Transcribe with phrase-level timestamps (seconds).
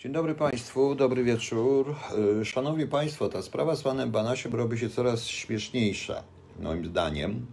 [0.00, 1.94] Dzień dobry Państwu, dobry wieczór.
[2.40, 6.22] Y, Szanowni Państwo, ta sprawa z panem Banasiem robi się coraz śmieszniejsza,
[6.60, 7.46] moim zdaniem,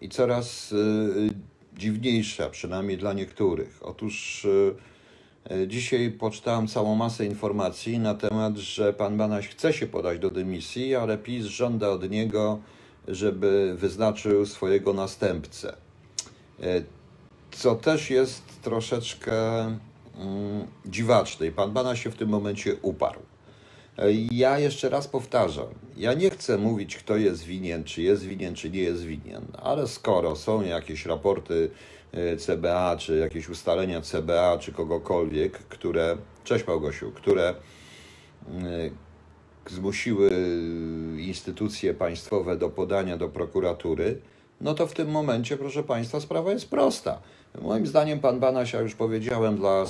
[0.00, 1.30] i coraz y,
[1.76, 3.78] dziwniejsza, przynajmniej dla niektórych.
[3.82, 4.74] Otóż y,
[5.50, 10.30] y, dzisiaj poczytałem całą masę informacji na temat, że pan Banaś chce się podać do
[10.30, 12.58] dymisji, ale PiS żąda od niego,
[13.08, 15.76] żeby wyznaczył swojego następcę.
[16.60, 16.84] Y,
[17.50, 19.34] co też jest troszeczkę
[20.18, 23.20] mm, dziwaczne i pan Bana się w tym momencie uparł.
[23.98, 28.54] E, Ja jeszcze raz powtarzam, ja nie chcę mówić, kto jest winien, czy jest winien,
[28.54, 31.70] czy nie jest winien, ale skoro są jakieś raporty
[32.12, 37.54] e, CBA, czy jakieś ustalenia CBA, czy kogokolwiek, które, cześć Małgosiu, które
[38.48, 38.96] mm,
[39.70, 40.30] zmusiły
[41.18, 44.20] instytucje państwowe do podania do prokuratury,
[44.60, 47.20] no to w tym momencie, proszę Państwa, sprawa jest prosta.
[47.62, 49.84] Moim zdaniem pan Banaś, ja już powiedziałem, dla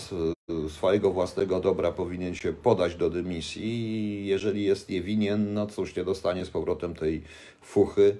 [0.68, 6.04] swojego własnego dobra powinien się podać do dymisji i jeżeli jest niewinien, no cóż, nie
[6.04, 7.22] dostanie z powrotem tej
[7.62, 8.16] fuchy.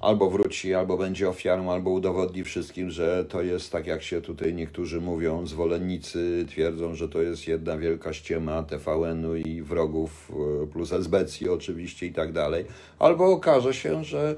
[0.00, 4.54] Albo wróci, albo będzie ofiarą, albo udowodni wszystkim, że to jest tak, jak się tutaj
[4.54, 10.32] niektórzy mówią, zwolennicy twierdzą, że to jest jedna wielka ściema TVN-u i wrogów,
[10.62, 12.64] e, plus SBC oczywiście i tak dalej.
[12.98, 14.34] Albo okaże się, że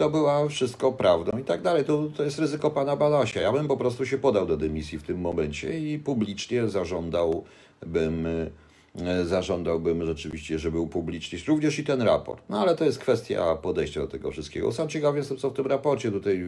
[0.00, 1.84] to była wszystko prawdą i tak dalej.
[1.84, 3.40] To, to jest ryzyko pana Balasia.
[3.40, 9.24] Ja bym po prostu się podał do dymisji w tym momencie i publicznie zażądałbym, e,
[9.24, 12.42] zażądałbym rzeczywiście, żeby upublicznić również i ten raport.
[12.48, 14.72] No ale to jest kwestia podejścia do tego wszystkiego.
[14.72, 16.46] Sam ciekaw jestem, co w tym raporcie tutaj,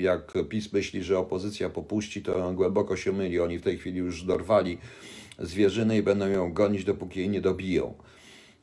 [0.00, 3.40] jak PiS myśli, że opozycja popuści, to głęboko się myli.
[3.40, 4.78] Oni w tej chwili już dorwali
[5.38, 7.94] zwierzynę i będą ją gonić, dopóki jej nie dobiją.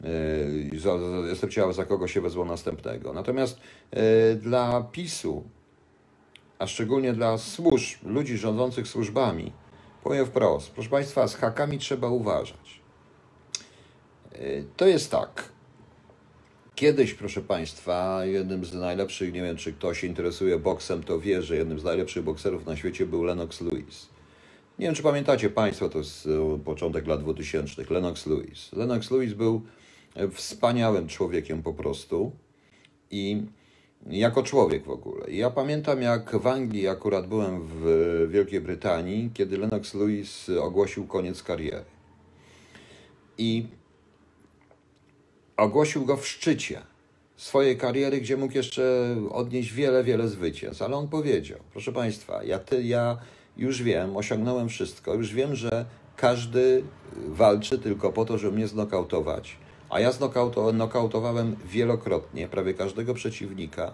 [0.03, 3.13] Yy, za- za- kogo się wezmą następnego.
[3.13, 3.59] Natomiast
[3.93, 4.01] yy,
[4.35, 5.43] dla PiSu,
[6.59, 9.51] a szczególnie dla służb, ludzi rządzących służbami,
[10.03, 12.81] powiem wprost, proszę Państwa, z hakami trzeba uważać.
[14.31, 15.49] Yy, To jest tak.
[16.75, 21.41] Kiedyś, proszę Państwa, jednym z najlepszych, nie wiem czy ktoś się interesuje boksem, to wie,
[21.41, 24.09] że jednym z najlepszych bokserów na świecie był Lennox Lewis.
[24.79, 26.29] Nie wiem, czy pamiętacie Państwo, to jest
[26.65, 27.83] początek lat 2000.
[27.89, 28.73] Lennox Lewis.
[28.73, 29.61] Lennox Lewis był
[30.31, 32.31] wspaniałym człowiekiem po prostu
[33.11, 33.43] i
[34.07, 35.31] jako człowiek w ogóle.
[35.31, 41.43] Ja pamiętam, jak w Anglii akurat byłem w Wielkiej Brytanii, kiedy Lennox Lewis ogłosił koniec
[41.43, 41.85] kariery.
[43.37, 43.67] I
[45.57, 46.81] ogłosił go w szczycie
[47.37, 50.81] swojej kariery, gdzie mógł jeszcze odnieść wiele, wiele zwycięstw.
[50.81, 53.17] Ale on powiedział, proszę Państwa, ja, ty, ja
[53.57, 56.83] już wiem, osiągnąłem wszystko, już wiem, że każdy
[57.27, 59.57] walczy tylko po to, żeby mnie znokautować.
[59.89, 63.93] A ja znokauto, nokautowałem wielokrotnie prawie każdego przeciwnika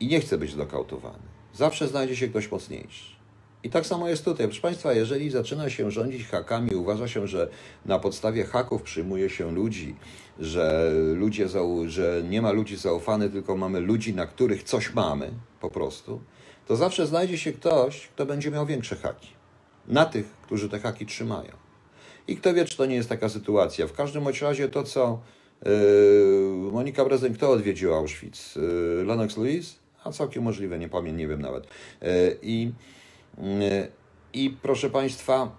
[0.00, 1.18] i nie chcę być znokautowany.
[1.54, 3.18] Zawsze znajdzie się ktoś mocniejszy.
[3.62, 4.46] I tak samo jest tutaj.
[4.46, 7.48] Proszę Państwa, jeżeli zaczyna się rządzić hakami, uważa się, że
[7.86, 9.96] na podstawie haków przyjmuje się ludzi,
[10.38, 11.46] że, ludzie
[11.86, 16.20] że nie ma ludzi zaufanych, tylko mamy ludzi, na których coś mamy po prostu,
[16.66, 19.28] to zawsze znajdzie się ktoś, kto będzie miał większe haki.
[19.86, 21.57] Na tych, którzy te haki trzymają.
[22.28, 23.86] I kto wie, czy to nie jest taka sytuacja.
[23.86, 25.20] W każdym bądź razie to, co
[25.64, 25.72] yy,
[26.72, 28.56] Monika Brezyn, kto odwiedził Auschwitz?
[28.56, 29.78] Yy, Lennox Lewis?
[30.04, 31.64] A całkiem możliwe, nie pamiętam, nie wiem nawet.
[32.02, 32.72] Yy, I
[33.38, 33.88] yy,
[34.32, 35.56] i proszę Państwa,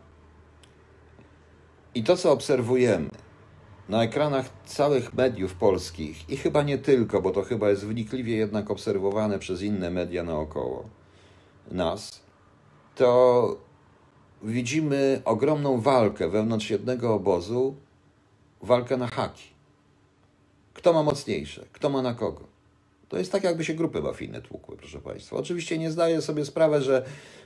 [1.96, 3.10] i to, co obserwujemy
[3.90, 8.72] na ekranach całych mediów polskich, i chyba nie tylko, bo to chyba jest wnikliwie jednak
[8.72, 10.90] obserwowane przez inne media naokoło
[11.72, 12.22] nas,
[12.96, 13.69] to
[14.44, 17.76] widzimy ogromną walkę wewnątrz jednego obozu,
[18.62, 19.48] walkę na haki.
[20.74, 21.66] Kto ma mocniejsze?
[21.74, 22.44] Kto ma na kogo?
[23.10, 25.38] To jest tak, jakby się grupy mafijne tłukły, proszę Państwa.
[25.38, 27.06] Oczywiście nie zdaję sobie sprawy, że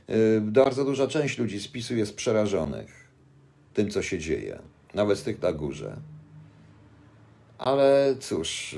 [0.10, 3.08] y, bardzo duża część ludzi z PiSu jest przerażonych
[3.74, 4.60] tym, co się dzieje,
[4.94, 5.98] nawet z tych na górze.
[7.58, 8.74] Ale cóż,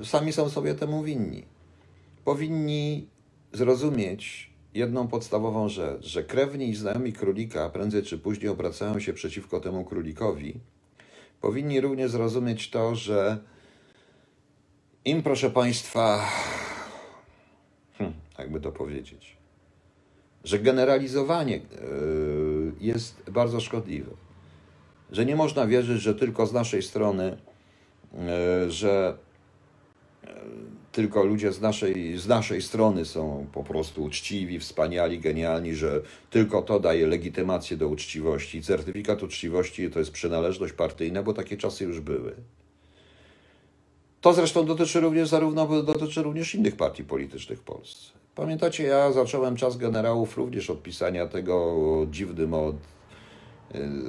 [0.00, 1.44] y, sami są sobie temu winni.
[2.24, 3.06] Powinni
[3.52, 9.60] zrozumieć jedną podstawową rzecz, że krewni i znajomi królika prędzej czy później obracają się przeciwko
[9.60, 10.60] temu królikowi.
[11.40, 13.38] Powinni również zrozumieć to, że
[15.04, 16.26] im, proszę Państwa,
[17.98, 19.36] hmm, jakby to powiedzieć,
[20.44, 24.10] że generalizowanie yy, jest bardzo szkodliwe.
[25.12, 27.36] Że nie można wierzyć, że tylko z naszej strony,
[28.12, 29.18] yy, że
[30.24, 30.30] yy,
[30.92, 36.00] tylko ludzie z naszej, z naszej strony są po prostu uczciwi, wspaniali, genialni, że
[36.30, 38.62] tylko to daje legitymację do uczciwości.
[38.62, 42.34] Certyfikat uczciwości to jest przynależność partyjna, bo takie czasy już były.
[44.20, 48.12] To zresztą dotyczy również zarówno dotyczy również innych partii politycznych w Polsce.
[48.34, 51.76] Pamiętacie, ja zacząłem czas generałów również od pisania tego
[52.10, 52.76] dziwnym, od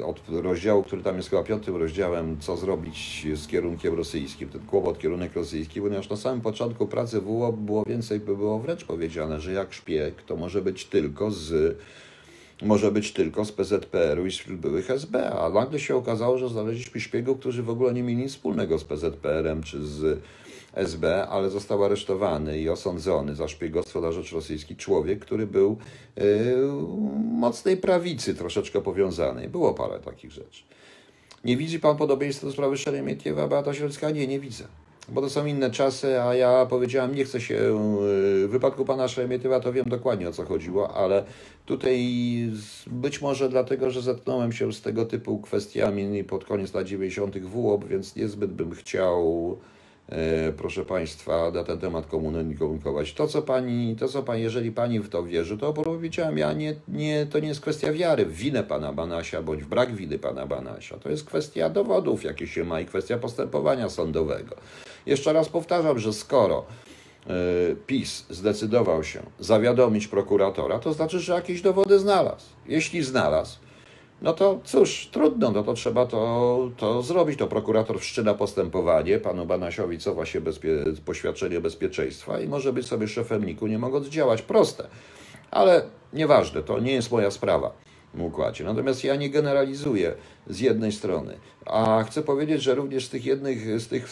[0.06, 5.00] od rozdziału, który tam jest chyba piątym rozdziałem, co zrobić z kierunkiem rosyjskim, ten kłopot,
[5.00, 9.54] kierunek rosyjski, ponieważ na samym początku pracy WO było więcej, by było wręcz powiedziane, że
[9.54, 11.78] jak szpieg, to może być tylko z
[12.62, 17.02] może być tylko z PZPR-u i z byłych SB, a nagle się okazało, że znaleźliśmy
[17.02, 20.20] szpiegów, którzy w ogóle nie mieli nic wspólnego z PZPR-em czy z
[20.74, 25.78] SB, ale został aresztowany i osądzony za szpiegostwo na rzecz rosyjski człowiek, który był
[26.16, 26.24] yy,
[27.32, 29.50] mocnej prawicy, troszeczkę powiązany.
[29.50, 30.64] Było parę takich rzeczy.
[31.46, 34.12] Nie widzi pan podobieństwa do sprawy Szeremiettiewa, Beata Środzka?
[34.12, 34.64] Nie, nie widzę.
[35.10, 37.58] Bo to są inne czasy, a ja powiedziałem, nie chcę się.
[38.46, 41.24] W wypadku pana Szeremietywa to wiem dokładnie o co chodziło, ale
[41.66, 42.08] tutaj
[42.88, 47.38] być może dlatego, że zetknąłem się z tego typu kwestiami pod koniec lat 90.
[47.38, 49.58] w więc niezbyt bym chciał
[50.58, 53.14] proszę Państwa, na ten temat komunikować.
[53.14, 56.76] To, co Pani, to, co Pani, jeżeli Pani w to wierzy, to powiedziałem, ja nie,
[56.88, 60.46] nie, to nie jest kwestia wiary w winę Pana Banasia, bądź w brak winy Pana
[60.46, 60.98] Banasia.
[60.98, 64.56] To jest kwestia dowodów, jakie się ma i kwestia postępowania sądowego.
[65.06, 66.66] Jeszcze raz powtarzam, że skoro
[67.28, 67.34] e,
[67.88, 72.46] PiS zdecydował się zawiadomić prokuratora, to znaczy, że jakieś dowody znalazł.
[72.66, 73.58] Jeśli znalazł,
[74.24, 77.40] no to cóż, trudno, no to trzeba to, to zrobić.
[77.40, 80.70] To prokurator wszczyna postępowanie, panu Banasiowi cofa się bezpie,
[81.06, 84.42] poświadczenie bezpieczeństwa i może być sobie szefem NIK-u, nie mogąc działać.
[84.42, 84.88] Proste,
[85.52, 87.72] ale nieważne, to nie jest moja sprawa
[88.22, 88.64] układzie.
[88.64, 90.14] Natomiast ja nie generalizuję
[90.48, 94.10] z jednej strony, a chcę powiedzieć, że również z tych jednych, z tych,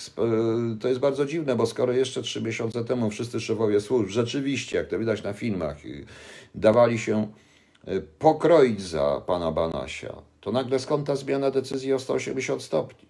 [0.79, 4.87] to jest bardzo dziwne, bo skoro jeszcze trzy miesiące temu wszyscy szefowie służb rzeczywiście, jak
[4.87, 5.77] to widać na filmach,
[6.55, 7.27] dawali się
[8.19, 13.07] pokroić za pana Banasia, to nagle skąd ta zmiana decyzji o 180 stopni?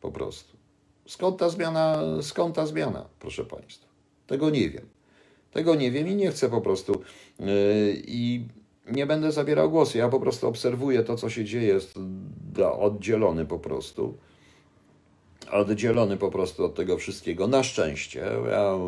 [0.00, 0.56] Po prostu.
[1.06, 3.88] Skąd ta zmiana, skąd ta zmiana, proszę państwa?
[4.26, 4.86] Tego nie wiem.
[5.52, 6.92] Tego nie wiem i nie chcę po prostu.
[7.40, 7.46] Yy,
[8.06, 8.48] I
[8.90, 9.98] nie będę zabierał głosu.
[9.98, 11.94] Ja po prostu obserwuję to, co się dzieje, jest
[12.78, 14.18] oddzielony po prostu
[15.52, 17.46] oddzielony po prostu od tego wszystkiego.
[17.46, 18.78] Na szczęście ja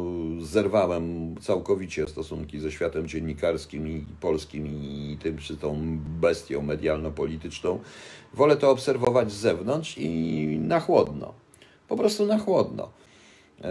[0.41, 7.79] zerwałem całkowicie stosunki ze światem dziennikarskim i polskim i tym, czy tą bestią medialno-polityczną.
[8.35, 11.35] Wolę to obserwować z zewnątrz i na chłodno.
[11.89, 12.89] Po prostu na chłodno.
[13.63, 13.71] E,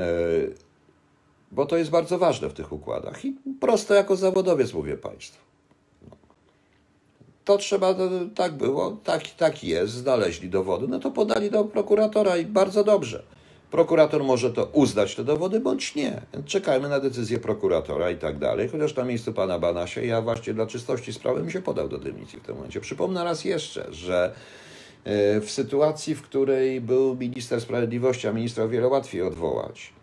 [1.51, 3.25] bo to jest bardzo ważne w tych układach.
[3.25, 5.42] I prosto jako zawodowiec mówię Państwu
[7.45, 7.95] to trzeba,
[8.35, 13.23] tak było, tak, tak jest, znaleźli dowody, no to podali do prokuratora i bardzo dobrze.
[13.71, 16.21] Prokurator może to uznać te dowody, bądź nie.
[16.45, 18.69] Czekajmy na decyzję prokuratora i tak dalej.
[18.69, 22.39] Chociaż na miejscu pana Banasia ja właśnie dla czystości sprawy bym się podał do dymisji
[22.39, 22.81] w tym momencie.
[22.81, 24.33] Przypomnę raz jeszcze, że
[25.03, 29.93] e, w sytuacji, w której był minister sprawiedliwości, a ministra wiele łatwiej odwołać,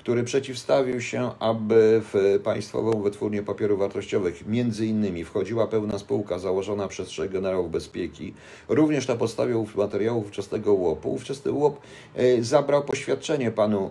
[0.00, 6.88] który przeciwstawił się, aby w państwową wytwórnię papierów wartościowych między innymi wchodziła pełna spółka założona
[6.88, 8.34] przez trzech generałów bezpieki,
[8.68, 11.12] również na podstawie materiałów ówczesnego łopu.
[11.12, 11.80] Ówczesny łop
[12.16, 13.90] e, zabrał poświadczenie panu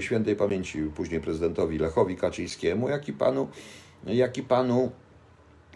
[0.00, 3.48] świętej pamięci, później prezydentowi Lechowi Kaczyńskiemu, jak i panu,
[4.06, 4.90] jak i panu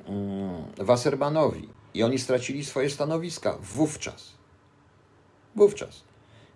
[0.06, 1.68] mm, Wassermanowi.
[1.94, 4.32] I oni stracili swoje stanowiska wówczas.
[5.56, 6.11] Wówczas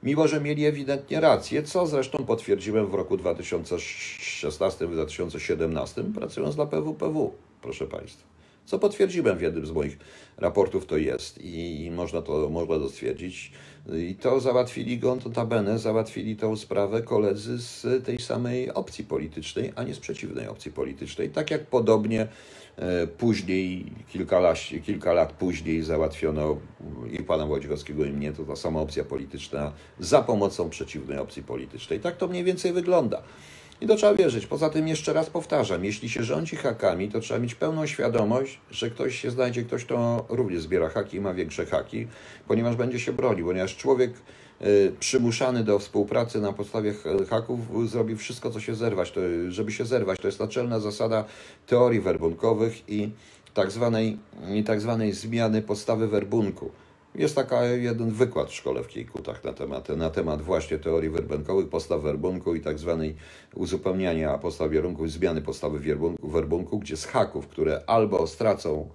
[0.06, 7.32] mimo że mieli ewidentnie rację, co zresztą potwierdziłem w roku 2016-2017, pracując dla PWPW,
[7.62, 8.26] proszę Państwa.
[8.64, 9.98] Co potwierdziłem w jednym z moich
[10.36, 13.52] raportów, to jest i, można to można to stwierdzić.
[13.96, 19.72] I to załatwili go, to tabene, załatwili tą sprawę koledzy z tej samej opcji politycznej,
[19.76, 21.30] a nie z przeciwnej opcji politycznej.
[21.30, 22.28] Tak jak podobnie
[23.18, 26.56] później, kilka lat, kilka lat później załatwiono
[27.12, 32.00] i pana Włodzikowskiego i mnie, to ta sama opcja polityczna za pomocą przeciwnej opcji politycznej.
[32.00, 33.22] Tak to mniej więcej wygląda.
[33.80, 34.46] I to trzeba wierzyć.
[34.46, 38.90] Poza tym jeszcze raz powtarzam, jeśli się rządzi hakami, to trzeba mieć pełną świadomość, że
[38.90, 42.06] ktoś się znajdzie, ktoś, kto również zbiera haki i ma większe haki,
[42.48, 44.12] ponieważ będzie się bronił, ponieważ człowiek
[45.00, 46.94] przymuszany do współpracy na podstawie
[47.30, 50.18] haków zrobi wszystko, co się zerwać, to, żeby się zerwać.
[50.18, 51.24] To jest naczelna zasada
[51.66, 53.10] teorii werbunkowych i
[53.54, 54.18] tak zwanej,
[54.66, 56.70] tak zwanej zmiany podstawy werbunku.
[57.14, 61.68] Jest taka jeden wykład w szkole w Kiejkutach na temat, na temat właśnie teorii werbunkowych,
[61.68, 63.16] postaw werbunku i tak zwanej
[63.54, 68.88] uzupełniania postaw werbunku, zmiany podstawy werbunku, werbunku, gdzie z haków, które albo stracą,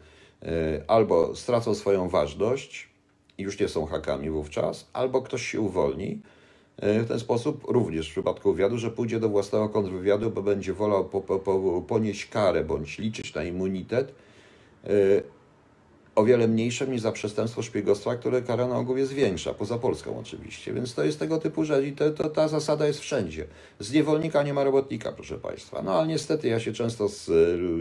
[0.43, 2.90] e, albo stracą swoją ważność
[3.37, 6.21] już nie są hakami wówczas, albo ktoś się uwolni,
[6.77, 10.73] e, w ten sposób również w przypadku wywiadu, że pójdzie do własnego kontrwywiadu, bo będzie
[10.73, 14.13] wolał po, po, po, ponieść karę bądź liczyć na immunitet,
[14.83, 14.89] e,
[16.15, 20.19] o wiele mniejsze niż za przestępstwo szpiegostwa, które kara na ogół jest większa, poza Polską
[20.19, 20.73] oczywiście.
[20.73, 23.45] Więc to jest tego typu rzecz i to, to, ta zasada jest wszędzie.
[23.79, 25.81] Z niewolnika nie ma robotnika, proszę Państwa.
[25.81, 27.33] No ale niestety ja się często z e,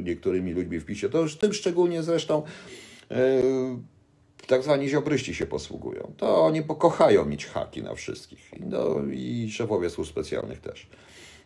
[0.02, 2.42] niektórymi ludźmi w PiSie, to już tym szczególnie zresztą
[3.11, 3.16] yy,
[4.50, 6.12] tak zwani ziobryści się posługują.
[6.16, 8.50] To oni pokochają mieć haki na wszystkich.
[8.61, 10.87] No i szefowie służb specjalnych też.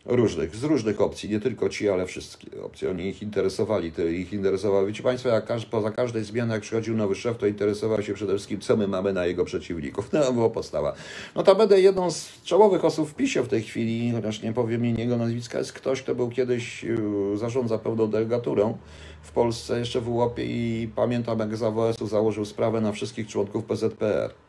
[0.05, 2.89] Różnych, z różnych opcji, nie tylko ci, ale wszystkie opcje.
[2.89, 4.87] Oni ich interesowali, to ich interesowały.
[4.87, 8.33] Wiecie Państwo, jak każ, poza każdej zmiany, jak przychodził nowy szef, to interesował się przede
[8.33, 10.09] wszystkim, co my mamy na jego przeciwników.
[10.13, 10.93] No, była podstawa.
[11.35, 14.85] No ta będę jedną z czołowych osób w PiSie w tej chwili, chociaż nie powiem
[14.85, 18.77] jego nazwiska, jest ktoś, kto był kiedyś, yy, zarządza pełną delegaturą
[19.21, 23.65] w Polsce, jeszcze w UOP i pamiętam, jak z AWS-u założył sprawę na wszystkich członków
[23.65, 24.44] PZPR.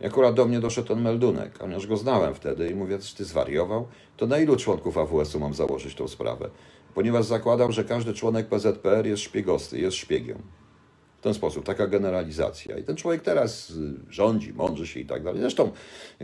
[0.00, 3.16] I akurat do mnie doszedł ten meldunek, a już go znałem wtedy i mówię, czy
[3.16, 3.86] ty zwariował?
[4.16, 6.50] To na ilu członków AWS-u mam założyć tą sprawę?
[6.94, 10.38] Ponieważ zakładał, że każdy członek PZPR jest szpiegosty, jest szpiegiem.
[11.26, 12.78] Ten sposób, taka generalizacja.
[12.78, 13.74] I ten człowiek teraz y,
[14.10, 15.40] rządzi, mądrzy się i tak dalej.
[15.40, 15.70] Zresztą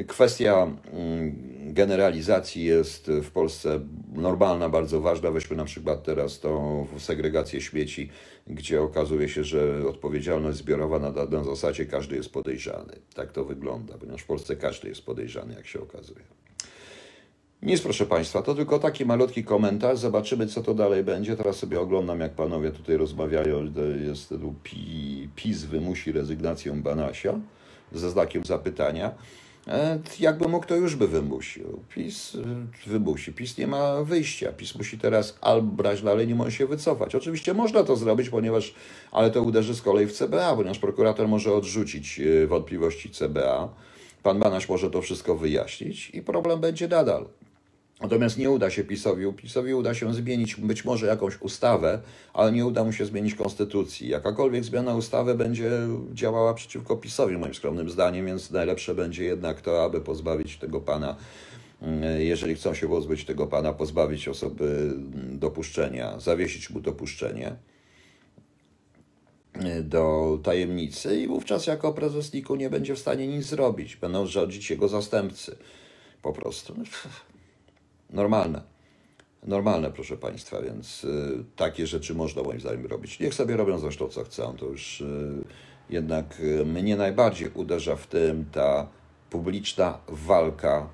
[0.06, 1.34] kwestia mm,
[1.74, 3.80] generalizacji jest w Polsce
[4.14, 5.30] normalna, bardzo ważna.
[5.30, 8.10] Weźmy na przykład teraz tą segregację śmieci,
[8.46, 12.92] gdzie okazuje się, że odpowiedzialność zbiorowa na, na zasadzie każdy jest podejrzany.
[13.14, 16.24] Tak to wygląda, ponieważ w Polsce każdy jest podejrzany, jak się okazuje.
[17.62, 19.98] Nic, proszę Państwa, to tylko taki malutki komentarz.
[19.98, 21.36] Zobaczymy, co to dalej będzie.
[21.36, 23.72] Teraz sobie oglądam, jak panowie tutaj rozmawiają.
[24.06, 27.34] Jest tu Pi- PiS wymusi rezygnację Banasia
[27.92, 29.12] ze znakiem zapytania.
[29.68, 31.80] E, Jakby mógł, to już by wymusił.
[31.94, 32.34] PiS
[32.86, 33.32] e, wymusi.
[33.32, 34.52] PiS nie ma wyjścia.
[34.52, 37.14] PiS musi teraz albo brać dalej, nie może się wycofać.
[37.14, 38.74] Oczywiście można to zrobić, ponieważ,
[39.12, 43.68] ale to uderzy z kolei w CBA, ponieważ prokurator może odrzucić e, wątpliwości CBA.
[44.22, 47.26] Pan Banaś może to wszystko wyjaśnić i problem będzie nadal.
[48.02, 49.32] Natomiast nie uda się PiSowi.
[49.32, 52.00] PiSowi uda się zmienić być może jakąś ustawę,
[52.34, 54.08] ale nie uda mu się zmienić konstytucji.
[54.08, 55.70] Jakakolwiek zmiana ustawy będzie
[56.12, 61.16] działała przeciwko PiSowi, moim skromnym zdaniem, więc najlepsze będzie jednak to, aby pozbawić tego pana,
[61.82, 67.56] mm, jeżeli chcą się pozbyć tego pana, pozbawić osoby mm, dopuszczenia, zawiesić mu dopuszczenie
[69.78, 73.96] y, do tajemnicy i wówczas jako prezes nie będzie w stanie nic zrobić.
[73.96, 75.56] Będą rządzić jego zastępcy.
[76.22, 76.74] Po prostu.
[78.12, 78.62] No, Normalne.
[79.46, 83.20] Normalne, proszę Państwa, więc y, takie rzeczy można moim zdaniem robić.
[83.20, 84.56] Niech sobie robią zresztą co chcą.
[84.56, 85.44] To już y,
[85.90, 88.86] jednak y, mnie najbardziej uderza w tym ta
[89.30, 90.88] publiczna walka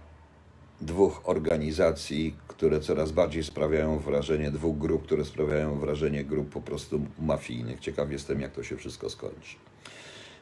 [0.81, 7.01] dwóch organizacji, które coraz bardziej sprawiają wrażenie, dwóch grup, które sprawiają wrażenie grup po prostu
[7.19, 7.81] mafijnych.
[7.81, 9.57] Ciekaw jestem, jak to się wszystko skończy.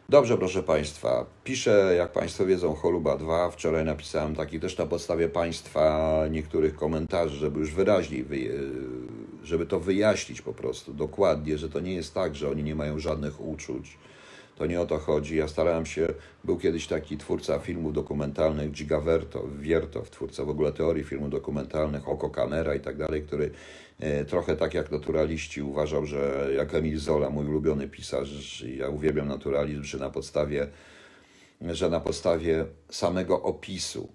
[0.08, 1.26] Dobrze, proszę Państwa.
[1.44, 3.50] Piszę, jak Państwo wiedzą, Choluba 2.
[3.50, 8.26] Wczoraj napisałem taki też na podstawie Państwa niektórych komentarzy, żeby już wyraźniej,
[9.42, 12.98] żeby to wyjaśnić po prostu dokładnie, że to nie jest tak, że oni nie mają
[12.98, 13.98] żadnych uczuć.
[14.56, 15.36] To nie o to chodzi.
[15.36, 16.08] Ja starałem się,
[16.44, 22.08] był kiedyś taki twórca filmów dokumentalnych, Giga Verto, Wiertow, twórca w ogóle teorii filmów dokumentalnych,
[22.08, 23.50] Oko Kamera i tak dalej, który
[24.28, 29.82] trochę tak jak naturaliści uważał, że jak Emil Zola, mój ulubiony pisarz, ja uwielbiam naturalizm,
[29.82, 30.68] że na podstawie,
[31.60, 34.08] że na podstawie samego opisu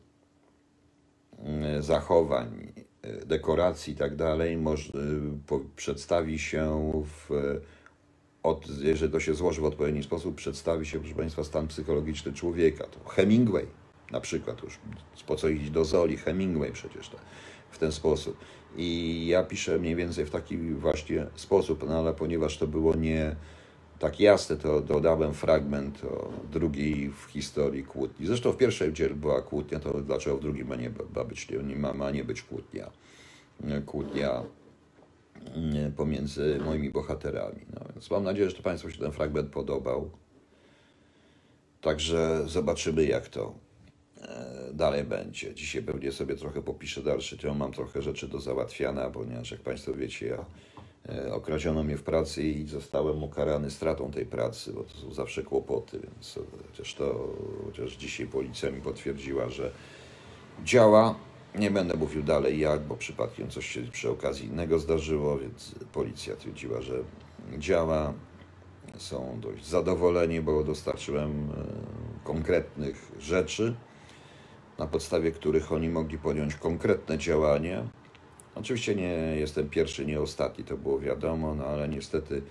[1.40, 7.30] mm, zachowań, e, dekoracji i tak dalej, e, przedstawi się w
[8.44, 12.84] od, jeżeli to się złoży w odpowiedni sposób, przedstawi się, proszę Państwa, stan psychologiczny człowieka.
[12.84, 13.68] To Hemingway
[14.12, 14.80] na przykład, już
[15.28, 17.18] po co iść do Zoli, Hemingway przecież to,
[17.72, 18.38] w ten sposób.
[18.78, 23.36] I ja piszę mniej więcej w taki właśnie sposób, no ale ponieważ to było nie
[24.00, 28.28] tak jasne, to dodałem fragment o drugiej w historii kłótni.
[28.28, 31.76] Zresztą w pierwszej dziele była kłótnia, to dlaczego w drugim ma nie, ma być, nie
[31.76, 32.92] ma, ma nie być kłótnia?
[33.86, 34.44] Kłótnia
[35.98, 37.66] pomiędzy moimi bohaterami.
[37.74, 40.10] No, więc mam nadzieję, że Państwu się ten fragment podobał.
[41.82, 43.54] Także zobaczymy, jak to
[44.74, 45.54] dalej będzie.
[45.54, 47.58] Dzisiaj pewnie sobie trochę popiszę dalszy ciąg.
[47.58, 50.46] Mam trochę rzeczy do załatwiania, ponieważ jak Państwo wiecie, ja
[51.16, 55.44] e, okradziono mnie w pracy i zostałem ukarany stratą tej pracy, bo to są zawsze
[55.44, 57.36] kłopoty, więc e, chociaż to,
[57.66, 59.72] chociaż dzisiaj policja mi potwierdziła, że
[60.64, 61.16] działa.
[61.56, 66.36] Nie będę mówił dalej jak, bo przypadkiem coś się przy okazji innego zdarzyło, więc policja
[66.36, 67.04] twierdziła, że
[67.58, 68.14] działa.
[68.98, 73.76] Są dość zadowoleni, bo dostarczyłem e, konkretnych rzeczy,
[74.82, 77.84] na podstawie których oni mogli podjąć konkretne działanie.
[78.56, 82.42] Oczywiście nie jestem pierwszy, nie ostatni, to było wiadomo, no ale niestety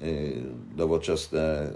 [0.00, 0.42] y,
[0.76, 1.72] nowoczesne,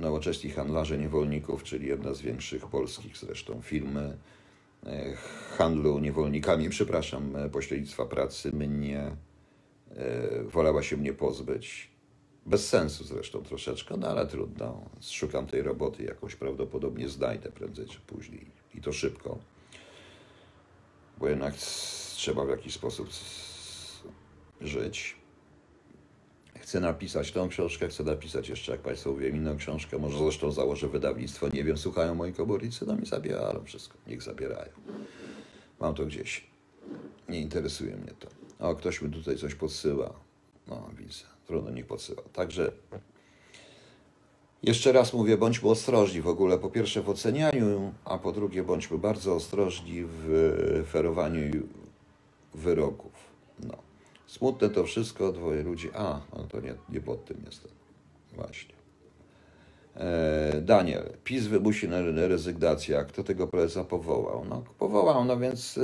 [0.00, 4.16] nowocześni handlarze niewolników, czyli jedna z większych polskich zresztą firmy
[5.58, 9.16] handlu niewolnikami, przepraszam, e, pośrednictwa pracy, mnie
[9.90, 11.90] e, wolała się mnie pozbyć.
[12.46, 14.90] Bez sensu zresztą troszeczkę, no ale trudno.
[15.00, 19.38] Szukam tej roboty, jakąś prawdopodobnie znajdę prędzej czy później i to szybko.
[21.18, 23.08] Bo jednak trzeba w jakiś sposób
[24.60, 25.16] żyć.
[26.58, 29.98] Chcę napisać tą książkę, chcę napisać jeszcze, jak Państwo mówią, inną książkę.
[29.98, 34.72] Może zresztą założę wydawnictwo, nie wiem, słuchają moi komornicy, no mi zabierają wszystko, niech zabierają.
[35.80, 36.46] Mam to gdzieś.
[37.28, 38.28] Nie interesuje mnie to.
[38.58, 40.14] O, ktoś mi tutaj coś podsyła.
[40.66, 41.24] No, widzę.
[41.46, 42.22] Trudno, niech podsyła.
[42.32, 42.72] Także
[44.62, 48.98] jeszcze raz mówię, bądźmy ostrożni w ogóle, po pierwsze w ocenianiu, a po drugie bądźmy
[48.98, 51.62] bardzo ostrożni w ferowaniu
[52.54, 53.12] wyroków.
[53.62, 53.74] No.
[54.26, 55.88] Smutne to wszystko, dwoje ludzi.
[55.94, 57.70] A, no to nie, nie pod tym jestem.
[58.32, 58.74] Właśnie.
[59.96, 63.04] E, Daniel, PiS wymusi rezygnację.
[63.08, 64.44] Kto tego prezesa powołał?
[64.48, 65.78] No, powołał, no więc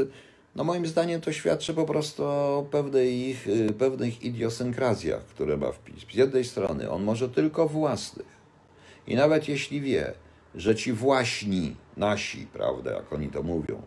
[0.56, 3.46] no moim zdaniem to świadczy po prostu o pewnej ich,
[3.78, 6.06] pewnych idiosynkrazjach, które ma w PiS.
[6.12, 8.35] Z jednej strony on może tylko własnych.
[9.06, 10.12] I nawet jeśli wie,
[10.54, 13.82] że ci właśnie nasi, prawda, jak oni to mówią,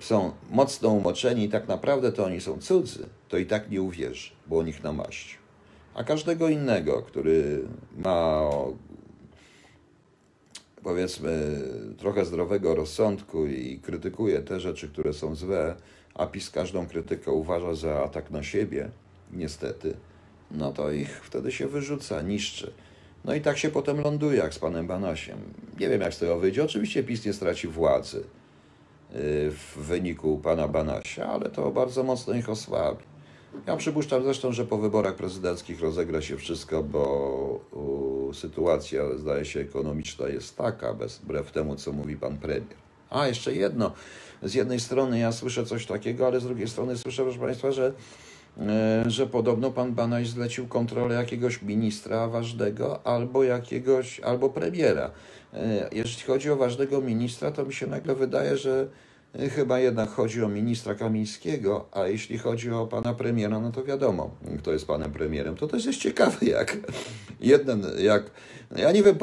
[0.00, 4.30] są mocno umoczeni i tak naprawdę to oni są cudzy, to i tak nie uwierzy,
[4.46, 5.40] bo o nich namaścił.
[5.94, 7.64] A każdego innego, który
[7.96, 8.50] ma
[10.82, 11.60] powiedzmy
[11.98, 15.76] trochę zdrowego rozsądku i krytykuje te rzeczy, które są złe,
[16.14, 18.90] a PiS każdą krytykę uważa za atak na siebie,
[19.32, 19.94] niestety,
[20.50, 22.72] no to ich wtedy się wyrzuca, niszczy.
[23.24, 25.38] No i tak się potem ląduje, jak z panem Banasiem.
[25.80, 26.64] Nie wiem, jak z tego wyjdzie.
[26.64, 28.24] Oczywiście PiS nie straci władzy
[29.50, 33.04] w wyniku pana Banasia, ale to bardzo mocno ich osłabi.
[33.66, 37.60] Ja przypuszczam zresztą, że po wyborach prezydenckich rozegra się wszystko, bo
[38.34, 42.76] sytuacja, zdaje się, ekonomiczna jest taka, bez, wbrew temu, co mówi pan premier.
[43.10, 43.92] A, jeszcze jedno.
[44.42, 47.92] Z jednej strony ja słyszę coś takiego, ale z drugiej strony słyszę, proszę państwa, że,
[49.06, 55.10] że podobno pan Banaś zlecił kontrolę jakiegoś ministra ważnego albo jakiegoś, albo premiera.
[55.54, 58.88] E, jeśli chodzi o ważnego ministra, to mi się nagle wydaje, że
[59.34, 63.84] e, chyba jednak chodzi o ministra Kamińskiego, a jeśli chodzi o pana premiera, no to
[63.84, 65.56] wiadomo, kto jest panem premierem.
[65.56, 66.76] To też jest ciekawe, jak
[67.40, 68.30] jeden, jak,
[68.76, 69.18] ja nie wiem,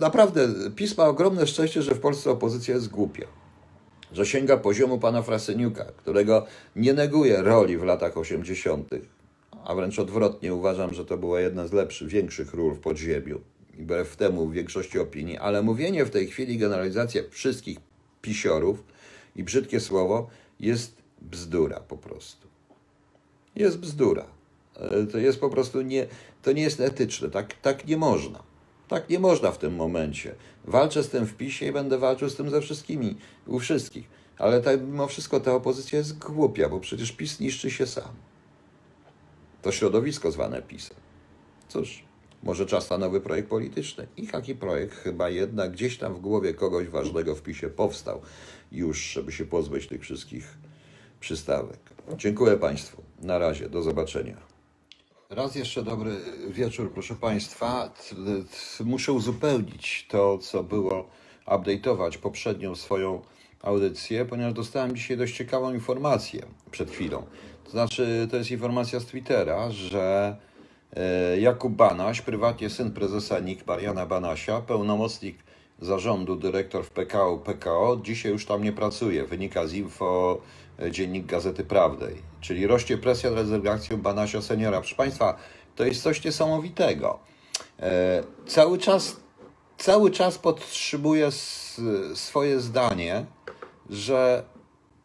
[0.00, 3.24] naprawdę PiS ma ogromne szczęście, że w Polsce opozycja jest głupia.
[4.12, 8.90] Że sięga poziomu pana Frasyniuka, którego nie neguje roli w latach 80.,
[9.64, 13.40] a wręcz odwrotnie uważam, że to była jedna z lepszych, większych ról w podziemiu
[13.78, 17.78] wbrew temu w większości opinii, ale mówienie w tej chwili, generalizacja wszystkich
[18.22, 18.84] pisiorów
[19.36, 22.48] i brzydkie słowo jest bzdura po prostu.
[23.56, 24.24] Jest bzdura.
[24.76, 26.06] E, to jest po prostu nie,
[26.42, 27.30] to nie jest etyczne.
[27.30, 28.47] Tak, tak nie można.
[28.88, 30.34] Tak nie można w tym momencie.
[30.64, 34.08] Walczę z tym w PiSie i będę walczył z tym ze wszystkimi, u wszystkich.
[34.38, 38.12] Ale tak, mimo wszystko ta opozycja jest głupia, bo przecież PiS niszczy się sam.
[39.62, 40.96] To środowisko zwane PiSem.
[41.68, 42.04] Cóż,
[42.42, 44.06] może czas na nowy projekt polityczny.
[44.16, 48.20] I taki projekt chyba jednak gdzieś tam w głowie kogoś ważnego w PiSie powstał
[48.72, 50.58] już, żeby się pozbyć tych wszystkich
[51.20, 51.78] przystawek.
[52.16, 53.02] Dziękuję Państwu.
[53.22, 53.68] Na razie.
[53.68, 54.47] Do zobaczenia.
[55.30, 56.16] Raz jeszcze dobry
[56.48, 57.92] wieczór, proszę Państwa.
[58.84, 61.08] Muszę uzupełnić to, co było,
[61.46, 63.22] update'ować poprzednią swoją
[63.62, 67.26] audycję, ponieważ dostałem dzisiaj dość ciekawą informację przed chwilą.
[67.64, 70.36] To znaczy, to jest informacja z Twittera, że
[70.96, 75.38] E, Jakub Banaś, prywatnie syn prezesa NIK Mariana Banasia, pełnomocnik
[75.80, 79.24] zarządu, dyrektor w PKO, PKO, dzisiaj już tam nie pracuje.
[79.24, 80.40] Wynika z info
[80.78, 82.27] e, Dziennik Gazety Prawnej.
[82.40, 84.80] Czyli rośnie presja nad rezygnacją Banasia seniora.
[84.80, 85.36] Proszę Państwa,
[85.76, 87.18] to jest coś niesamowitego.
[87.80, 89.16] E, cały czas,
[89.78, 91.28] cały czas podtrzymuję
[92.14, 93.26] swoje zdanie,
[93.90, 94.44] że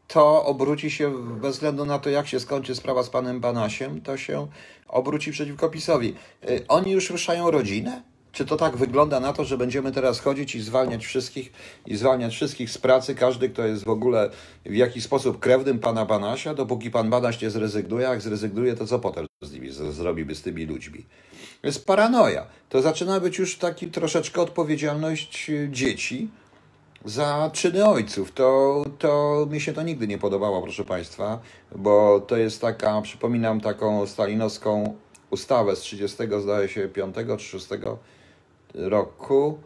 [0.08, 4.17] to obróci się, bez względu na to, jak się skończy sprawa z panem Banasiem, to
[4.17, 4.48] się
[4.88, 6.15] obróci przeciwko PiSowi.
[6.50, 8.12] Y, oni już ruszają rodzinę?
[8.34, 11.52] Czy to tak wygląda na to, że będziemy teraz chodzić i zwalniać wszystkich
[11.86, 14.30] i zwalniać wszystkich z pracy, każdy, kto jest w ogóle
[14.65, 19.00] w jakiś sposób krewnym pana Banasia, dopóki pan Banaś nie zrezygnuje, jak zrezygnuje, to co
[19.00, 21.06] potem z nimi zrobimy z tymi ludźmi?
[21.63, 22.46] Jest paranoja.
[22.69, 26.30] To zaczyna być już taki troszeczkę odpowiedzialność dzieci,
[27.06, 28.32] za czyny ojców.
[28.32, 31.39] To, to mi się to nigdy nie podobało, proszę Państwa,
[31.76, 34.96] bo to jest taka, przypominam taką stalinowską
[35.30, 37.67] ustawę z 30, zdaje się, 5 czy 6
[38.74, 39.58] roku,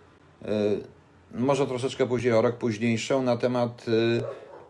[1.33, 4.23] y, może troszeczkę później, o rok późniejszą, na temat y,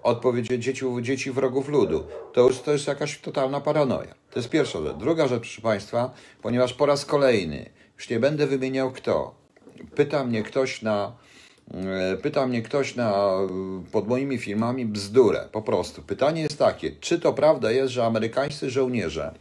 [0.04, 2.04] odpowiedzi dzieci, dzieci wrogów ludu.
[2.34, 4.15] To już to jest jakaś totalna paranoja.
[4.32, 4.97] To jest pierwsza rzecz.
[4.97, 9.36] Druga rzecz, proszę Państwa, ponieważ po raz kolejny, już nie będę wymieniał kto,
[9.95, 11.12] pyta mnie ktoś na
[11.73, 13.34] E, pyta mnie ktoś na,
[13.91, 16.02] pod moimi filmami bzdurę, po prostu.
[16.02, 19.34] Pytanie jest takie, czy to prawda jest, że amerykańscy żołnierze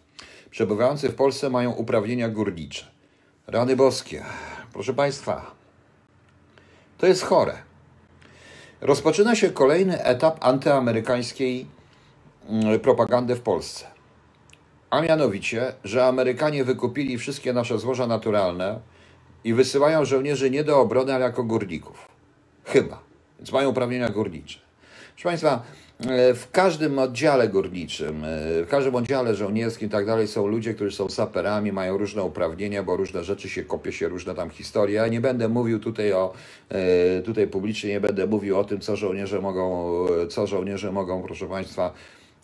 [0.51, 2.87] przebywający w Polsce mają uprawnienia górnicze?
[3.47, 4.25] Rany boskie.
[4.77, 5.51] Proszę Państwa,
[6.99, 7.55] to jest chore.
[8.81, 11.67] Rozpoczyna się kolejny etap antyamerykańskiej
[12.49, 13.87] mm, propagandy w Polsce.
[14.91, 18.81] a mianowicie, że Amerykanie wykupili wszystkie nasze złoża naturalne
[19.45, 22.09] i wysyłają żołnierzy nie do obrony, ale jako górników.
[22.65, 23.01] Chyba.
[23.39, 24.59] Więc mają uprawnienia górnicze.
[25.15, 25.63] Proszę Państwa,
[26.35, 30.97] w każdym oddziale górniczym, e, w każdym oddziale żołnierskim i tak dalej są ludzie, którzy
[30.97, 35.07] są saperami, mają różne uprawnienia, bo różne rzeczy się kopie się, różne tam historie.
[35.11, 36.33] Nie będę mówił tutaj o,
[36.69, 39.97] e, tutaj publicznie nie będę mówił o tym, co żołnierze mogą,
[40.29, 41.93] co żołnierze mogą, proszę Państwa,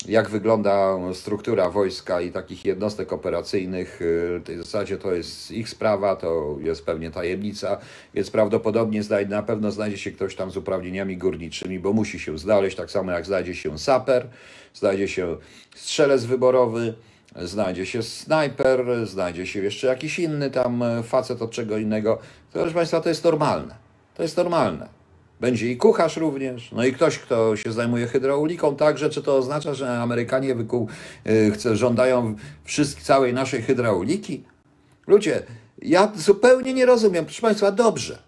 [0.08, 3.96] jak wygląda struktura wojska i takich jednostek operacyjnych.
[4.00, 7.78] W tej zasadzie to jest ich sprawa, to jest pewnie tajemnica,
[8.14, 12.76] więc prawdopodobnie na pewno znajdzie się ktoś tam z uprawnieniami górniczymi, bo musi się znaleźć,
[12.76, 14.26] tak samo jak znajdzie się saper,
[14.74, 15.36] znajdzie się
[15.74, 16.94] strzelec wyborowy,
[17.36, 22.18] znajdzie się snajper, znajdzie się jeszcze jakiś inny tam facet od czego innego.
[22.52, 23.74] To, proszę Państwa, to jest normalne.
[24.14, 25.01] To jest normalne.
[25.42, 29.10] Będzie i kucharz również, no i ktoś, kto się zajmuje hydrauliką także.
[29.10, 30.88] Czy to oznacza, że Amerykanie wykuł,
[31.64, 34.44] yy, żądają wszystkich, całej naszej hydrauliki?
[35.06, 35.42] Ludzie,
[35.78, 37.24] ja zupełnie nie rozumiem.
[37.24, 38.18] Proszę Państwa, dobrze.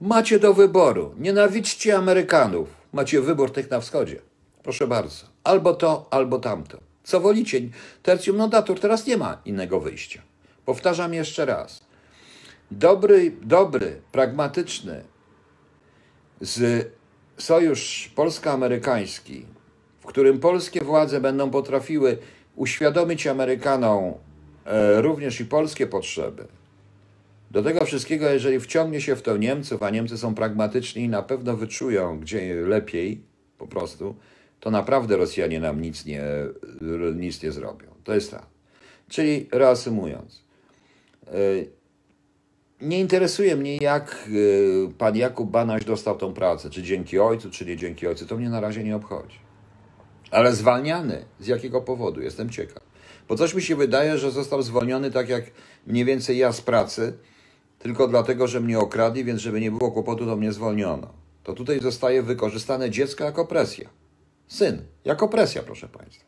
[0.00, 1.14] Macie do wyboru.
[1.18, 2.68] Nienawidźcie Amerykanów.
[2.92, 4.16] Macie wybór tych na wschodzie.
[4.62, 5.26] Proszę bardzo.
[5.44, 6.78] Albo to, albo tamto.
[7.04, 7.60] Co wolicie?
[8.02, 8.80] Tertium non datur.
[8.80, 10.22] Teraz nie ma innego wyjścia.
[10.64, 11.80] Powtarzam jeszcze raz.
[12.70, 15.04] Dobry, dobry, pragmatyczny,
[16.40, 16.86] z
[17.38, 19.46] sojusz polsko-amerykański,
[20.00, 22.18] w którym polskie władze będą potrafiły
[22.56, 24.14] uświadomić Amerykanom
[24.64, 26.46] e, również i polskie potrzeby.
[27.50, 31.22] Do tego wszystkiego, jeżeli wciągnie się w to Niemców, a Niemcy są pragmatyczni i na
[31.22, 33.20] pewno wyczują, gdzie lepiej
[33.58, 34.14] po prostu,
[34.60, 36.22] to naprawdę Rosjanie nam nic nie,
[37.14, 37.86] nic nie zrobią.
[38.04, 38.46] To jest tak.
[39.08, 40.42] Czyli reasumując,
[41.26, 41.32] e,
[42.80, 47.66] nie interesuje mnie, jak y, pan Jakub Banaś dostał tą pracę, czy dzięki ojcu, czy
[47.66, 49.38] nie dzięki ojcu, to mnie na razie nie obchodzi.
[50.30, 52.20] Ale zwalniany, z jakiego powodu?
[52.20, 52.82] Jestem ciekaw.
[53.28, 55.44] Bo coś mi się wydaje, że został zwolniony tak jak
[55.86, 57.18] mniej więcej ja z pracy,
[57.78, 61.08] tylko dlatego, że mnie okradli, więc żeby nie było kłopotu, to mnie zwolniono.
[61.42, 63.88] To tutaj zostaje wykorzystane dziecko jako presja.
[64.48, 66.24] Syn, jako presja, proszę Państwa.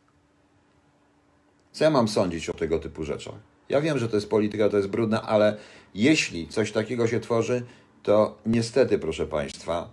[1.71, 3.50] Co ja mam sądzić o tego typu rzeczach?
[3.71, 5.57] Ja wiem, że to jest polityka, to jest brudne, ale
[5.95, 7.63] jeśli coś takiego się tworzy,
[8.03, 9.89] to niestety, proszę Państwa,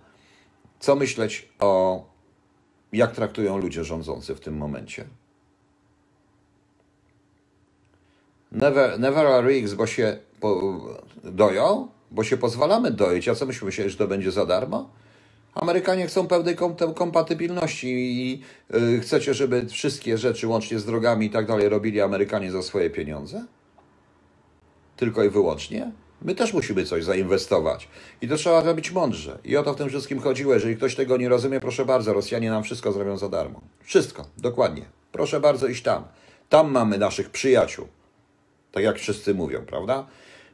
[0.79, 2.03] co myśleć o
[2.93, 5.05] jak traktują ludzie rządzący w tym momencie?
[8.51, 10.79] Never, never a rigs, bo się po,
[11.23, 13.27] doją, bo się pozwalamy doić.
[13.27, 14.89] A co myśmy myśleli, że to będzie za darmo?
[15.55, 16.55] Amerykanie chcą pełnej
[16.95, 18.41] kompatybilności i
[18.73, 22.89] yy, chcecie, żeby wszystkie rzeczy, łącznie z drogami i tak dalej, robili Amerykanie za swoje
[22.89, 23.45] pieniądze?
[24.99, 25.91] Tylko i wyłącznie.
[26.21, 27.87] My też musimy coś zainwestować.
[28.21, 29.39] I to trzeba robić mądrze.
[29.43, 30.53] I o to w tym wszystkim chodziło.
[30.53, 33.61] Jeżeli ktoś tego nie rozumie, proszę bardzo, Rosjanie nam wszystko zrobią za darmo.
[33.83, 34.85] Wszystko, dokładnie.
[35.11, 36.03] Proszę bardzo iść tam.
[36.49, 37.87] Tam mamy naszych przyjaciół.
[38.71, 40.07] Tak jak wszyscy mówią, prawda?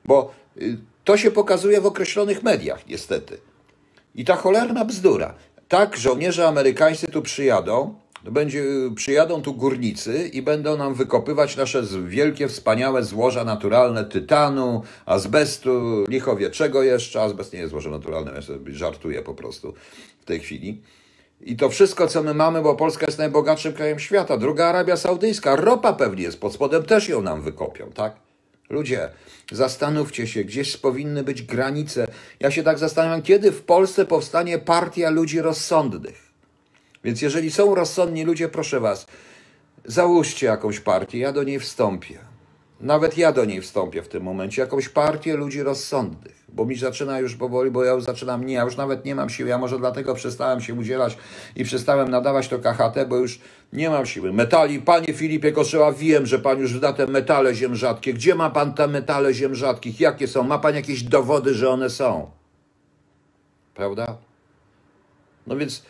[0.06, 3.38] Bo y, to się pokazuje w określonych mediach, niestety.
[4.16, 5.36] I ta cholerna bzdura.
[5.68, 7.96] Tak, żołnierze amerykańscy tu przyjadą,
[8.32, 8.64] będzie,
[8.96, 16.50] przyjadą tu górnicy i będą nam wykopywać nasze wielkie, wspaniałe złoża naturalne tytanu, azbestu, lichowie
[16.50, 17.22] czego jeszcze.
[17.22, 19.74] Azbest nie jest złoże naturalne, ja sobie żartuję po prostu
[20.20, 20.82] w tej chwili.
[21.42, 24.38] I to wszystko, co my mamy, bo Polska jest najbogatszym krajem świata.
[24.38, 28.16] Druga Arabia Saudyjska, ropa pewnie jest pod spodem, też ją nam wykopią, tak?
[28.70, 29.10] Ludzie,
[29.52, 32.08] zastanówcie się, gdzieś powinny być granice.
[32.40, 36.25] Ja się tak zastanawiam, kiedy w Polsce powstanie partia ludzi rozsądnych.
[37.06, 39.08] Więc jeżeli są rozsądni ludzie, proszę was,
[39.86, 42.20] załóżcie jakąś partię, ja do niej wstąpię.
[42.80, 47.20] Nawet ja do niej wstąpię w tym momencie, jakąś partię ludzi rozsądnych, bo mi zaczyna
[47.20, 49.80] już powoli, bo ja już zaczynam, nie, ja już nawet nie mam siły, ja może
[49.80, 51.18] dlatego przestałem się udzielać
[51.56, 53.39] i przestałem nadawać to KHT, bo już
[53.74, 54.34] nie mam siły.
[54.34, 58.13] Metali, panie Filipie Koszyła, wiem, że pan już da te metale ziem rzadkie.
[58.13, 60.00] Gdzie ma pan te metale ziem rzadkich?
[60.00, 60.44] Jakie są?
[60.44, 62.32] Ma pan jakieś dowody, że one są?
[63.76, 64.18] Prawda?
[65.48, 65.84] No więc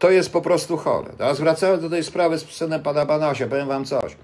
[0.00, 1.12] to jest po prostu chore.
[1.18, 4.16] Teraz wracając do tej sprawy z synem pana Banasia, powiem wam coś.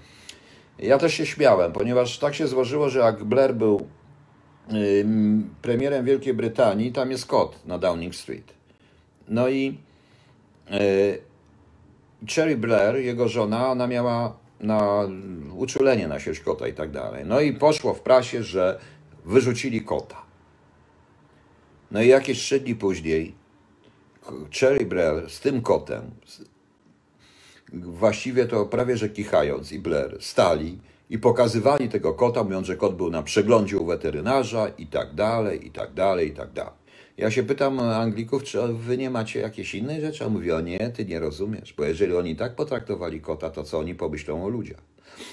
[0.79, 3.87] Ja też się śmiałem, ponieważ tak się złożyło, że jak Blair był
[5.61, 8.53] premierem Wielkiej Brytanii, tam jest kot na Downing Street.
[9.27, 9.77] No i
[10.69, 10.77] yy,
[12.35, 15.07] Cherry Blair, jego żona, ona miała na
[15.55, 17.25] uczulenie na sieć kota i tak dalej.
[17.25, 18.79] No i poszło w prasie, że
[19.25, 20.21] wyrzucili kota.
[21.91, 23.35] No i jakieś trzy dni później
[24.59, 26.11] Cherry Blair z tym kotem,
[27.73, 32.95] właściwie to prawie że kichając i Blair, stali i pokazywali tego kota, mówiąc, że kot
[32.95, 36.73] był na przeglądzie u weterynarza i tak dalej, i tak dalej, i tak dalej.
[37.17, 40.25] Ja się pytam Anglików, czy wy nie macie jakiejś innej rzeczy?
[40.25, 43.79] A mówi, o nie, ty nie rozumiesz, bo jeżeli oni tak potraktowali kota, to co
[43.79, 44.81] oni pomyślą o ludziach?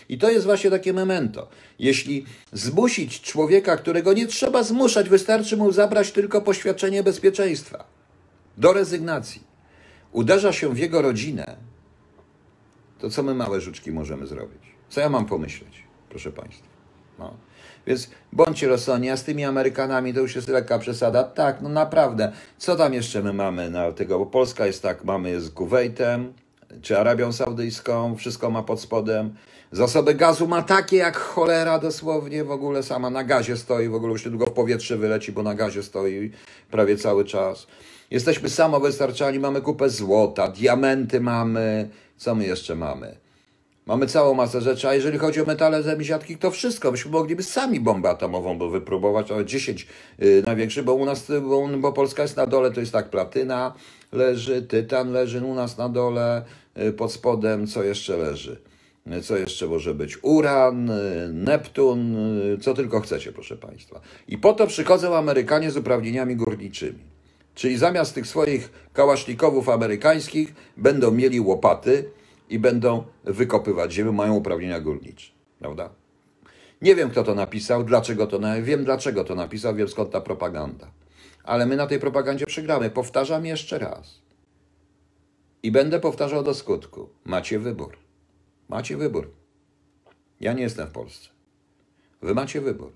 [0.08, 1.48] I to jest właśnie takie memento.
[1.78, 7.93] Jeśli zmusić człowieka, którego nie trzeba zmuszać, wystarczy mu zabrać tylko poświadczenie bezpieczeństwa
[8.58, 9.42] do rezygnacji,
[10.12, 11.56] uderza się w jego rodzinę,
[12.98, 14.62] to co my małe żuczki możemy zrobić?
[14.88, 16.66] Co ja mam pomyśleć, proszę Państwa?
[17.18, 17.34] No.
[17.86, 21.24] Więc bądźcie rozsądni, a z tymi Amerykanami to już jest lekka przesada.
[21.24, 22.32] Tak, no naprawdę.
[22.58, 24.18] Co tam jeszcze my mamy na tego?
[24.18, 26.32] Bo Polska jest tak, mamy z Kuwejtem,
[26.82, 29.34] czy Arabią Saudyjską, wszystko ma pod spodem.
[29.72, 34.12] Zasoby gazu ma takie jak cholera dosłownie, w ogóle sama na gazie stoi, w ogóle
[34.12, 36.30] już niedługo w powietrze wyleci, bo na gazie stoi
[36.70, 37.66] prawie cały czas.
[38.14, 43.16] Jesteśmy samowystarczalni, mamy kupę złota, diamenty mamy, co my jeszcze mamy?
[43.86, 46.90] Mamy całą masę rzeczy, a jeżeli chodzi o metale zemiziatki, to wszystko.
[46.90, 49.86] Myśmy mogliby sami bombę atomową by wypróbować, ale 10
[50.18, 53.74] yy, największych, bo u nas, bo, bo Polska jest na dole, to jest tak, platyna
[54.12, 56.44] leży, tytan leży u nas na dole,
[56.76, 58.60] yy, pod spodem, co jeszcze leży?
[59.06, 60.18] Yy, Co jeszcze może być?
[60.22, 64.00] Uran, yy, Neptun, yy, co tylko chcecie, proszę Państwa.
[64.28, 67.13] I po to przychodzą Amerykanie z uprawnieniami górniczymi.
[67.54, 72.10] Czyli zamiast tych swoich kałasznikowów amerykańskich będą mieli łopaty
[72.48, 75.32] i będą wykopywać ziemię, mają uprawnienia górnicze.
[75.58, 75.90] Prawda?
[76.82, 80.90] Nie wiem, kto to napisał, dlaczego to wiem, dlaczego to napisał, wiem skąd ta propaganda.
[81.44, 82.90] Ale my na tej propagandzie przegramy.
[82.90, 84.22] Powtarzam jeszcze raz.
[85.62, 87.08] I będę powtarzał do skutku.
[87.24, 87.96] Macie wybór.
[88.68, 89.30] Macie wybór.
[90.40, 91.28] Ja nie jestem w Polsce.
[92.22, 92.92] Wy macie wybór.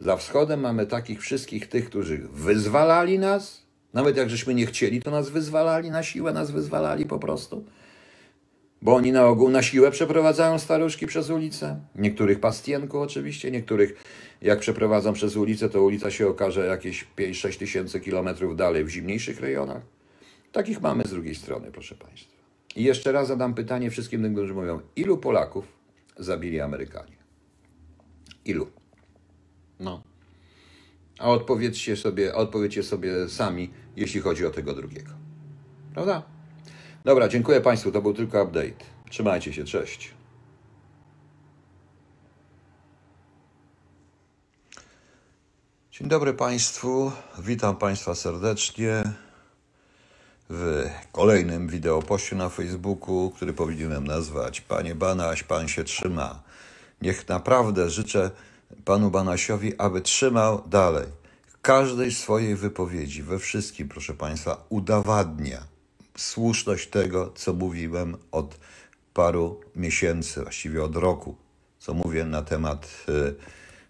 [0.00, 3.61] Za wschodem mamy takich wszystkich tych, którzy wyzwalali nas,
[3.92, 7.64] nawet jak żeśmy nie chcieli, to nas wyzwalali, na siłę nas wyzwalali po prostu.
[8.82, 11.80] Bo oni na ogół na siłę przeprowadzają staruszki przez ulicę.
[11.94, 14.04] Niektórych pastienku oczywiście, niektórych
[14.42, 19.40] jak przeprowadzą przez ulicę, to ulica się okaże jakieś 5-6 tysięcy kilometrów dalej w zimniejszych
[19.40, 19.82] rejonach.
[20.52, 22.32] Takich mamy z drugiej strony, proszę Państwa.
[22.76, 25.64] I jeszcze raz zadam pytanie wszystkim tym, którzy mówią, ilu Polaków
[26.16, 27.16] zabili Amerykanie?
[28.44, 28.66] Ilu?
[29.80, 30.02] No.
[31.22, 35.10] A odpowiedzcie sobie, odpowiedzcie sobie sami, jeśli chodzi o tego drugiego.
[35.94, 36.22] Prawda?
[37.04, 37.92] Dobra, dziękuję Państwu.
[37.92, 38.84] To był tylko update.
[39.10, 40.10] Trzymajcie się, cześć.
[45.90, 47.12] Dzień dobry Państwu.
[47.38, 49.02] Witam Państwa serdecznie
[50.50, 56.42] w kolejnym wideopoście na Facebooku, który powinienem nazwać Panie Banaś, Pan się trzyma.
[57.02, 58.30] Niech naprawdę życzę
[58.84, 61.06] Panu Banasiowi, aby trzymał dalej.
[61.62, 65.62] Każdej swojej wypowiedzi, we wszystkim, proszę Państwa, udowadnia
[66.16, 68.58] słuszność tego, co mówiłem od
[69.14, 71.36] paru miesięcy, właściwie od roku,
[71.78, 73.34] co mówię na temat y,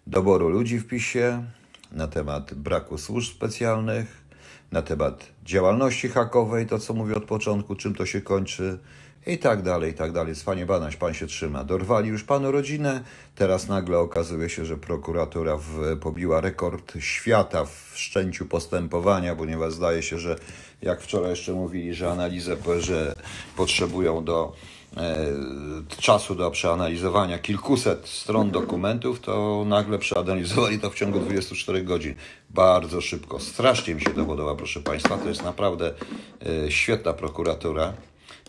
[0.07, 1.43] doboru ludzi w PiSie,
[1.91, 4.23] na temat braku służb specjalnych,
[4.71, 8.79] na temat działalności hakowej, to co mówię od początku, czym to się kończy
[9.27, 10.33] i tak dalej, i tak dalej.
[10.45, 11.63] Panie Banaś, pan się trzyma.
[11.63, 13.03] Dorwali już panu rodzinę,
[13.35, 20.03] teraz nagle okazuje się, że prokuratura w, pobiła rekord świata w wszczęciu postępowania, ponieważ zdaje
[20.03, 20.35] się, że
[20.81, 23.15] jak wczoraj jeszcze mówili, że analizę, że
[23.57, 24.53] potrzebują do
[24.97, 25.27] e,
[25.97, 32.15] czasu do przeanalizowania kilkuset stron dokumentów, to nagle przeanalizowali to w ciągu 24 godzin.
[32.49, 33.39] Bardzo szybko.
[33.39, 35.17] Strasznie mi się to podoba, proszę Państwa.
[35.17, 35.93] To jest naprawdę
[36.65, 37.93] e, świetna prokuratura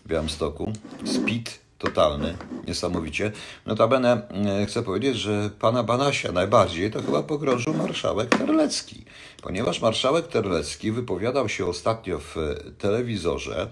[0.05, 0.73] w Białymstoku.
[1.05, 2.37] Speed totalny,
[2.67, 3.33] niesamowicie.
[3.67, 4.29] Notabene
[4.63, 9.05] e, chcę powiedzieć, że pana Banasia najbardziej to chyba pogrążył marszałek Terlecki,
[9.43, 12.37] ponieważ marszałek Terlecki wypowiadał się ostatnio w
[12.79, 13.71] telewizorze,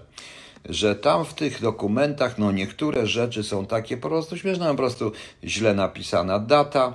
[0.65, 5.11] że tam w tych dokumentach no niektóre rzeczy są takie po prostu śmieszne, po prostu
[5.43, 6.93] źle napisana data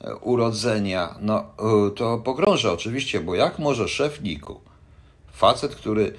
[0.00, 1.14] e, urodzenia.
[1.20, 4.60] No e, to pogrąża oczywiście, bo jak może szef NIK-u,
[5.32, 6.14] facet, który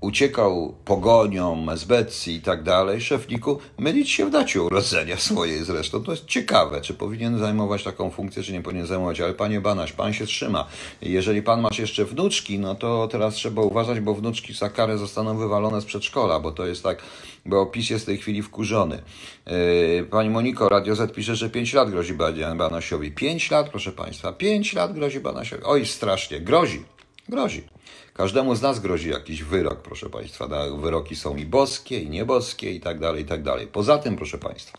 [0.00, 6.02] uciekał pogonią, SBC i tak dalej, szefniku, mylić się w dacie urodzenia swojej zresztą.
[6.04, 9.92] To jest ciekawe, czy powinien zajmować taką funkcję, czy nie powinien zajmować, ale panie Banaś,
[9.92, 10.66] pan się trzyma.
[11.02, 15.38] Jeżeli pan masz jeszcze wnuczki, no to teraz trzeba uważać, bo wnuczki za karę zostaną
[15.38, 17.02] wywalone z przedszkola, bo to jest tak,
[17.46, 19.02] bo opis jest w tej chwili wkurzony.
[19.46, 22.14] Yy, pani Moniko, Radio Z pisze, że 5 lat grozi
[22.56, 23.12] Banasiowi.
[23.12, 25.62] 5 lat, proszę państwa, 5 lat grozi Banasiowi.
[25.66, 26.82] Oj, strasznie, grozi,
[27.28, 27.77] grozi.
[28.18, 30.48] Każdemu z nas grozi jakiś wyrok, proszę Państwa.
[30.76, 33.66] Wyroki są i boskie, i nieboskie, i tak dalej, i tak dalej.
[33.66, 34.78] Poza tym, proszę Państwa,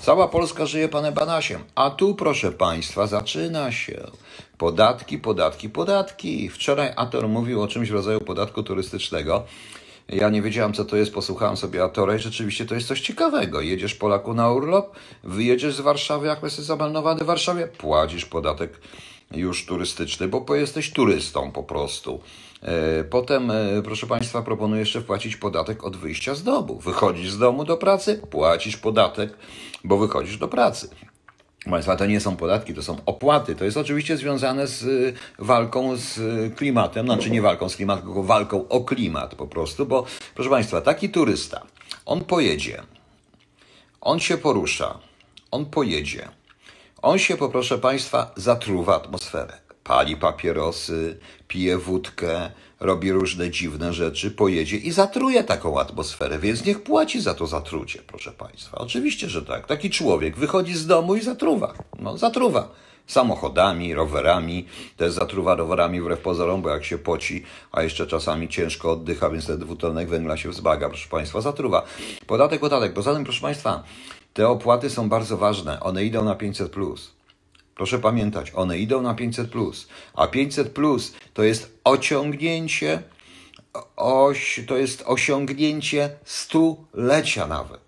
[0.00, 4.10] cała Polska żyje Panem Banasiem, a tu, proszę Państwa, zaczyna się
[4.58, 6.48] podatki, podatki, podatki.
[6.48, 9.44] Wczoraj Ator mówił o czymś w rodzaju podatku turystycznego.
[10.08, 13.60] Ja nie wiedziałam, co to jest, posłuchałem sobie Atora i rzeczywiście to jest coś ciekawego.
[13.60, 18.80] Jedziesz Polaku na urlop, wyjedziesz z Warszawy, jak jesteś zameldowany w Warszawie, płacisz podatek
[19.30, 22.20] już turystyczny, bo jesteś turystą po prostu.
[22.62, 26.78] E, potem, e, proszę Państwa, proponuję jeszcze wpłacić podatek od wyjścia z domu.
[26.78, 29.36] Wychodzisz z domu do pracy, płacisz podatek,
[29.84, 30.90] bo wychodzisz do pracy.
[31.70, 33.56] Państwa, to nie są podatki, to są opłaty.
[33.56, 36.20] To jest oczywiście związane z y, walką z
[36.56, 40.80] klimatem, znaczy nie walką z klimatem, tylko walką o klimat po prostu, bo proszę Państwa,
[40.80, 41.62] taki turysta,
[42.06, 42.82] on pojedzie,
[44.00, 44.98] on się porusza,
[45.50, 46.28] on pojedzie,
[47.02, 49.67] on się, poproszę Państwa, zatruwa atmosferę.
[49.88, 56.82] Pali papierosy, pije wódkę, robi różne dziwne rzeczy, pojedzie i zatruje taką atmosferę, więc niech
[56.82, 58.78] płaci za to zatrucie, proszę Państwa.
[58.78, 59.66] Oczywiście, że tak.
[59.66, 61.74] Taki człowiek wychodzi z domu i zatruwa.
[61.98, 62.68] No, zatruwa.
[63.06, 68.92] Samochodami, rowerami, też zatruwa rowerami wbrew pozorom, bo jak się poci, a jeszcze czasami ciężko
[68.92, 71.82] oddycha, więc ten dwutlenek węgla się wzbaga, proszę Państwa, zatruwa.
[72.26, 72.92] Podatek, podatek.
[72.92, 73.82] Poza tym, proszę Państwa,
[74.34, 75.80] te opłaty są bardzo ważne.
[75.80, 76.74] One idą na 500.
[77.78, 79.50] Proszę pamiętać, one idą na 500,
[80.14, 80.74] a 500
[81.34, 83.02] to jest ociągnięcie,
[83.96, 87.80] oś, to jest osiągnięcie stulecia nawet.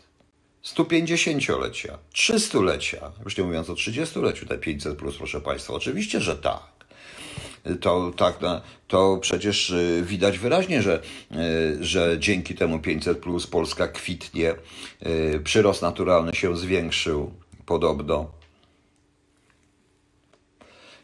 [0.64, 5.74] 150-lecia, 300-lecia, już nie mówiąc o 30-leciu, te 500 plus, proszę Państwa.
[5.74, 6.70] Oczywiście, że tak.
[7.80, 8.38] To, tak,
[8.88, 14.54] to przecież y, widać wyraźnie, że, y, że dzięki temu 500 plus Polska kwitnie,
[15.06, 17.32] y, przyrost naturalny się zwiększył
[17.66, 18.39] podobno.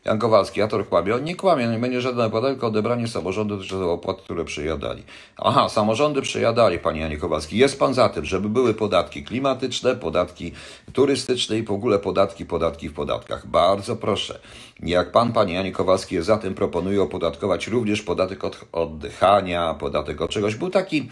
[0.07, 1.15] Jan Kowalski, ja to kłamie.
[1.15, 5.03] On nie kłamie, nie będzie żadne podatek, odebranie samorządu dotyczące opłat, które przejadali.
[5.37, 7.59] Aha, samorządy przejadali, panie Janie Kowalski.
[7.59, 10.53] Jest pan za tym, żeby były podatki klimatyczne, podatki
[10.93, 13.47] turystyczne i w ogóle podatki, podatki w podatkach.
[13.47, 14.39] Bardzo proszę.
[14.81, 20.21] Jak pan, panie Janie Kowalski jest za tym, proponuję opodatkować również podatek od oddychania, podatek
[20.21, 20.55] od czegoś.
[20.55, 21.09] Był taki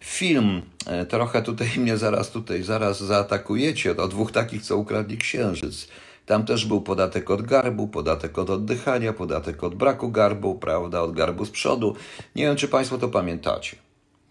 [0.00, 5.88] film, e, trochę tutaj mnie zaraz tutaj, zaraz zaatakujecie, o dwóch takich, co ukradli księżyc.
[6.30, 11.12] Tam też był podatek od garbu, podatek od oddychania, podatek od braku garbu, prawda, od
[11.12, 11.96] garbu z przodu.
[12.36, 13.76] Nie wiem, czy Państwo to pamiętacie.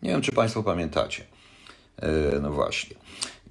[0.03, 1.23] Nie wiem, czy Państwo pamiętacie.
[2.01, 2.07] Yy,
[2.41, 2.95] no właśnie.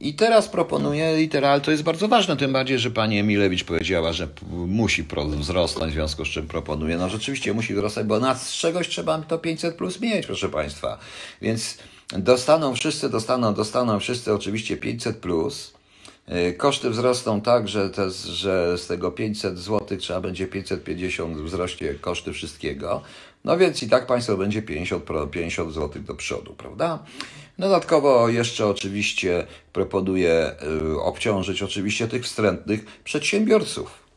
[0.01, 4.29] I teraz proponuję literal, to jest bardzo ważne, tym bardziej, że pani Emilewicz powiedziała, że
[4.53, 5.07] musi
[5.41, 6.97] wzrosnąć, w związku z czym proponuję.
[6.97, 10.99] No rzeczywiście musi wzrosnąć, bo na z czegoś trzeba to 500 plus mieć, proszę Państwa.
[11.43, 15.78] Więc dostaną wszyscy, dostaną, dostaną wszyscy oczywiście 500 plus.
[16.33, 21.95] Y, koszty wzrosną tak, że, te, że z tego 500 zł trzeba będzie 550 wzrośnie
[21.95, 23.03] koszty wszystkiego.
[23.45, 27.05] No więc i tak państwo będzie 50, 50 zł do przodu, prawda?
[27.59, 30.53] Dodatkowo jeszcze oczywiście proponuję
[30.93, 34.08] y, obciążyć oczywiście tych wstrętnych przedsiębiorców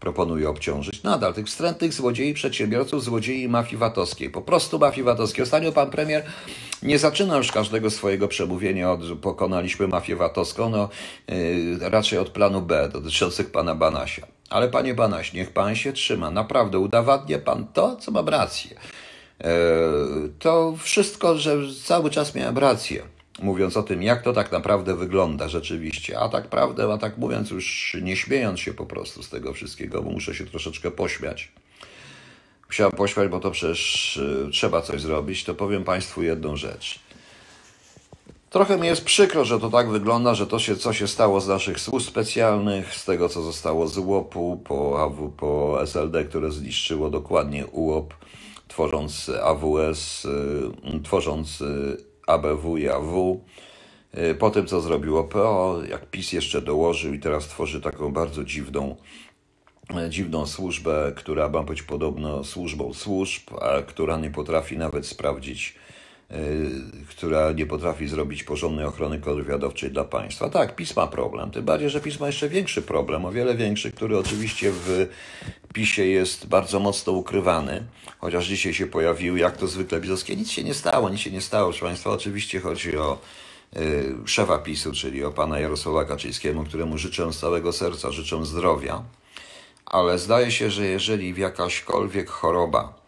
[0.00, 4.30] proponuje obciążyć nadal tych wstrętnych złodziei, przedsiębiorców, złodziei mafii VAT-owskiej.
[4.30, 5.42] Po prostu mafii VAT-owskiej.
[5.42, 6.24] Ostatnio pan premier
[6.82, 10.88] nie zaczyna już każdego swojego przemówienia od pokonaliśmy mafię VAT-owską, no
[11.28, 14.26] yy, raczej od planu B dotyczących pana Banasia.
[14.50, 16.30] Ale panie Banaś, niech pan się trzyma.
[16.30, 18.70] Naprawdę udowadnia pan to, co mam rację.
[19.40, 19.46] Yy,
[20.38, 23.02] to wszystko, że cały czas miałem rację
[23.42, 26.18] mówiąc o tym, jak to tak naprawdę wygląda rzeczywiście.
[26.18, 30.02] A tak prawdę, a tak mówiąc, już nie śmiejąc się po prostu z tego wszystkiego,
[30.02, 31.52] bo muszę się troszeczkę pośmiać.
[32.66, 37.00] Musiałem pośmiać, bo to przecież y, trzeba coś zrobić, to powiem Państwu jedną rzecz.
[38.50, 41.48] Trochę mi jest przykro, że to tak wygląda, że to się, co się stało z
[41.48, 47.10] naszych służb specjalnych, z tego, co zostało z UOP-u po, AW, po SLD, które zniszczyło
[47.10, 48.14] dokładnie UOP,
[48.68, 53.40] tworząc AWS, y, tworząc y, ABW i AW.
[54.18, 58.44] Y, po tym, co zrobiło PO, jak PiS jeszcze dołożył i teraz tworzy taką bardzo
[58.44, 58.96] dziwną,
[60.06, 65.74] y, dziwną służbę, która ma być podobno służbą służb, a która nie potrafi nawet sprawdzić,
[67.08, 70.50] która nie potrafi zrobić porządnej ochrony kontrwywiadowczej dla państwa.
[70.50, 73.92] Tak, PiS ma problem, tym bardziej, że PiS ma jeszcze większy problem, o wiele większy,
[73.92, 75.08] który oczywiście w
[75.74, 77.84] PiSie jest bardzo mocno ukrywany,
[78.18, 80.36] chociaż dzisiaj się pojawił, jak to zwykle pisowskie.
[80.36, 82.10] Nic się nie stało, nic się nie stało, proszę Państwa.
[82.10, 83.18] Oczywiście chodzi o
[83.76, 89.02] y, szefa PiSu, czyli o pana Jarosława Kaczyńskiego, któremu życzę z całego serca, życzę zdrowia,
[89.86, 92.99] ale zdaje się, że jeżeli w jakaśkolwiek choroba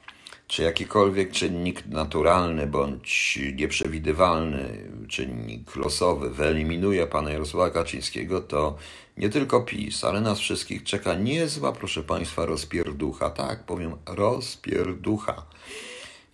[0.52, 8.76] czy jakikolwiek czynnik naturalny bądź nieprzewidywalny, czynnik losowy wyeliminuje pana Jarosława Kaczyńskiego, to
[9.16, 13.30] nie tylko PiS, ale nas wszystkich czeka niezła, proszę państwa, rozpierducha.
[13.30, 15.46] Tak, powiem, rozpierducha.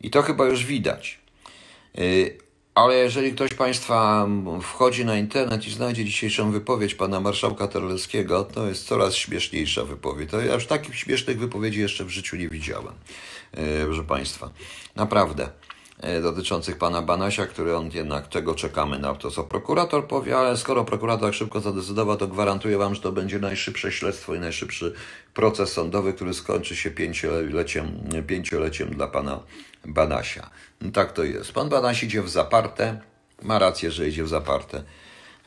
[0.00, 1.18] I to chyba już widać.
[1.98, 2.38] Y,
[2.74, 4.28] ale jeżeli ktoś Państwa
[4.62, 10.30] wchodzi na internet i znajdzie dzisiejszą wypowiedź pana marszałka Terleckiego, to jest coraz śmieszniejsza wypowiedź.
[10.30, 12.94] To ja już takich śmiesznych wypowiedzi jeszcze w życiu nie widziałem,
[13.86, 14.50] proszę Państwa.
[14.96, 15.48] Naprawdę.
[16.00, 20.56] e, dotyczących pana Banasia, który on jednak tego czekamy na to, co prokurator powie, ale
[20.56, 24.94] skoro prokurator tak szybko zadecydował, to gwarantuję wam, że to będzie najszybsze śledztwo i najszybszy
[25.34, 29.40] proces sądowy, który skończy się pięcioleciem, pięcioleciem dla pana
[29.84, 30.50] Banasia.
[30.80, 31.52] No tak to jest.
[31.52, 33.00] Pan Banaś idzie w zaparte,
[33.42, 34.82] ma rację, że idzie w zaparte.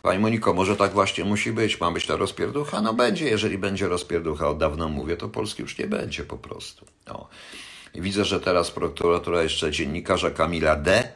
[0.01, 2.81] Pani Moniko, może tak właśnie musi być, ma być ta rozpierducha?
[2.81, 6.85] No będzie, jeżeli będzie rozpierducha, od dawna mówię, to Polski już nie będzie po prostu.
[7.07, 7.27] No.
[7.95, 11.11] Widzę, że teraz prokuratura jeszcze dziennikarza Kamila D.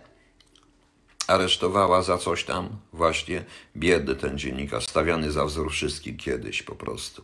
[1.28, 2.69] aresztowała za coś tam.
[2.93, 3.45] Właśnie
[3.78, 7.23] biedny ten dziennikarz, stawiany za wzór wszystkim kiedyś po prostu.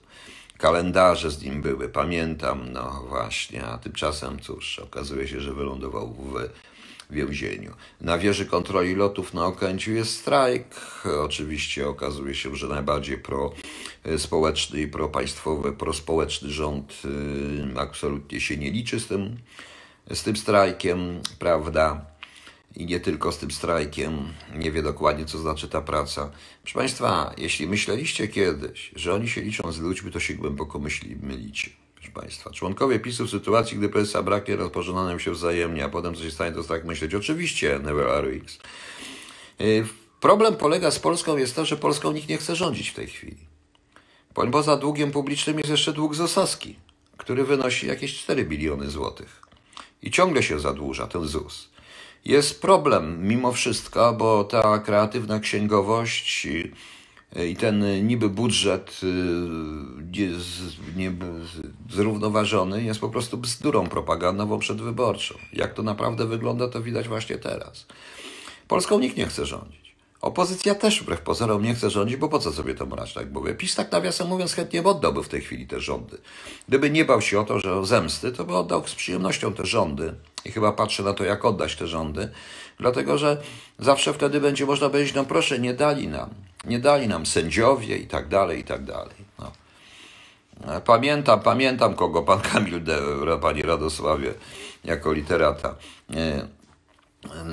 [0.57, 6.49] Kalendarze z nim były, pamiętam, no właśnie, a tymczasem cóż, okazuje się, że wylądował w
[7.11, 7.73] więzieniu.
[8.01, 10.65] Na wieży kontroli lotów na Okęciu jest strajk.
[11.23, 13.17] Oczywiście okazuje się, że najbardziej
[14.03, 17.01] prospołeczny i propaństwowy, prospołeczny rząd
[17.75, 19.37] y, absolutnie się nie liczy z tym,
[20.13, 22.05] z tym strajkiem, prawda?
[22.75, 26.31] I nie tylko z tym strajkiem, nie wie dokładnie, co znaczy ta praca.
[26.63, 31.15] Proszę Państwa, jeśli myśleliście kiedyś, że oni się liczą z ludźmi, to się głęboko myśli,
[31.15, 31.80] mylicie
[32.13, 32.51] proszę Państwa.
[32.51, 36.51] Członkowie PiSu w sytuacji, gdy prezesa braknie, rozporządzają się wzajemnie, a potem co się stanie,
[36.51, 37.15] to tak myśleć.
[37.15, 38.59] Oczywiście, never RX.
[39.61, 39.85] Y,
[40.19, 43.37] problem polega z Polską jest to, że Polską nikt nie chce rządzić w tej chwili.
[44.51, 46.75] Poza długiem publicznym jest jeszcze dług ZOSowski,
[47.17, 49.41] który wynosi jakieś 4 biliony złotych.
[50.01, 51.69] I ciągle się zadłuża ten ZUS.
[52.25, 56.47] Jest problem mimo wszystko, bo ta kreatywna księgowość
[57.35, 60.31] i ten niby budżet y,
[61.89, 65.35] zrównoważony jest po prostu bzdurą propagandową przedwyborczą.
[65.53, 67.85] Jak to naprawdę wygląda, to widać właśnie teraz.
[68.67, 69.81] Polską nikt nie chce rządzić.
[70.21, 73.55] Opozycja też wbrew pozorom nie chce rządzić, bo po co sobie to brać, tak mówię.
[73.55, 76.17] PiS tak nawiasem mówiąc chętnie oddałby w tej chwili te rządy.
[76.67, 79.65] Gdyby nie bał się o to, że o zemsty, to by oddał z przyjemnością te
[79.65, 80.13] rządy.
[80.45, 82.29] I chyba patrzy na to, jak oddać te rządy.
[82.81, 83.37] Dlatego, że
[83.79, 86.29] zawsze wtedy będzie można powiedzieć, no proszę, nie dali nam.
[86.65, 89.15] Nie dali nam sędziowie i tak dalej, i tak dalej.
[89.39, 89.51] No.
[90.85, 92.97] Pamiętam, pamiętam kogo pan Kamil De,
[93.41, 94.33] pani Radosławie,
[94.83, 95.75] jako literata.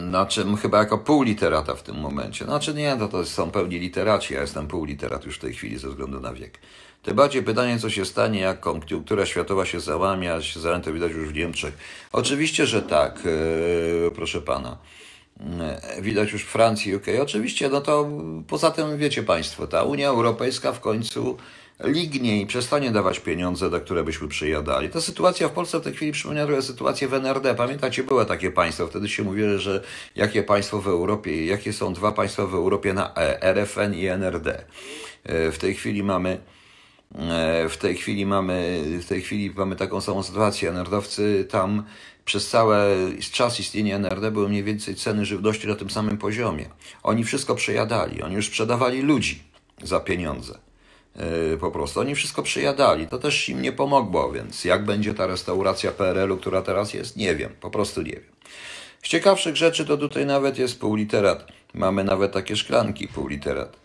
[0.09, 2.45] Znaczy, chyba jako pół literata w tym momencie.
[2.45, 5.79] Znaczy nie, to, to są pełni literaci, ja jestem pół literat już w tej chwili
[5.79, 6.59] ze względu na wiek.
[7.03, 10.93] Tym bardziej pytanie, co się stanie, jak koniunktura światowa się załamie, a się załamie to
[10.93, 11.75] widać już w Niemczech.
[12.13, 14.79] Oczywiście, że tak, yy, proszę pana.
[15.41, 17.07] Yy, widać już Francji, UK.
[17.23, 18.09] Oczywiście, no to
[18.47, 21.37] poza tym wiecie Państwo, ta Unia Europejska w końcu
[21.85, 24.89] lignie i przestanie dawać pieniądze, do które byśmy przyjadali.
[24.89, 27.55] Ta sytuacja w Polsce w tej chwili przypomina trochę sytuację w NRD.
[27.55, 29.83] Pamiętacie, było takie państwo, wtedy się mówiło, że
[30.17, 34.65] jakie państwo w Europie, jakie są dwa państwa w Europie na e, RFN i NRD.
[35.25, 36.41] E, w tej chwili mamy
[37.15, 40.73] e, w tej chwili mamy, w tej chwili mamy taką samą sytuację.
[40.73, 41.85] Nerdowcy tam
[42.29, 42.77] przez cały
[43.33, 46.69] czas istnienia NRD były mniej więcej ceny żywności na tym samym poziomie.
[47.03, 49.43] Oni wszystko przejadali, oni już sprzedawali ludzi
[49.83, 50.59] za pieniądze.
[51.17, 52.01] E, po prostu.
[52.01, 53.07] Oni wszystko przyjadali.
[53.07, 57.35] To też im nie pomogło, więc jak będzie ta restauracja PRL-u, która teraz jest, nie
[57.35, 57.53] wiem.
[57.61, 58.33] Po prostu nie wiem.
[59.03, 61.47] Z ciekawszych rzeczy to tutaj nawet jest półliterat.
[61.75, 63.77] Mamy nawet takie szklanki półliterat.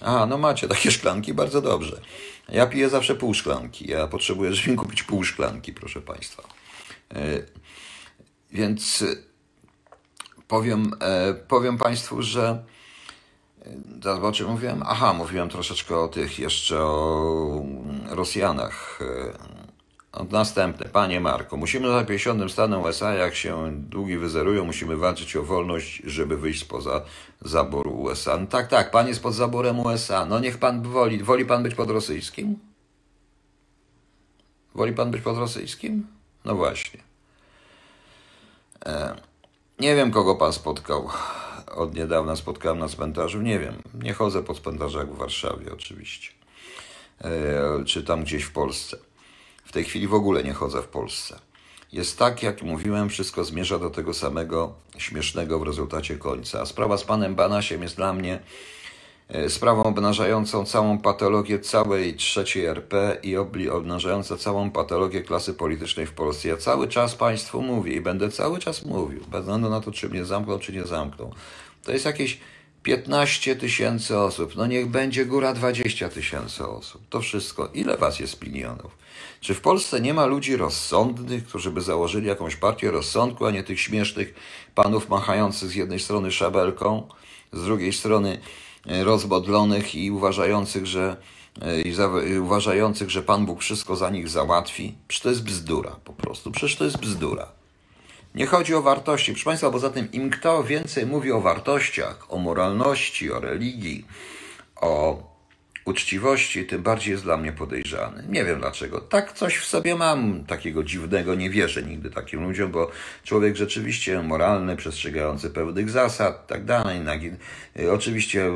[0.00, 2.00] A, no macie takie szklanki, bardzo dobrze.
[2.48, 3.90] Ja piję zawsze pół szklanki.
[3.90, 6.42] Ja potrzebuję, żeby kupić pół szklanki, proszę Państwa.
[8.52, 9.04] E, więc
[10.48, 12.64] powiem, e, powiem Państwu, że
[14.22, 14.82] o czym mówiłem?
[14.86, 17.64] Aha, mówiłem troszeczkę o tych jeszcze o
[18.10, 18.98] Rosjanach.
[19.02, 19.62] E,
[20.30, 20.88] następne.
[20.88, 26.02] Panie Marko, musimy za 50 stanem USA, jak się długi wyzerują, musimy walczyć o wolność,
[26.04, 27.02] żeby wyjść spoza
[27.40, 28.38] zaboru USA.
[28.38, 30.26] No tak, tak, pan jest pod zaborem USA.
[30.26, 31.22] No niech pan woli.
[31.22, 32.58] Woli pan być pod rosyjskim?
[34.74, 36.06] Woli pan być pod rosyjskim?
[36.44, 37.11] No właśnie.
[38.86, 39.14] E,
[39.78, 41.08] nie wiem, kogo pan spotkał
[41.74, 43.42] od niedawna spotkałem na cmentarzu.
[43.42, 46.32] Nie wiem, nie chodzę po cmentarzach w Warszawie oczywiście,
[47.20, 48.96] e, czy tam gdzieś w Polsce.
[49.64, 51.38] W tej chwili w ogóle nie chodzę w Polsce.
[51.92, 56.60] Jest tak, jak mówiłem, wszystko zmierza do tego samego śmiesznego w rezultacie końca.
[56.60, 58.40] A sprawa z panem Banasiem jest dla mnie
[59.48, 63.36] sprawą obnażającą całą patologię całej trzeciej RP i
[63.70, 66.48] obnażającą całą patologię klasy politycznej w Polsce.
[66.48, 70.08] Ja cały czas Państwu mówię i będę cały czas mówił, bez względu na to, czy
[70.08, 71.30] mnie zamkną, czy nie zamkną.
[71.84, 72.38] To jest jakieś
[72.82, 74.56] 15 tysięcy osób.
[74.56, 77.02] No niech będzie góra 20 tysięcy osób.
[77.08, 77.70] To wszystko.
[77.74, 78.98] Ile was jest milionów?
[79.40, 83.62] Czy w Polsce nie ma ludzi rozsądnych, którzy by założyli jakąś partię rozsądku, a nie
[83.62, 84.34] tych śmiesznych
[84.74, 87.08] panów machających z jednej strony szabelką,
[87.52, 88.40] z drugiej strony e,
[88.86, 91.16] rozbodlonych i uważających, że
[91.62, 94.94] e, i, za, i uważających, że Pan Bóg wszystko za nich załatwi?
[95.08, 96.50] Przecież to jest bzdura po prostu.
[96.50, 97.48] Przecież to jest bzdura.
[98.34, 99.32] Nie chodzi o wartości.
[99.32, 104.06] Proszę Państwa, poza tym im kto więcej mówi o wartościach, o moralności, o religii,
[104.76, 105.22] o
[105.84, 108.24] uczciwości, tym bardziej jest dla mnie podejrzany.
[108.28, 109.00] Nie wiem dlaczego.
[109.00, 112.90] Tak coś w sobie mam takiego dziwnego, nie wierzę nigdy takim ludziom, bo
[113.24, 117.00] człowiek rzeczywiście moralny, przestrzegający pewnych zasad, tak dalej.
[117.92, 118.50] Oczywiście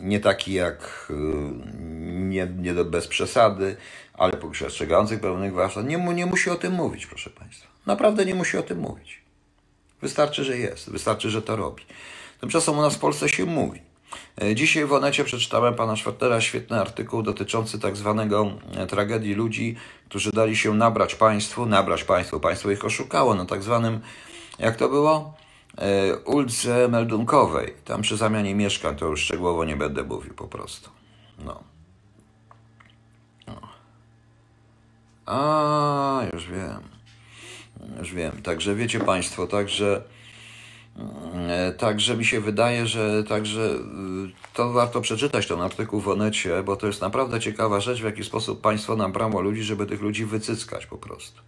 [0.00, 1.08] nie taki jak
[2.10, 3.76] nie, nie bez przesady,
[4.14, 5.86] ale przestrzegający pewnych zasad.
[5.86, 7.68] Nie, nie musi o tym mówić, proszę Państwa.
[7.86, 9.20] Naprawdę nie musi o tym mówić.
[10.02, 11.82] Wystarczy, że jest, wystarczy, że to robi.
[12.40, 13.89] Tymczasem u nas w Polsce się mówi.
[14.42, 19.76] E, dzisiaj w Onecie przeczytałem pana Schwertera świetny artykuł dotyczący tak zwanego e, tragedii ludzi,
[20.08, 24.00] którzy dali się nabrać państwu, nabrać państwu, państwo ich oszukało na tak zwanym,
[24.58, 25.34] jak to było?
[25.78, 27.74] E, ulicy Meldunkowej.
[27.84, 30.90] Tam przy zamianie mieszkań, to już szczegółowo nie będę mówił po prostu.
[31.44, 31.62] No.
[33.46, 33.60] no.
[35.26, 36.80] A, już wiem.
[37.98, 38.42] Już wiem.
[38.42, 40.02] Także wiecie Państwo, także.
[41.48, 43.76] E, także mi się wydaje, że także e,
[44.54, 48.24] to warto przeczytać ten artykuł w Onecie, bo to jest naprawdę ciekawa rzecz, w jaki
[48.24, 51.40] sposób państwo nabrało ludzi, żeby tych ludzi wycyckać po prostu.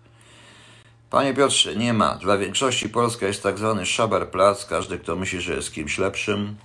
[1.10, 2.14] Panie Piotrze, nie ma.
[2.14, 4.66] Dla większości Polska jest tak zwany szaberplac.
[4.66, 6.56] Każdy, kto myśli, że jest kimś lepszym,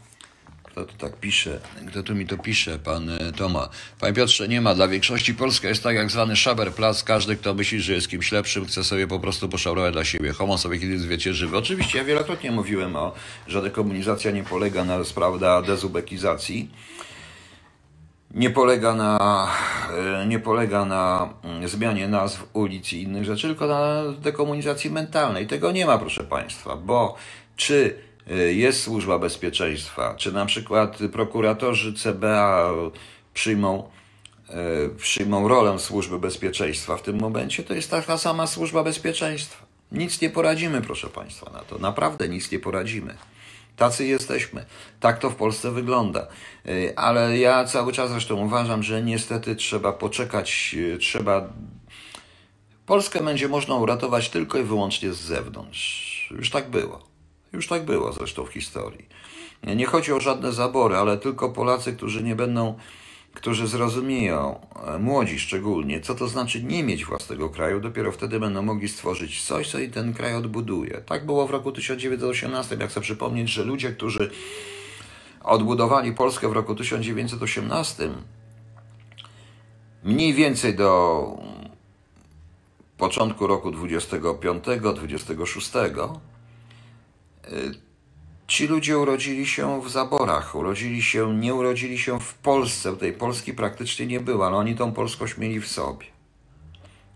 [0.78, 1.60] kto tu tak pisze?
[1.88, 2.80] Kto tu mi to pisze?
[2.80, 3.70] Pan e, Toma.
[4.00, 4.76] Panie Piotrze, nie ma.
[4.76, 7.04] Dla większości Polska jest tak jak zwany szaberplac.
[7.04, 10.34] Każdy, kto myśli, że jest kimś lepszym, chce sobie po prostu poszaurować dla siebie.
[10.34, 11.58] Homo sobie kiedyś zwiecie żywy.
[11.58, 13.14] Oczywiście ja wielokrotnie mówiłem o,
[13.48, 16.70] że dekomunizacja nie polega na, prawda, dezubekizacji.
[18.34, 19.48] Nie polega na,
[20.22, 25.48] e, nie polega na mm, zmianie nazw ulic i innych rzeczy, tylko na dekomunizacji mentalnej.
[25.48, 27.16] Tego nie ma, proszę Państwa, bo
[27.56, 28.07] czy
[28.54, 32.74] jest służba bezpieczeństwa, czy na przykład prokuratorzy CBA
[33.34, 33.90] przyjmą,
[34.50, 39.66] y, przyjmą rolę służby bezpieczeństwa w tym momencie, to jest taka sama służba bezpieczeństwa.
[39.92, 41.78] Nic nie poradzimy, proszę Państwa, na to.
[41.78, 43.18] Naprawdę nic nie poradzimy.
[43.76, 44.66] Tacy jesteśmy.
[45.00, 46.28] Tak to w Polsce wygląda.
[46.66, 51.50] Y, ale ja cały czas zresztą uważam, że niestety trzeba poczekać, trzeba.
[52.86, 56.30] Polskę będzie można uratować tylko i wyłącznie z zewnątrz.
[56.38, 57.17] Już tak było.
[57.54, 59.06] Już tak było zresztą w historii.
[59.64, 62.78] Nie chodzi o żadne zabory, ale tylko Polacy, którzy nie będą,
[63.34, 68.62] którzy zrozumieją, e, młodzi szczególnie, co to znaczy nie mieć własnego kraju, dopiero wtedy będą
[68.62, 71.02] mogli stworzyć coś, co i ten kraj odbuduje.
[71.06, 72.78] Tak było w roku 1918.
[72.80, 74.32] Jak chcę przypomnieć, że ludzie, którzy
[75.44, 78.10] odbudowali Polskę w roku 1918,
[80.04, 81.24] mniej więcej do
[82.98, 86.20] początku roku 25-26,
[88.48, 93.54] Ci ludzie urodzili się w zaborach, urodzili się, nie urodzili się w Polsce, tej Polski
[93.54, 96.06] praktycznie nie było, ale oni tą polskość mieli w sobie.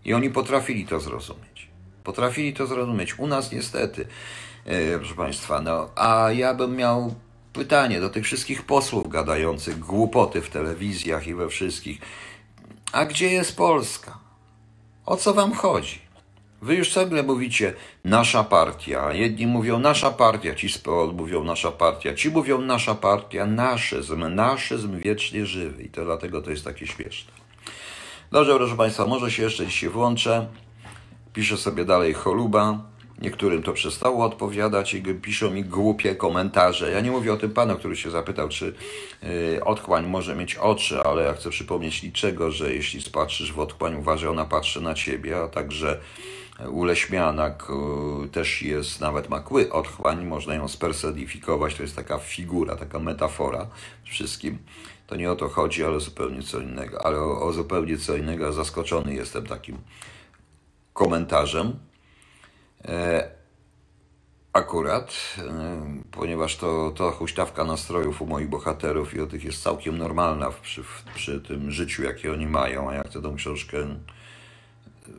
[0.04, 1.68] I oni potrafili to zrozumieć.
[2.04, 3.18] Potrafili to zrozumieć.
[3.18, 4.06] U nas niestety,
[4.64, 7.14] e, proszę Państwa, no, a ja bym miał
[7.52, 12.00] pytanie do tych wszystkich posłów gadających głupoty w telewizjach i we wszystkich.
[12.92, 14.18] A gdzie jest Polska?
[15.06, 16.11] O co wam chodzi?
[16.62, 19.12] Wy już ciągle mówicie nasza partia.
[19.12, 24.34] Jedni mówią nasza partia, ci z PO mówią nasza partia, ci mówią nasza partia, naszyzm,
[24.34, 25.82] naszyzm wiecznie żywy.
[25.82, 27.32] I to dlatego to jest takie śmieszne.
[28.32, 30.46] Dobrze, proszę Państwa, może się jeszcze dzisiaj włączę.
[31.32, 32.78] Piszę sobie dalej choluba.
[33.18, 36.90] Niektórym to przestało odpowiadać i piszą mi głupie komentarze.
[36.90, 38.74] Ja nie mówię o tym panu, który się zapytał, czy
[39.22, 43.96] yy, otchłań może mieć oczy, ale ja chcę przypomnieć niczego, że jeśli spatrzysz w otchłań,
[43.96, 46.00] uważaj, ona patrzy na ciebie, a także
[46.70, 47.66] uleśmianak
[48.32, 53.66] też jest, nawet ma kły otchłań, można ją spersonifikować, to jest taka figura, taka metafora
[54.04, 54.58] wszystkim.
[55.06, 57.06] To nie o to chodzi, ale zupełnie co innego.
[57.06, 59.78] Ale o, o zupełnie co innego zaskoczony jestem takim
[60.92, 61.78] komentarzem.
[62.84, 63.30] E,
[64.52, 69.98] akurat, e, ponieważ to, to huśtawka nastrojów u moich bohaterów i o tych jest całkiem
[69.98, 70.84] normalna przy,
[71.14, 73.78] przy tym życiu, jakie oni mają, a jak chcę tą książkę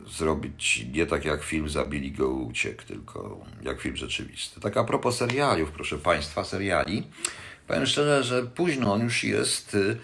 [0.07, 4.59] zrobić nie tak jak film Zabili go uciekł, tylko jak film rzeczywisty.
[4.59, 7.07] Tak a propos serialiów, proszę Państwa, seriali.
[7.67, 9.75] Powiem szczerze, że późno on już jest.
[9.75, 9.97] Y,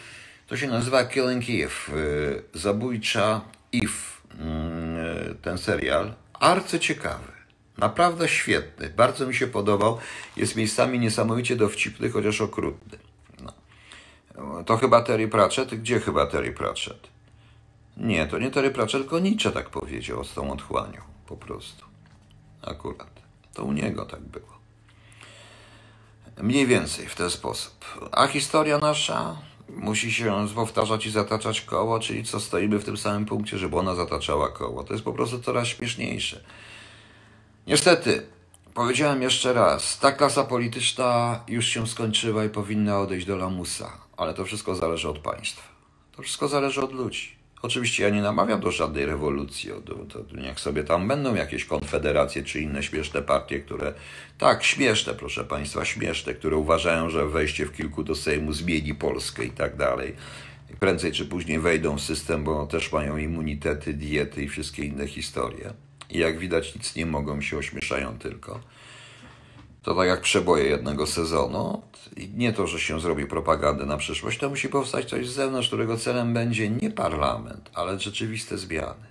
[0.47, 1.99] to się nazywa Killing Eve.
[1.99, 3.41] Y, Zabójcza
[3.73, 4.19] Eve.
[5.31, 6.13] Y, ten serial.
[6.33, 7.31] Arcy ciekawy.
[7.77, 8.89] Naprawdę świetny.
[8.89, 9.97] Bardzo mi się podobał.
[10.37, 12.97] Jest miejscami niesamowicie dowcipny, chociaż okrutny.
[13.43, 14.63] No.
[14.63, 15.75] To chyba Terry Pratchett?
[15.75, 17.07] Gdzie chyba Terry Pratchett?
[17.99, 21.01] Nie, to nie Terry Pratchett, tylko Nietzsche tak powiedział z tą otchłanią.
[21.27, 21.85] Po prostu.
[22.61, 23.21] Akurat.
[23.53, 24.59] To u niego tak było.
[26.41, 27.85] Mniej więcej w ten sposób.
[28.11, 29.37] A historia nasza
[29.69, 33.95] musi się powtarzać i zataczać koło, czyli co stoimy w tym samym punkcie, żeby ona
[33.95, 34.83] zataczała koło.
[34.83, 36.43] To jest po prostu coraz śmieszniejsze.
[37.67, 38.27] Niestety,
[38.73, 44.33] powiedziałem jeszcze raz, ta klasa polityczna już się skończyła i powinna odejść do lamusa, ale
[44.33, 45.67] to wszystko zależy od państwa.
[46.15, 47.38] To wszystko zależy od ludzi.
[47.61, 49.69] Oczywiście ja nie namawiam do żadnej rewolucji.
[50.09, 53.93] To, niech sobie tam będą jakieś konfederacje czy inne śmieszne partie, które.
[54.37, 59.45] Tak, śmieszne, proszę Państwa, śmieszne, które uważają, że wejście w kilku do Sejmu zmieni Polskę
[59.45, 60.15] i tak dalej.
[60.79, 65.73] Prędzej czy później wejdą w system, bo też mają immunitety, diety i wszystkie inne historie.
[66.09, 68.59] I jak widać, nic nie mogą, się ośmieszają tylko.
[69.83, 71.81] To tak jak przeboje jednego sezonu.
[72.33, 75.97] Nie to, że się zrobi propagandę na przyszłość, to musi powstać coś z zewnątrz, którego
[75.97, 79.09] celem będzie nie parlament, ale rzeczywiste zmiany.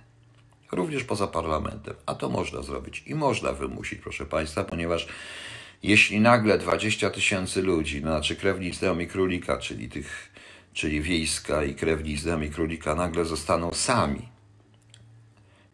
[0.71, 1.93] Również poza parlamentem.
[2.05, 5.07] A to można zrobić i można wymusić, proszę Państwa, ponieważ
[5.83, 10.31] jeśli nagle 20 tysięcy ludzi, no, znaczy krewni z królika, czyli tych,
[10.73, 14.29] czyli wiejska i krewni z królika, nagle zostaną sami,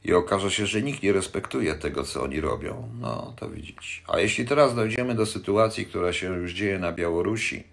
[0.06, 4.01] i okaże się, że nikt nie respektuje tego, co oni robią, no to widzicie.
[4.08, 7.64] A jeśli teraz dojdziemy do sytuacji, która się już dzieje na Białorusi,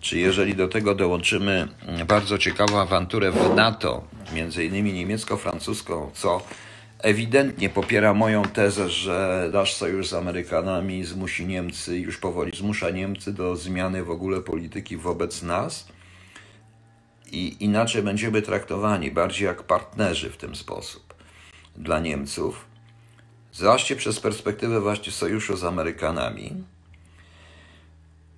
[0.00, 1.68] czy jeżeli do tego dołączymy
[2.08, 4.04] bardzo ciekawą awanturę w NATO,
[4.34, 6.42] między innymi niemiecko-francuską, co
[6.98, 13.32] ewidentnie popiera moją tezę, że nasz sojusz z Amerykanami zmusi Niemcy, już powoli zmusza Niemcy
[13.32, 15.88] do zmiany w ogóle polityki wobec nas.
[17.32, 21.09] I inaczej będziemy traktowani, bardziej jak partnerzy w tym sposób
[21.76, 22.64] dla Niemców,
[23.52, 26.64] zwłaszcza przez perspektywę właśnie sojuszu z Amerykanami.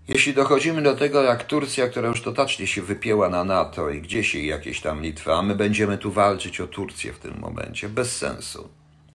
[0.09, 4.35] Jeśli dochodzimy do tego, jak Turcja, która już totalnie się wypięła na NATO i gdzieś
[4.35, 8.17] jej jakieś tam Litwa, a my będziemy tu walczyć o Turcję w tym momencie, bez
[8.17, 8.69] sensu.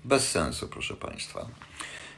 [0.06, 1.48] Bez sensu, proszę Państwa.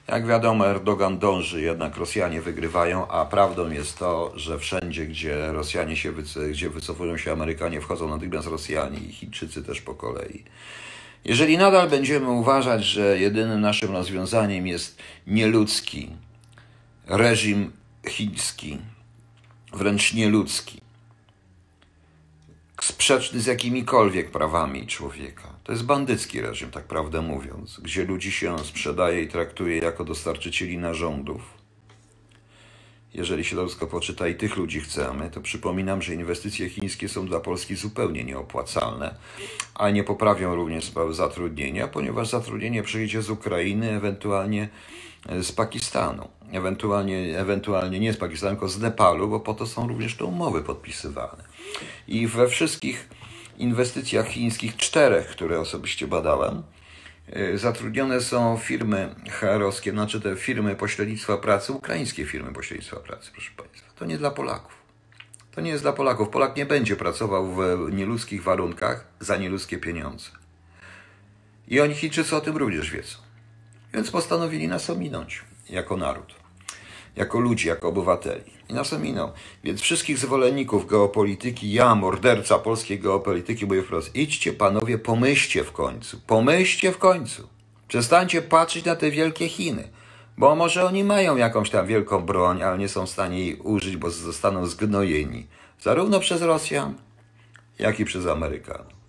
[0.07, 5.95] Jak wiadomo, Erdogan dąży, jednak Rosjanie wygrywają, a prawdą jest to, że wszędzie, gdzie Rosjanie
[5.95, 6.13] się
[6.51, 10.43] gdzie wycofują się Amerykanie, wchodzą natychmiast Rosjanie i Chińczycy też po kolei.
[11.26, 16.09] Jeżeli nadal będziemy uważać, że jedynym naszym rozwiązaniem jest nieludzki
[17.07, 17.72] reżim
[18.09, 18.78] chiński,
[19.74, 20.82] wręcz nieludzki,
[22.82, 28.59] sprzeczny z jakimikolwiek prawami człowieka, to jest bandycki reżim, tak prawdę mówiąc, gdzie ludzi się
[28.59, 31.59] sprzedaje i traktuje jako dostarczycieli narządów,
[33.14, 33.43] jeżeli
[33.80, 38.24] to poczyta i tych ludzi chcemy, to przypominam, że inwestycje chińskie są dla Polski zupełnie
[38.24, 39.16] nieopłacalne,
[39.76, 44.70] a nie poprawią również sprawy zatrudnienia, ponieważ zatrudnienie przyjdzie z Ukrainy, ewentualnie
[45.41, 50.16] z Pakistanu, ewentualnie, ewentualnie nie z Pakistanu, tylko z Nepalu, bo po to są również
[50.16, 51.43] te umowy podpisywane.
[52.07, 53.10] I we wszystkich
[53.57, 56.64] inwestycjach chińskich, czterech, które osobiście badałem,
[57.55, 63.91] zatrudnione są firmy HR-owskie, znaczy te firmy pośrednictwa pracy, ukraińskie firmy pośrednictwa pracy, proszę Państwa.
[63.95, 64.80] To nie dla Polaków.
[65.51, 66.30] To nie jest dla Polaków.
[66.30, 70.30] Polak nie będzie pracował w nieludzkich warunkach za nieludzkie pieniądze.
[71.67, 73.17] I oni Chińczycy o tym również wiedzą.
[73.93, 76.38] Więc postanowili nas ominąć jako naród
[77.16, 78.43] jako ludzi, jako obywateli.
[78.70, 79.32] I nas ominą.
[79.64, 86.22] Więc wszystkich zwolenników geopolityki, ja, morderca polskiej geopolityki, mówię wprost, idźcie panowie, pomyślcie w końcu.
[86.28, 87.47] Pomyślcie w końcu.
[87.88, 89.89] Przestańcie patrzeć na te wielkie Chiny.
[90.38, 93.97] Bo może oni mają jakąś tam wielką broń, ale nie są w stanie jej użyć,
[93.97, 95.47] bo zostaną zgnojeni.
[95.82, 96.93] Zarówno przez Rosjan,
[97.80, 98.99] jak i przez Amerykanów.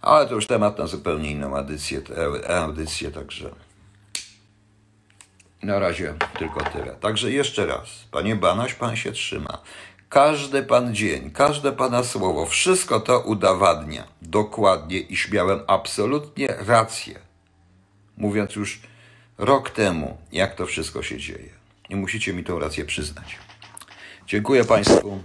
[0.00, 2.00] Ale to już temat na zupełnie inną edycję,
[2.42, 3.65] edycję także.
[5.62, 6.96] Na razie tylko tyle.
[7.00, 9.58] Także jeszcze raz, panie Banaś, pan się trzyma.
[10.08, 17.18] Każdy pan dzień, każde pana słowo, wszystko to udowadnia dokładnie, iż miałem absolutnie rację.
[18.16, 18.80] Mówiąc już
[19.38, 21.50] rok temu, jak to wszystko się dzieje.
[21.88, 23.38] I musicie mi tą rację przyznać.
[24.26, 25.20] Dziękuję Państwu.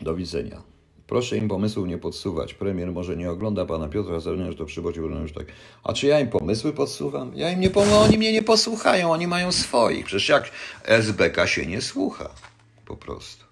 [0.00, 0.67] Do widzenia.
[1.08, 2.54] Proszę im pomysłów nie podsuwać.
[2.54, 5.46] Premier może nie ogląda pana Piotra Zewnętrz, to przychodzi już tak.
[5.84, 7.32] A czy ja im pomysły podsuwam?
[7.34, 10.06] Ja im nie pomogę, oni mnie nie posłuchają, oni mają swoich.
[10.06, 10.50] Przecież jak
[10.84, 12.30] SBK się nie słucha.
[12.84, 13.44] Po prostu.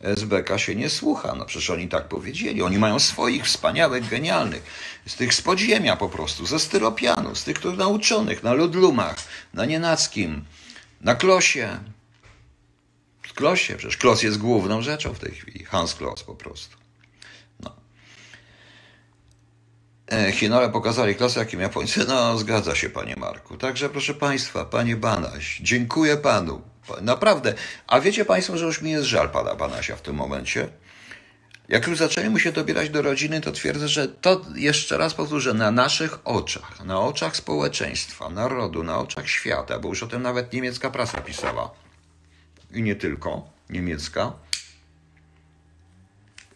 [0.00, 1.34] SBK się nie słucha.
[1.34, 2.62] No przecież oni tak powiedzieli.
[2.62, 4.62] Oni mają swoich wspaniałych, genialnych.
[5.06, 9.16] Z tych z podziemia po prostu, ze styropianu, z tych, których nauczonych na Ludlumach,
[9.54, 10.44] na Nienackim,
[11.00, 11.68] na Klosie,
[13.34, 13.76] Klosie.
[13.76, 15.64] Przecież Klos jest główną rzeczą w tej chwili.
[15.64, 16.76] Hans Klos po prostu.
[17.60, 17.76] No.
[20.12, 22.04] E, Chinole pokazali klasę, jakim Japońcy.
[22.08, 23.56] No, zgadza się, panie Marku.
[23.56, 26.62] Także, proszę państwa, panie Banaś, dziękuję panu.
[27.00, 27.54] Naprawdę.
[27.86, 30.68] A wiecie państwo, że już mi jest żal pana Banasia w tym momencie?
[31.68, 35.54] Jak już zaczęli mu się dobierać do rodziny, to twierdzę, że to jeszcze raz powtórzę,
[35.54, 40.52] na naszych oczach, na oczach społeczeństwa, narodu, na oczach świata, bo już o tym nawet
[40.52, 41.83] niemiecka prasa pisała
[42.74, 44.32] i nie tylko, niemiecka,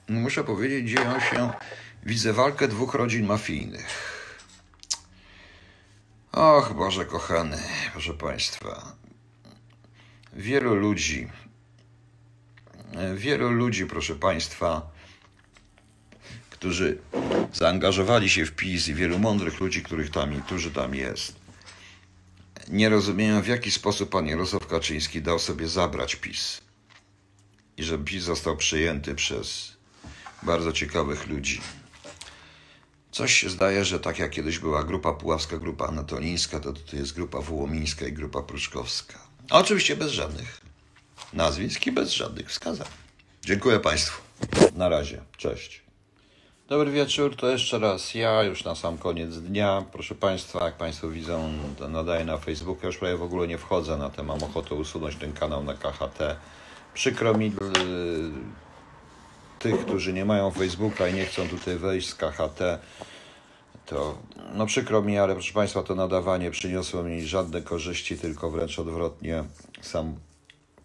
[0.08, 1.50] muszę powiedzieć, dzieją się,
[2.02, 4.18] widzę walkę dwóch rodzin mafijnych.
[6.32, 7.58] Och, Boże kochany,
[7.92, 8.92] proszę Państwa.
[10.32, 11.28] Wielu ludzi,
[13.14, 14.90] wielu ludzi, proszę Państwa,
[16.50, 16.98] którzy
[17.52, 21.37] zaangażowali się w PiS i wielu mądrych ludzi, których tam, którzy tam jest,
[22.70, 26.60] nie rozumieją, w jaki sposób pan Jarosław Kaczyński dał sobie zabrać PiS.
[27.76, 29.76] I że PiS został przyjęty przez
[30.42, 31.60] bardzo ciekawych ludzi.
[33.12, 37.14] Coś się zdaje, że tak jak kiedyś była grupa puławska, grupa anatolińska, to tu jest
[37.14, 39.18] grupa wołomińska i grupa pruszkowska.
[39.50, 40.60] Oczywiście bez żadnych
[41.32, 42.88] nazwisk i bez żadnych wskazań.
[43.44, 44.22] Dziękuję Państwu.
[44.74, 45.22] Na razie.
[45.36, 45.87] Cześć.
[46.68, 49.84] Dobry wieczór, to jeszcze raz ja, już na sam koniec dnia.
[49.92, 51.52] Proszę Państwa, jak Państwo widzą,
[51.88, 55.32] nadaję na Facebooka, już prawie w ogóle nie wchodzę na ten, mam ochotę usunąć ten
[55.32, 56.36] kanał na KHT.
[56.94, 57.52] Przykro mi
[59.58, 62.78] tych, którzy nie mają Facebooka i nie chcą tutaj wejść z KHT,
[63.86, 64.18] to
[64.54, 69.44] no przykro mi, ale proszę Państwa, to nadawanie przyniosło mi żadne korzyści, tylko wręcz odwrotnie,
[69.80, 70.16] sam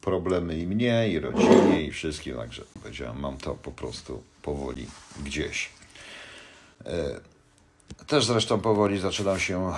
[0.01, 4.87] problemy i mnie, i rodzinie, i wszystkim, także powiedziałem, mam to po prostu powoli
[5.23, 5.72] gdzieś.
[6.85, 7.21] E,
[8.07, 9.73] też zresztą powoli zaczynam się e,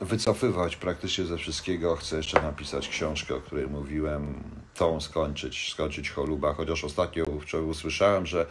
[0.00, 1.96] wycofywać praktycznie ze wszystkiego.
[1.96, 4.42] Chcę jeszcze napisać książkę, o której mówiłem,
[4.74, 8.46] tą skończyć, skończyć choluba, chociaż ostatnio wczoraj usłyszałem, że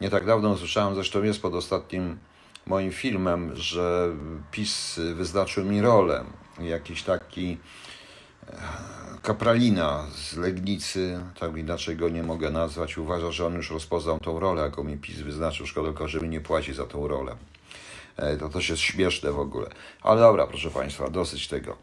[0.00, 2.18] nie tak dawno usłyszałem, zresztą jest pod ostatnim
[2.66, 4.16] moim filmem, że
[4.50, 6.24] PiS wyznaczył mi rolę.
[6.60, 7.58] Jakiś taki
[9.22, 14.40] kapralina z Legnicy, tak inaczej go nie mogę nazwać, uważa, że on już rozpoznał tą
[14.40, 15.66] rolę, jaką mi PiS wyznaczył.
[15.66, 17.36] Szkoda że mi nie płaci za tą rolę.
[18.16, 19.70] E, to też jest śmieszne w ogóle.
[20.02, 21.76] Ale dobra, proszę Państwa, dosyć tego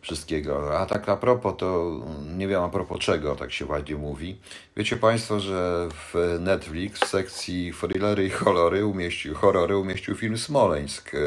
[0.00, 0.78] wszystkiego.
[0.78, 2.00] A tak a propos, to
[2.36, 4.36] nie wiem a propos czego tak się ładnie mówi.
[4.76, 11.14] Wiecie Państwo, że w Netflix w sekcji thrillery i horrory umieścił, horrory umieścił film Smoleńsk.
[11.14, 11.18] E,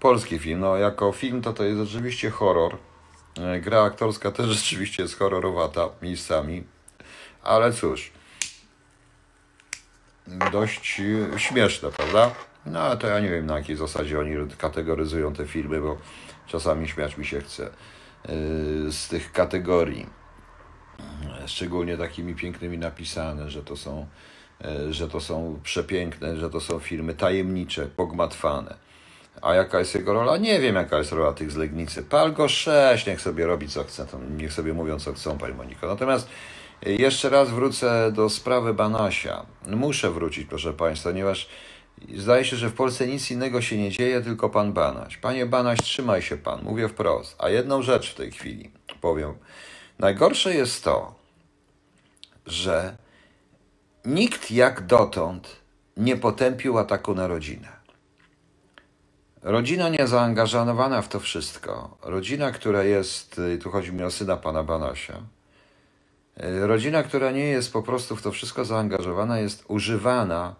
[0.00, 0.60] polski film.
[0.60, 2.76] No, jako film to to jest oczywiście horror.
[3.40, 6.64] E, gra aktorska też rzeczywiście jest horrorowata miejscami.
[7.42, 8.12] Ale cóż,
[10.52, 11.02] dość
[11.36, 12.30] śmieszne, prawda?
[12.66, 15.98] No ale to ja nie wiem na jakiej zasadzie oni kategoryzują te filmy, bo
[16.46, 20.06] czasami śmiać mi się chce yy, z tych kategorii.
[21.46, 24.06] Szczególnie takimi pięknymi napisane, że to są,
[24.60, 28.85] yy, że to są przepiękne, że to są filmy tajemnicze, pogmatwane.
[29.42, 30.36] A jaka jest jego rola?
[30.36, 32.02] Nie wiem, jaka jest rola tych z Legnicy.
[32.02, 34.06] Pal go sześć, niech sobie robi co chce,
[34.36, 35.86] niech sobie mówią co chcą, Pani Moniko.
[35.86, 36.28] Natomiast
[36.86, 39.46] jeszcze raz wrócę do sprawy Banasia.
[39.66, 41.48] Muszę wrócić, proszę Państwa, ponieważ
[42.14, 45.16] Zdaje się, że w Polsce nic innego się nie dzieje, tylko pan Banaś.
[45.16, 47.36] Panie Banaś, trzymaj się pan, mówię wprost.
[47.38, 48.70] A jedną rzecz w tej chwili
[49.00, 49.34] powiem.
[49.98, 51.14] Najgorsze jest to,
[52.46, 52.96] że
[54.04, 55.56] nikt jak dotąd
[55.96, 57.75] nie potępił ataku na rodzinę.
[59.46, 61.98] Rodzina nie zaangażowana w to wszystko.
[62.02, 65.20] Rodzina, która jest, tu chodzi mi o syna pana Banasia,
[66.60, 70.54] rodzina, która nie jest po prostu w to wszystko zaangażowana, jest używana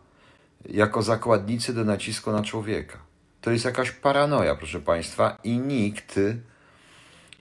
[0.69, 2.99] jako zakładnicy do nacisku na człowieka.
[3.41, 6.21] To jest jakaś paranoja, proszę Państwa, i nikt,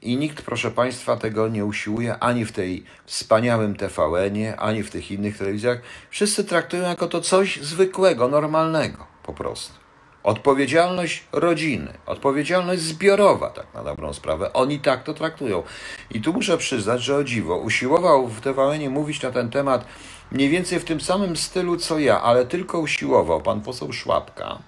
[0.01, 5.11] i nikt, proszę Państwa, tego nie usiłuje ani w tej wspaniałym TVN-ie, ani w tych
[5.11, 5.81] innych telewizjach.
[6.09, 9.84] Wszyscy traktują jako to coś zwykłego, normalnego, po prostu.
[10.25, 14.53] Odpowiedzialność rodziny, odpowiedzialność zbiorowa, tak na dobrą sprawę.
[14.53, 15.63] Oni tak to traktują.
[16.11, 19.85] I tu muszę przyznać, że o dziwo, usiłował w TVN mówić na ten temat
[20.31, 24.59] mniej więcej w tym samym stylu co ja, ale tylko usiłował pan poseł Szłapka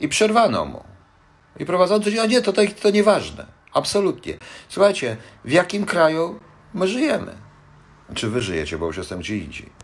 [0.00, 0.84] i przerwano mu.
[1.58, 4.38] I prowadzący powiedział, nie, to, to, to nieważne, absolutnie.
[4.68, 6.40] Słuchajcie, w jakim kraju
[6.74, 7.34] my żyjemy?
[8.14, 9.77] Czy wy żyjecie, bo już jestem gdzie indziej.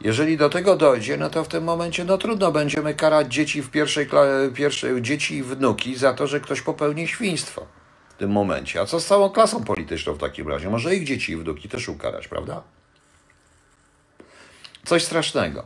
[0.00, 3.70] Jeżeli do tego dojdzie, no to w tym momencie no trudno będziemy karać dzieci w
[3.70, 4.08] pierwszej,
[4.54, 7.66] pierwszej dzieci i wnuki za to, że ktoś popełni świństwo
[8.08, 8.80] w tym momencie.
[8.80, 10.70] A co z całą klasą polityczną w takim razie?
[10.70, 12.62] Może ich dzieci i wnuki też ukarać, prawda?
[14.84, 15.64] Coś strasznego.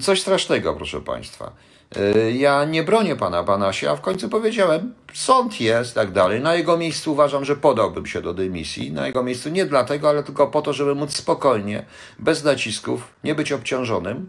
[0.00, 1.52] Coś strasznego, proszę Państwa.
[1.96, 6.40] Y, ja nie bronię pana Banasia, a w końcu powiedziałem, sąd jest, tak dalej.
[6.40, 8.92] Na jego miejscu uważam, że podałbym się do dymisji.
[8.92, 11.84] Na jego miejscu nie dlatego, ale tylko po to, żeby móc spokojnie,
[12.18, 14.28] bez nacisków, nie być obciążonym,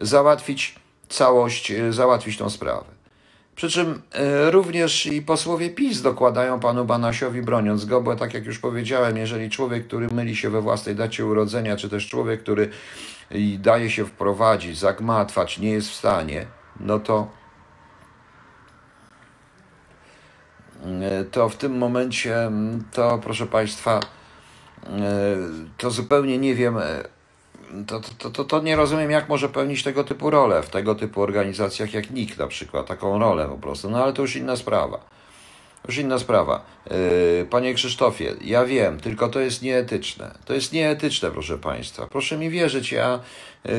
[0.00, 0.74] załatwić
[1.08, 2.84] całość, y, załatwić tą sprawę.
[3.56, 4.02] Przy czym
[4.46, 9.16] y, również i posłowie PiS dokładają panu Banasiowi, broniąc go, bo tak jak już powiedziałem,
[9.16, 12.68] jeżeli człowiek, który myli się we własnej dacie urodzenia, czy też człowiek, który
[13.58, 16.46] daje się wprowadzić, zagmatwać, nie jest w stanie,
[16.80, 17.28] no to
[20.84, 24.00] e, to w tym momencie, mm, to proszę Państwa,
[24.86, 24.90] e,
[25.78, 27.04] to zupełnie nie wiem, e,
[27.86, 31.22] to, to, to, to nie rozumiem, jak może pełnić tego typu rolę w tego typu
[31.22, 33.90] organizacjach jak NIK na przykład, taką rolę po prostu.
[33.90, 35.17] No ale to już inna sprawa.
[35.86, 36.64] Już inna sprawa.
[36.90, 40.38] Yy, panie Krzysztofie, ja wiem, tylko to jest nieetyczne.
[40.44, 42.06] To jest nieetyczne, proszę Państwa.
[42.06, 43.20] Proszę mi wierzyć, ja
[43.64, 43.72] yy,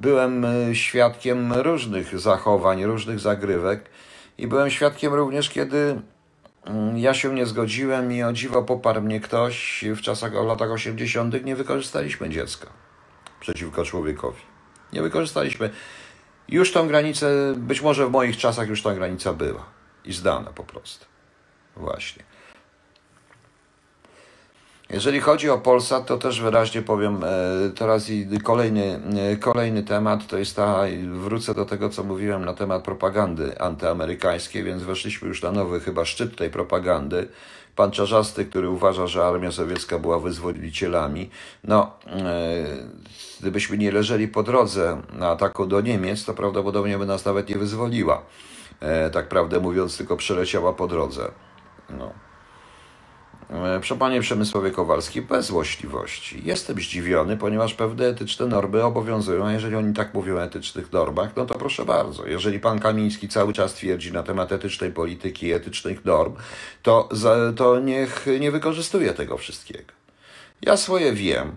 [0.00, 3.90] byłem świadkiem różnych zachowań, różnych zagrywek
[4.38, 6.00] i byłem świadkiem również, kiedy
[6.64, 10.70] mm, ja się nie zgodziłem i o dziwo poparł mnie ktoś w czasach, w latach
[10.70, 11.44] 80.
[11.44, 12.82] nie wykorzystaliśmy dziecka
[13.42, 14.40] przeciwko człowiekowi.
[14.92, 15.70] Nie wykorzystaliśmy.
[16.48, 19.66] Już tą granicę, być może w moich czasach już ta granica była
[20.04, 21.11] i zdana po prostu.
[21.76, 22.24] Właśnie.
[24.92, 27.28] Jeżeli chodzi o Polsat, to też wyraźnie powiem e,
[27.70, 29.00] teraz i kolejny,
[29.32, 34.64] e, kolejny temat, to jest ta, wrócę do tego, co mówiłem na temat propagandy antyamerykańskiej,
[34.64, 37.28] więc weszliśmy już na nowy chyba szczyt tej propagandy.
[37.76, 41.30] Pan Czarzasty, który uważa, że armia sowiecka była wyzwolicielami,
[41.64, 42.64] no, e,
[43.40, 47.56] gdybyśmy nie leżeli po drodze na ataku do Niemiec, to prawdopodobnie by nas nawet nie
[47.58, 48.22] wyzwoliła.
[49.12, 51.30] Tak prawdę mówiąc, tylko przeleciała po drodze.
[51.90, 52.12] No.
[53.50, 56.42] E, Panie Przemysławie Kowalski, bez złośliwości.
[56.44, 61.36] Jestem zdziwiony, ponieważ pewne etyczne normy obowiązują, a jeżeli oni tak mówią o etycznych normach,
[61.36, 62.26] no to proszę bardzo.
[62.26, 66.34] Jeżeli Pan Kamiński cały czas twierdzi na temat etycznej polityki i etycznych norm,
[66.82, 67.08] to,
[67.56, 69.92] to niech nie wykorzystuje tego wszystkiego.
[70.62, 71.52] Ja swoje wiem.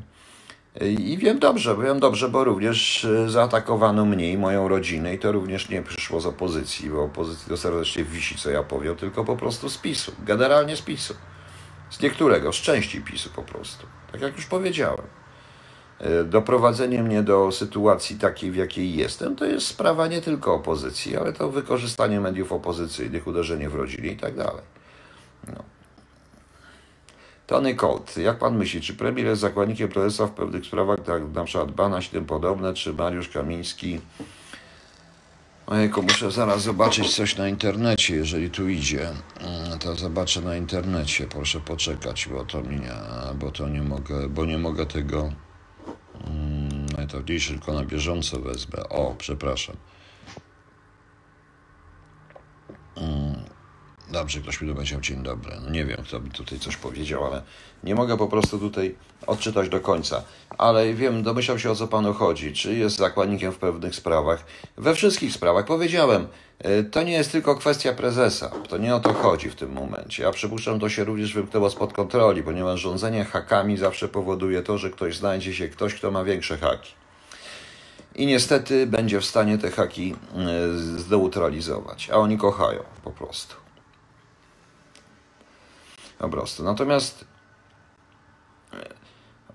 [0.82, 5.32] I wiem dobrze, wiem dobrze, bo również e, zaatakowano mnie i moją rodzinę i to
[5.32, 9.36] również nie przyszło z opozycji, bo opozycji to serdecznie wisi, co ja powiem, tylko po
[9.36, 11.14] prostu z PiSu, generalnie z PiSu.
[11.90, 13.88] Z niektórego, z części PiSu po prostu.
[14.12, 15.06] Tak jak już powiedziałem.
[16.00, 21.18] E, doprowadzenie mnie do sytuacji takiej, w jakiej jestem, to jest sprawa nie tylko opozycji,
[21.18, 24.64] ale to wykorzystanie mediów opozycyjnych, uderzenie w rodzinie i tak dalej.
[25.48, 25.75] No.
[27.48, 31.44] Tony Colt, jak pan myśli, czy premier jest zakładnikiem prezesa w pewnych sprawach, tak na
[31.44, 34.02] przykład Banaś i tym podobne, czy Mariusz Kamiński?
[35.68, 41.28] Ojejku, muszę zaraz zobaczyć coś na internecie, jeżeli tu idzie, mm, to zobaczę na internecie,
[41.28, 42.92] proszę poczekać, bo to nie,
[43.36, 45.32] bo to nie mogę, bo nie mogę tego
[46.28, 48.90] mm, najtrudniejsze tylko na bieżąco wezmę.
[48.90, 49.76] O, przepraszam.
[54.12, 55.52] Dobrze, ktoś mi powiedział dzień dobry.
[55.64, 57.42] No nie wiem, kto mi tutaj coś powiedział, ale
[57.84, 58.96] nie mogę po prostu tutaj
[59.28, 60.24] odczytać do końca.
[60.58, 62.54] Ale wiem, domyślam się o co panu chodzi.
[62.54, 64.46] Czy jest zakładnikiem w pewnych sprawach?
[64.78, 65.66] We wszystkich sprawach.
[65.66, 66.28] Powiedziałem,
[66.60, 68.50] e, to nie jest tylko kwestia prezesa.
[68.70, 70.24] To nie o to chodzi w tym momencie.
[70.24, 74.90] Ja przypuszczam, to się również wymknęło spod kontroli, ponieważ rządzenie hakami zawsze powoduje to, że
[74.90, 76.92] ktoś znajdzie się ktoś, kto ma większe haki.
[78.16, 82.10] I niestety będzie w stanie te haki e, zneutralizować.
[82.10, 83.65] A oni kochają po prostu
[86.20, 86.64] po prostu.
[86.64, 87.26] Natomiast
[88.74, 88.90] e,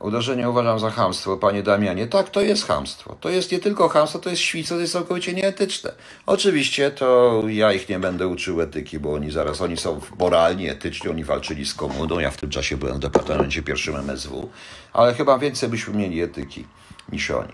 [0.01, 2.07] uderzenie uważam za hamstwo, panie Damianie.
[2.07, 3.17] Tak, to jest hamstwo.
[3.21, 5.93] To jest nie tylko hamstwo, to jest świństwo, to jest całkowicie nieetyczne.
[6.27, 11.11] Oczywiście to ja ich nie będę uczył etyki, bo oni zaraz, oni są moralni, etyczni,
[11.11, 12.19] oni walczyli z komuną.
[12.19, 14.51] Ja w tym czasie byłem w departamencie pierwszym MSW,
[14.93, 16.67] ale chyba więcej byśmy mieli etyki
[17.13, 17.53] niż oni.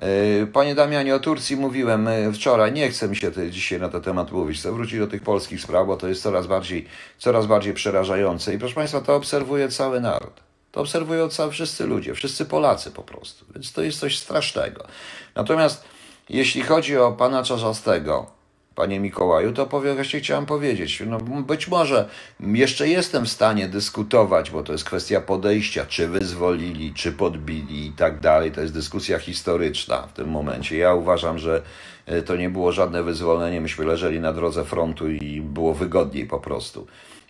[0.00, 4.02] E, panie Damianie, o Turcji mówiłem e, wczoraj, nie chcę mi się dzisiaj na ten
[4.02, 6.86] temat mówić, chcę wrócić do tych polskich spraw, bo to jest coraz bardziej,
[7.18, 10.40] coraz bardziej przerażające i proszę Państwa, to obserwuje cały naród.
[10.72, 14.86] To obserwują cały, wszyscy ludzie, wszyscy Polacy po prostu, więc to jest coś strasznego.
[15.34, 15.84] Natomiast
[16.28, 18.37] jeśli chodzi o pana Czarzastego,
[18.78, 22.08] panie Mikołaju, to właśnie chciałem powiedzieć, no być może
[22.40, 27.92] jeszcze jestem w stanie dyskutować, bo to jest kwestia podejścia, czy wyzwolili, czy podbili i
[27.92, 28.52] tak dalej.
[28.52, 30.76] To jest dyskusja historyczna w tym momencie.
[30.76, 31.62] Ja uważam, że
[32.06, 33.60] e, to nie było żadne wyzwolenie.
[33.60, 36.86] Myśmy leżeli na drodze frontu i było wygodniej po prostu.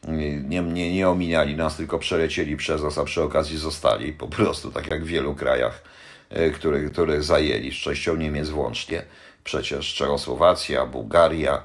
[0.08, 4.70] Nie, nie, nie ominiali nas, tylko przelecieli przez nas, a przy okazji zostali po prostu,
[4.70, 5.82] tak jak w wielu krajach,
[6.30, 9.02] e, które, które zajęli, z częścią Niemiec włącznie
[9.48, 11.62] przecież Czechosłowacja, Bułgaria.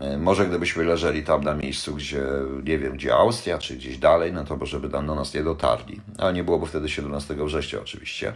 [0.00, 2.22] E, może gdybyśmy leżeli tam na miejscu, gdzie
[2.64, 5.42] nie wiem, gdzie Austria, czy gdzieś dalej, no to może by tam do nas nie
[5.42, 6.00] dotarli.
[6.18, 8.32] Ale nie byłoby wtedy 17 września oczywiście.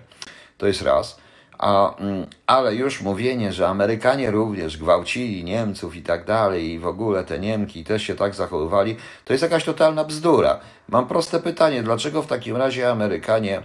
[0.59, 1.19] To jest raz.
[1.59, 6.87] A, mm, ale już mówienie, że Amerykanie również gwałcili Niemców i tak dalej, i w
[6.87, 10.61] ogóle te Niemki też się tak zachowywali, to jest jakaś totalna bzdura.
[10.89, 13.63] Mam proste pytanie, dlaczego w takim razie Amerykanie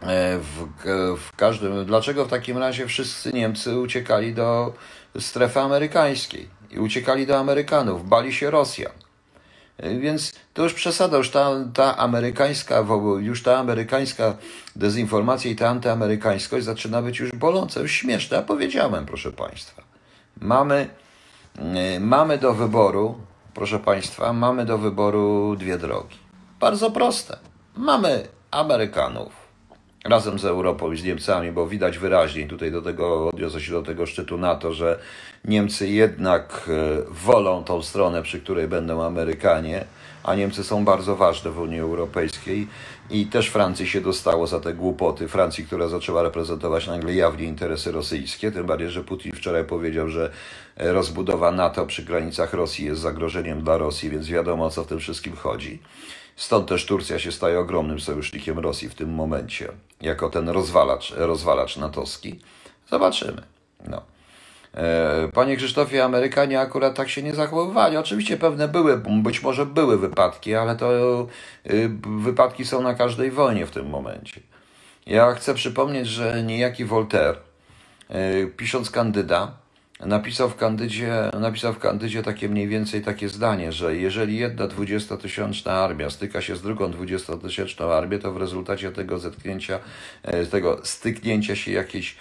[0.00, 0.66] w,
[1.18, 1.84] w każdym.
[1.84, 4.72] Dlaczego w takim razie wszyscy Niemcy uciekali do
[5.18, 8.92] strefy amerykańskiej i uciekali do Amerykanów, bali się Rosjan?
[9.78, 12.84] E, więc to już przesada, już ta, ta amerykańska,
[13.20, 14.34] już ta amerykańska
[14.76, 18.36] dezinformacja i ta antyamerykańskość zaczyna być już boląca, już śmieszna.
[18.36, 19.82] Ja powiedziałem, proszę Państwa.
[20.40, 20.88] Mamy,
[21.58, 23.18] e, mamy do wyboru,
[23.54, 26.16] proszę Państwa, mamy do wyboru dwie drogi.
[26.60, 27.38] Bardzo proste.
[27.76, 29.32] Mamy Amerykanów,
[30.04, 33.82] razem z Europą i z Niemcami, bo widać wyraźnie, tutaj do tego odniosę się do
[33.82, 34.98] tego szczytu NATO, że
[35.44, 39.84] Niemcy jednak e, wolą tą stronę, przy której będą Amerykanie,
[40.24, 42.68] a Niemcy są bardzo ważne w Unii Europejskiej
[43.10, 45.28] i też Francji się dostało za te głupoty.
[45.28, 50.30] Francji, która zaczęła reprezentować nagle jawnie interesy rosyjskie, tym bardziej, że Putin wczoraj powiedział, że
[50.76, 54.98] rozbudowa NATO przy granicach Rosji jest zagrożeniem dla Rosji, więc wiadomo o co w tym
[54.98, 55.78] wszystkim chodzi.
[56.36, 59.68] Stąd też Turcja się staje ogromnym sojusznikiem Rosji w tym momencie,
[60.00, 62.40] jako ten rozwalacz, rozwalacz natowski.
[62.90, 63.42] Zobaczymy.
[63.88, 64.02] No.
[64.74, 67.96] E, panie Krzysztofie, Amerykanie akurat tak się nie zachowywali.
[67.96, 70.92] Oczywiście pewne były, być może były wypadki, ale to
[71.70, 71.90] y,
[72.22, 74.40] wypadki są na każdej wojnie w tym momencie.
[75.06, 77.36] Ja chcę przypomnieć, że niejaki Voltaire,
[78.10, 79.59] y, pisząc Kandyda,
[80.06, 85.72] napisał w Kandydzie, napisał w Kandydzie takie mniej więcej takie zdanie, że jeżeli jedna dwudziestotysięczna
[85.72, 89.78] armia styka się z drugą dwudziestotysięczną armią, to w rezultacie tego zetknięcia,
[90.22, 92.16] e, tego styknięcia się jakieś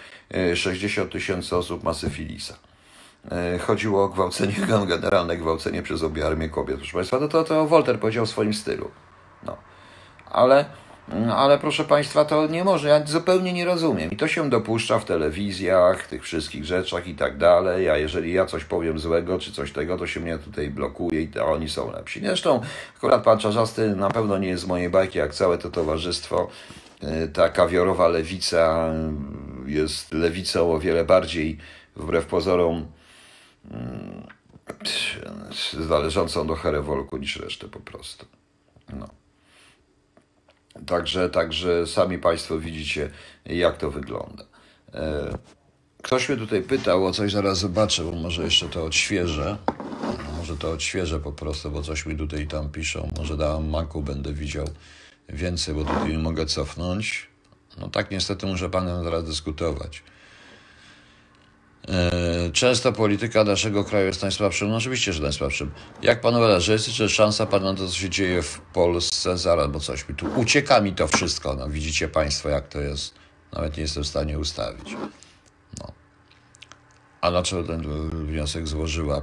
[0.55, 2.57] 60 e, tysięcy osób ma syfilisa.
[3.31, 4.55] E, chodziło o gwałcenie,
[4.87, 6.77] generalne gwałcenie przez obie armie kobiet.
[6.77, 8.91] Proszę Państwa, no to, to Wolter powiedział w swoim stylu.
[9.43, 9.57] No.
[10.31, 10.65] Ale
[11.35, 14.11] ale proszę Państwa, to nie może, ja zupełnie nie rozumiem.
[14.11, 18.45] I to się dopuszcza w telewizjach, tych wszystkich rzeczach i tak dalej, a jeżeli ja
[18.45, 21.91] coś powiem złego czy coś tego, to się mnie tutaj blokuje i to oni są
[21.91, 22.19] lepsi.
[22.19, 22.61] Zresztą
[22.97, 26.49] akurat pan Czarzasty na pewno nie jest z mojej bajki, jak całe to towarzystwo.
[27.01, 28.93] E, ta kawiorowa lewica
[29.65, 31.57] jest lewicą o wiele bardziej,
[31.95, 32.85] wbrew pozorom,
[33.71, 34.27] mm,
[35.89, 38.25] należącą do Herewolku niż resztę po prostu.
[38.93, 39.09] No.
[40.87, 43.09] Także, także sami Państwo widzicie,
[43.45, 44.43] jak to wygląda.
[44.93, 45.37] E,
[46.03, 49.57] ktoś mnie tutaj pytał o coś, zaraz zobaczę, bo może jeszcze to odświeżę.
[50.37, 53.09] Może to odświeżę po prostu, bo coś mi tutaj tam piszą.
[53.17, 54.65] Może na Macu będę widział
[55.29, 57.27] więcej, bo tutaj mogę cofnąć.
[57.77, 60.03] No tak niestety muszę Panem zaraz dyskutować.
[61.87, 64.69] E, często polityka naszego kraju jest najsłabszym.
[64.69, 65.71] No oczywiście, że najsłabszym.
[66.01, 69.37] Jak panu że jest jeszcze szansa pan na to, co się dzieje w Polsce?
[69.37, 71.55] Zaraz, bo coś mi tu ucieka mi to wszystko.
[71.55, 73.13] No, widzicie państwo, jak to jest.
[73.53, 74.95] Nawet nie jestem w stanie ustawić.
[75.79, 75.91] No.
[77.21, 79.21] A dlaczego ten wniosek złożyła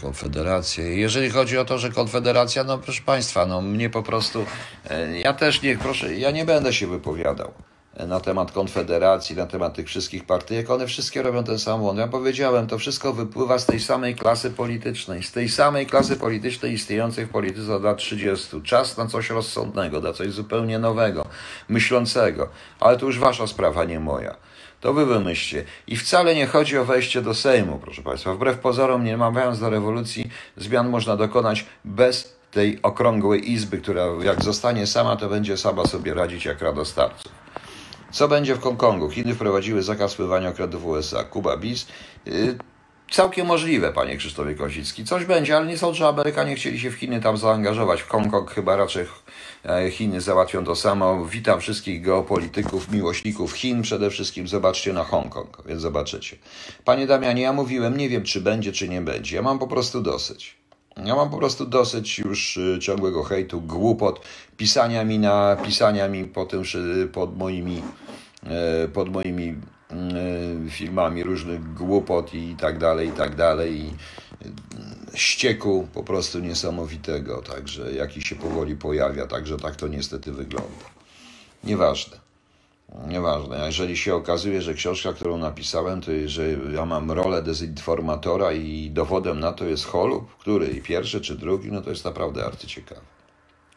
[0.00, 0.84] Konfederacja?
[0.84, 4.46] Jeżeli chodzi o to, że Konfederacja, no proszę państwa, no mnie po prostu,
[4.90, 7.52] e, ja też nie, proszę, ja nie będę się wypowiadał
[7.96, 11.98] na temat Konfederacji, na temat tych wszystkich partyjek, one wszystkie robią ten sam błąd.
[11.98, 16.72] Ja powiedziałem, to wszystko wypływa z tej samej klasy politycznej, z tej samej klasy politycznej
[16.72, 18.62] istniejącej w polityce od lat 30.
[18.62, 21.26] Czas na coś rozsądnego, na coś zupełnie nowego,
[21.68, 22.48] myślącego,
[22.80, 24.36] ale to już wasza sprawa, nie moja.
[24.80, 25.64] To wy wymyślcie.
[25.86, 28.34] I wcale nie chodzi o wejście do Sejmu, proszę Państwa.
[28.34, 34.44] Wbrew pozorom, nie namawiając do rewolucji, zmian można dokonać bez tej okrągłej izby, która jak
[34.44, 36.82] zostanie sama, to będzie sama sobie radzić jak rada.
[38.12, 39.10] Co będzie w Hongkongu?
[39.10, 41.24] Chiny wprowadziły zakaz spływania kredów USA.
[41.24, 41.86] Kuba bis.
[42.26, 42.58] Yy,
[43.10, 45.04] całkiem możliwe, panie Krzysztofie Kozicki.
[45.04, 48.02] Coś będzie, ale nie sądzę, że Amerykanie chcieli się w Chiny tam zaangażować.
[48.02, 49.06] W Hongkong chyba raczej
[49.64, 51.24] e, Chiny załatwią to samo.
[51.26, 53.82] Witam wszystkich geopolityków, miłośników Chin.
[53.82, 56.36] Przede wszystkim zobaczcie na Hongkong, więc zobaczycie.
[56.84, 59.36] Panie Damianie, ja mówiłem, nie wiem, czy będzie, czy nie będzie.
[59.36, 60.61] Ja mam po prostu dosyć.
[60.96, 64.20] Ja mam po prostu dosyć już y, ciągłego hejtu, głupot,
[64.56, 66.62] pisania mi na, pisania mi po tym,
[67.12, 67.82] pod moimi,
[68.46, 73.80] e, pod moimi e, filmami różnych głupot i tak dalej, i tak dalej.
[73.80, 80.32] I y, ścieku po prostu niesamowitego, także jaki się powoli pojawia, także tak to niestety
[80.32, 80.84] wygląda.
[81.64, 82.21] Nieważne.
[83.08, 83.62] Nieważne.
[83.62, 86.42] A jeżeli się okazuje, że książka, którą napisałem, to że
[86.74, 91.82] ja mam rolę dezinformatora i dowodem na to jest Holub, który pierwszy czy drugi, no
[91.82, 93.00] to jest naprawdę arcyciekawe.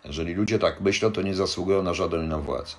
[0.06, 2.76] Jeżeli ludzie tak myślą, to nie zasługują na żaden inną władzę.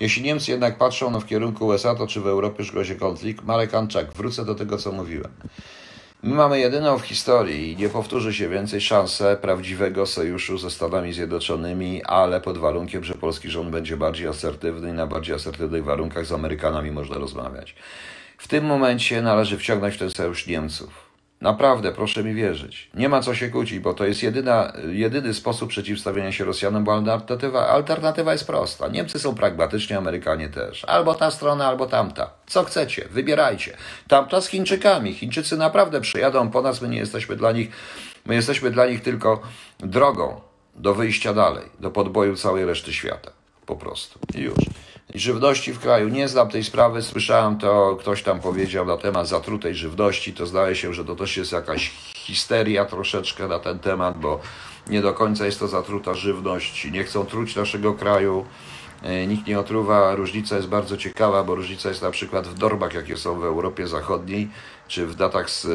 [0.00, 3.44] Jeśli Niemcy jednak patrzą no, w kierunku USA, to czy w Europie już grozi konflikt?
[3.44, 5.30] Marek Anczak, wrócę do tego, co mówiłem.
[6.24, 11.12] My mamy jedyną w historii i nie powtórzy się więcej szansę prawdziwego sojuszu ze Stanami
[11.12, 16.26] Zjednoczonymi, ale pod warunkiem, że polski rząd będzie bardziej asertywny i na bardziej asertywnych warunkach
[16.26, 17.74] z Amerykanami można rozmawiać.
[18.38, 21.01] W tym momencie należy wciągnąć w ten sojusz Niemców.
[21.42, 22.90] Naprawdę, proszę mi wierzyć.
[22.94, 26.92] Nie ma co się kłócić, bo to jest jedyna, jedyny sposób przeciwstawienia się Rosjanom, bo
[26.92, 28.88] alternatywa, alternatywa jest prosta.
[28.88, 30.84] Niemcy są pragmatyczni, Amerykanie też.
[30.84, 32.30] Albo ta strona, albo tamta.
[32.46, 33.76] Co chcecie, wybierajcie.
[34.08, 35.14] Tamta z Chińczykami.
[35.14, 37.70] Chińczycy naprawdę przyjadą po nas, my nie jesteśmy dla nich,
[38.26, 39.42] my jesteśmy dla nich tylko
[39.78, 40.40] drogą
[40.76, 43.30] do wyjścia dalej, do podboju całej reszty świata.
[43.66, 44.18] Po prostu.
[44.34, 44.54] I już
[45.14, 46.08] żywności w kraju.
[46.08, 50.76] Nie znam tej sprawy, słyszałem to, ktoś tam powiedział na temat zatrutej żywności, to zdaje
[50.76, 54.40] się, że to też jest jakaś histeria troszeczkę na ten temat, bo
[54.90, 58.46] nie do końca jest to zatruta żywność, nie chcą truć naszego kraju.
[59.02, 60.14] e, nikt nie otruwa.
[60.14, 63.86] Różnica jest bardzo ciekawa, bo różnica jest na przykład w normach, jakie są w Europie
[63.86, 64.48] Zachodniej,
[64.92, 65.68] czy w datach z e,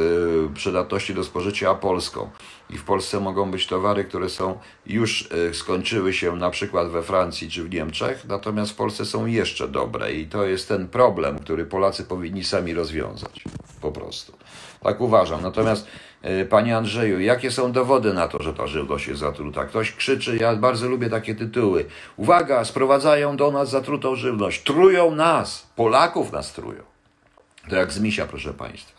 [0.53, 2.29] przydatności do spożycia, Polską.
[2.69, 7.03] I w Polsce mogą być towary, które są już e, skończyły się na przykład we
[7.03, 11.39] Francji czy w Niemczech, natomiast w Polsce są jeszcze dobre i to jest ten problem,
[11.39, 13.43] który Polacy powinni sami rozwiązać.
[13.81, 14.33] Po prostu.
[14.83, 15.41] Tak uważam.
[15.41, 15.87] Natomiast
[16.21, 19.65] E, panie Andrzeju, jakie są dowody na to, że ta żywność jest zatruta?
[19.65, 21.85] Ktoś krzyczy, ja bardzo lubię takie tytuły.
[22.17, 24.63] Uwaga, sprowadzają do nas zatrutą żywność.
[24.63, 25.67] Trują nas.
[25.75, 26.83] Polaków nas trują.
[27.69, 28.96] To jak z misia, proszę Państwa.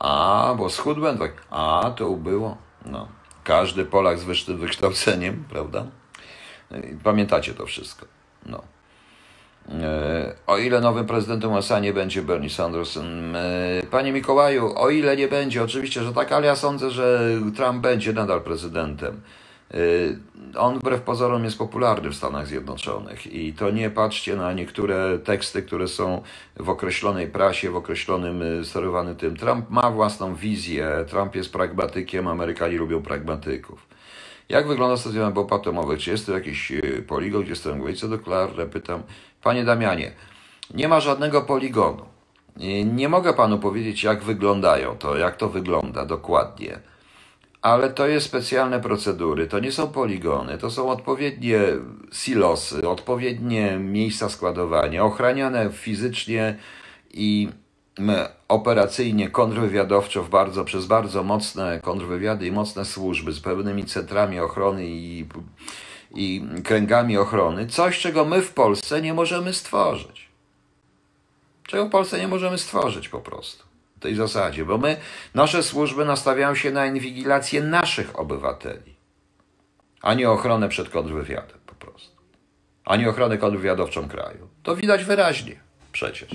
[0.00, 1.32] A, bo schudłem, tak.
[1.50, 2.56] A, to ubyło.
[2.86, 3.08] No.
[3.44, 5.86] Każdy Polak z wykształceniem, prawda?
[7.04, 8.06] Pamiętacie to wszystko.
[8.46, 8.62] No.
[9.68, 12.96] E, o ile nowym prezydentem USA nie będzie Bernie Sanders.
[12.96, 13.02] E,
[13.90, 18.12] panie Mikołaju, o ile nie będzie, oczywiście, że tak, ale ja sądzę, że Trump będzie
[18.12, 19.20] nadal prezydentem.
[19.74, 19.76] E,
[20.58, 25.62] on wbrew pozorom jest popularny w Stanach Zjednoczonych i to nie patrzcie na niektóre teksty,
[25.62, 26.22] które są
[26.56, 29.36] w określonej prasie, w określonym sterowany tym.
[29.36, 33.86] Trump ma własną wizję, Trump jest pragmatykiem, Amerykanie lubią pragmatyków.
[34.48, 35.98] Jak wygląda stacja bomb atomowych?
[35.98, 36.72] Czy jest to jakiś
[37.06, 37.56] poligon, gdzie
[37.96, 38.66] co do Clarne?
[38.66, 39.02] Pytam.
[39.42, 40.12] Panie Damianie,
[40.74, 42.04] nie ma żadnego poligonu.
[42.84, 46.80] Nie mogę panu powiedzieć, jak wyglądają to, jak to wygląda dokładnie.
[47.62, 51.60] Ale to jest specjalne procedury, to nie są poligony, to są odpowiednie
[52.12, 56.56] silosy, odpowiednie miejsca składowania, ochraniane fizycznie
[57.14, 57.48] i
[58.48, 64.86] operacyjnie, kontrwywiadowczo w bardzo, przez bardzo mocne kontrwywiady i mocne służby z pewnymi centrami ochrony
[64.86, 65.26] i
[66.14, 70.28] i kręgami ochrony, coś, czego my w Polsce nie możemy stworzyć.
[71.66, 73.69] Czego w Polsce nie możemy stworzyć po prostu.
[74.00, 74.96] Tej zasadzie, bo my,
[75.34, 78.96] nasze służby nastawiają się na inwigilację naszych obywateli,
[80.02, 82.16] a nie ochronę przed kontrwywiadem po prostu.
[82.84, 84.48] A nie ochronę kontrwywiadowczą kraju.
[84.62, 85.60] To widać wyraźnie
[85.92, 86.30] przecież.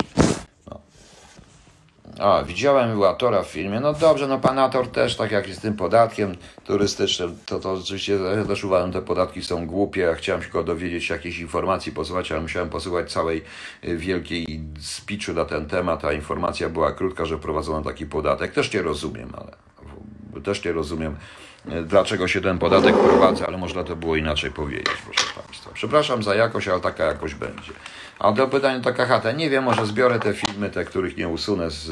[2.20, 3.80] A, widziałem Łatora w filmie.
[3.80, 6.36] No dobrze, no pan Ator też, tak jak jest tym podatkiem
[6.66, 10.02] turystycznym, to, to oczywiście ja też uważam, te podatki są głupie.
[10.02, 13.44] Ja chciałem tylko dowiedzieć jakiejś informacji, posłuchać, ale musiałem posłuchać całej
[13.88, 18.54] y, wielkiej speechu na ten temat, a informacja była krótka, że prowadzono taki podatek.
[18.54, 19.52] Też nie rozumiem, ale
[20.42, 21.16] też nie rozumiem,
[21.72, 25.55] y, dlaczego się ten podatek prowadza, ale można to było inaczej powiedzieć, proszę Państwa.
[25.76, 27.72] Przepraszam za jakość, ale taka jakość będzie.
[28.20, 29.38] A do pytania to KHT.
[29.38, 31.90] Nie wiem, może zbiorę te filmy, te, których nie usunę z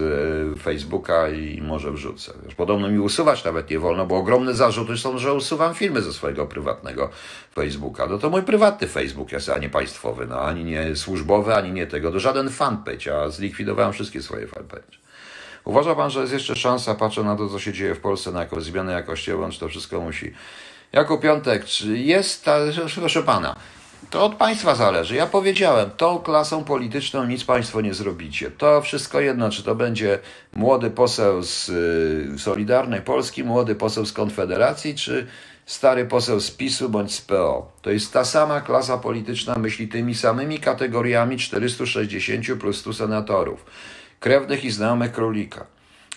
[0.58, 2.34] e, Facebooka i może wrzucę.
[2.46, 6.14] Wiesz, podobno mi usuwać nawet nie wolno, bo ogromne zarzuty są, że usuwam filmy ze
[6.14, 7.10] swojego prywatnego
[7.56, 8.08] Facebooka.
[8.08, 11.88] No to mój prywatny Facebook jest, a nie państwowy, no ani nie służbowy, ani nie
[11.88, 12.12] tego.
[12.12, 14.98] To żaden fanpage, a zlikwidowałem wszystkie swoje fanpage.
[15.66, 18.40] Uważa pan, że jest jeszcze szansa, patrzę na to, co się dzieje w Polsce, na
[18.40, 20.34] jakąś zmianę jakościową, czy to wszystko musi.
[20.94, 22.58] Jako piątek, czy jest ta,
[22.96, 23.56] proszę pana,
[24.10, 25.16] to od państwa zależy.
[25.16, 28.52] Ja powiedziałem, tą klasą polityczną nic państwo nie zrobicie.
[28.52, 30.20] To wszystko jedno, czy to będzie
[30.54, 35.28] młody poseł z y, Solidarnej Polski, młody poseł z Konfederacji, czy
[35.66, 37.72] stary poseł z PiSu bądź z PO.
[37.82, 43.66] To jest ta sama klasa polityczna, myśli tymi samymi kategoriami 460 plus 100 senatorów,
[44.20, 45.66] krewnych i znajomych królika.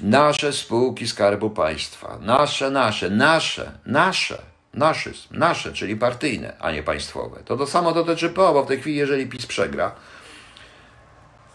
[0.01, 7.41] Nasze spółki Skarbu Państwa, nasze, nasze, nasze, nasze naszyzm, nasze, czyli partyjne, a nie państwowe.
[7.45, 9.93] To to samo dotyczy PO, bo w tej chwili, jeżeli PiS przegra,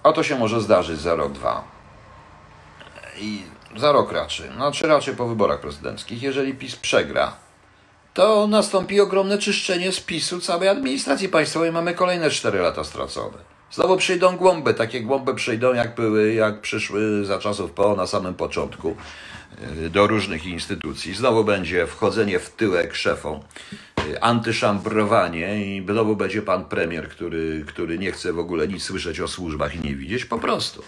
[0.03, 1.63] a to się może zdarzyć za rok, dwa,
[3.17, 3.41] i
[3.77, 7.33] za rok raczej, no czy raczej po wyborach prezydenckich, jeżeli PiS przegra,
[8.13, 11.71] to nastąpi ogromne czyszczenie spisu całej administracji państwowej.
[11.71, 13.37] Mamy kolejne 4 lata stracone.
[13.71, 18.33] Znowu przyjdą głąby, takie głąby przyjdą, jak były, jak przyszły za czasów PO na samym
[18.33, 18.95] początku.
[19.61, 21.13] Y, do różnych instytucji.
[21.13, 23.39] Znowu będzie wchodzenie w tyłek szefom,
[24.09, 29.19] y, antyszambrowanie i znowu będzie pan premier, który, który nie chce w ogóle nic słyszeć
[29.19, 30.83] o służbach i nie widzieć, po prostu.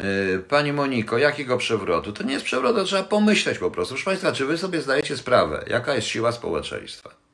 [0.00, 2.12] Y, pani Moniko, jakiego przewrotu?
[2.12, 3.94] To nie jest przewrot, to trzeba pomyśleć po prostu.
[3.94, 7.29] Proszę Państwa, czy Wy sobie zdajecie sprawę, jaka jest siła społeczeństwa?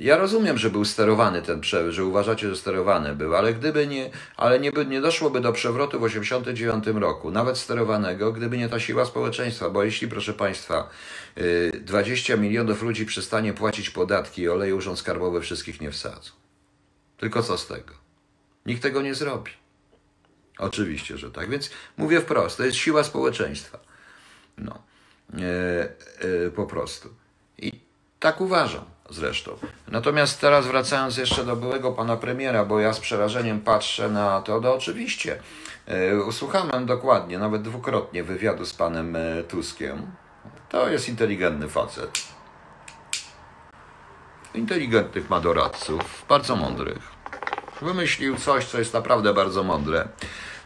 [0.00, 4.10] Ja rozumiem, że był sterowany ten przewrót, że uważacie, że sterowany był, ale gdyby nie,
[4.36, 8.80] ale nie, by, nie doszłoby do przewrotu w 1989 roku, nawet sterowanego, gdyby nie ta
[8.80, 10.90] siła społeczeństwa, bo jeśli, proszę Państwa,
[11.82, 16.30] 20 y, milionów ludzi przestanie płacić podatki i oleje urząd skarbowy wszystkich nie wsadzą.
[17.16, 17.94] Tylko co z tego?
[18.66, 19.50] Nikt tego nie zrobi.
[20.58, 21.50] Oczywiście, że tak.
[21.50, 23.78] Więc mówię wprost, to jest siła społeczeństwa.
[24.58, 24.82] No.
[25.38, 25.88] E,
[26.46, 27.08] e, po prostu.
[27.58, 27.89] I
[28.20, 29.58] tak uważam zresztą.
[29.88, 34.60] Natomiast teraz wracając jeszcze do byłego pana premiera, bo ja z przerażeniem patrzę na to,
[34.60, 35.38] no oczywiście
[35.86, 40.06] e, usłuchałem dokładnie, nawet dwukrotnie wywiadu z panem e, Tuskiem.
[40.68, 42.22] To jest inteligentny facet.
[44.54, 47.20] inteligentnych ma doradców, bardzo mądrych.
[47.82, 50.08] Wymyślił coś, co jest naprawdę bardzo mądre.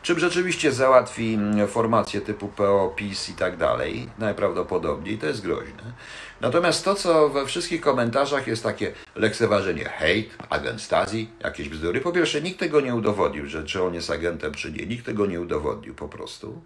[0.04, 5.92] Czym rzeczywiście załatwi formacje typu PO, PiS i tak dalej, najprawdopodobniej to jest groźne.
[6.40, 12.00] Natomiast to, co we wszystkich komentarzach jest takie lekceważenie, hejt, agent Stasi, jakieś bzdury.
[12.00, 14.86] Po pierwsze, nikt tego nie udowodnił, że czy on jest agentem, czy nie.
[14.86, 16.62] Nikt tego nie udowodnił po prostu.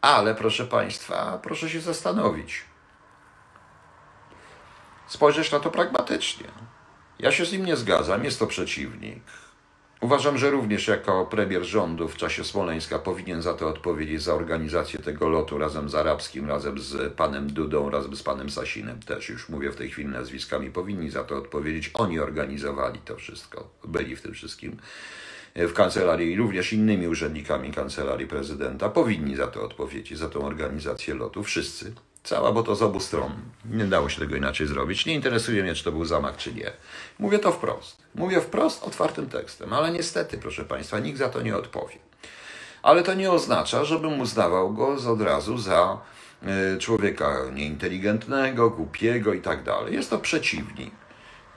[0.00, 2.64] Ale proszę Państwa, proszę się zastanowić.
[5.06, 6.46] Spojrzeć na to pragmatycznie.
[7.18, 9.45] Ja się z nim nie zgadzam, jest to przeciwnik.
[10.00, 14.98] Uważam, że również jako premier rządu w czasie Smoleńska powinien za to odpowiedzieć za organizację
[14.98, 19.00] tego lotu razem z Arabskim, razem z panem Dudą, razem z panem Sasinem.
[19.02, 21.90] Też już mówię w tej chwili nazwiskami, powinni za to odpowiedzieć.
[21.94, 24.76] Oni organizowali to wszystko, byli w tym wszystkim
[25.56, 28.88] w kancelarii i również innymi urzędnikami kancelarii prezydenta.
[28.88, 31.92] Powinni za to odpowiedzieć, za tą organizację lotu, wszyscy.
[32.26, 33.32] Cała, bo to z obu stron.
[33.70, 35.06] Nie dało się tego inaczej zrobić.
[35.06, 36.72] Nie interesuje mnie, czy to był zamach, czy nie.
[37.18, 38.02] Mówię to wprost.
[38.14, 41.98] Mówię wprost, otwartym tekstem, ale niestety, proszę Państwa, nikt za to nie odpowie.
[42.82, 45.98] Ale to nie oznacza, żebym uznawał go od razu za
[46.42, 49.94] e, człowieka nieinteligentnego, głupiego i tak dalej.
[49.94, 50.94] Jest to przeciwnik,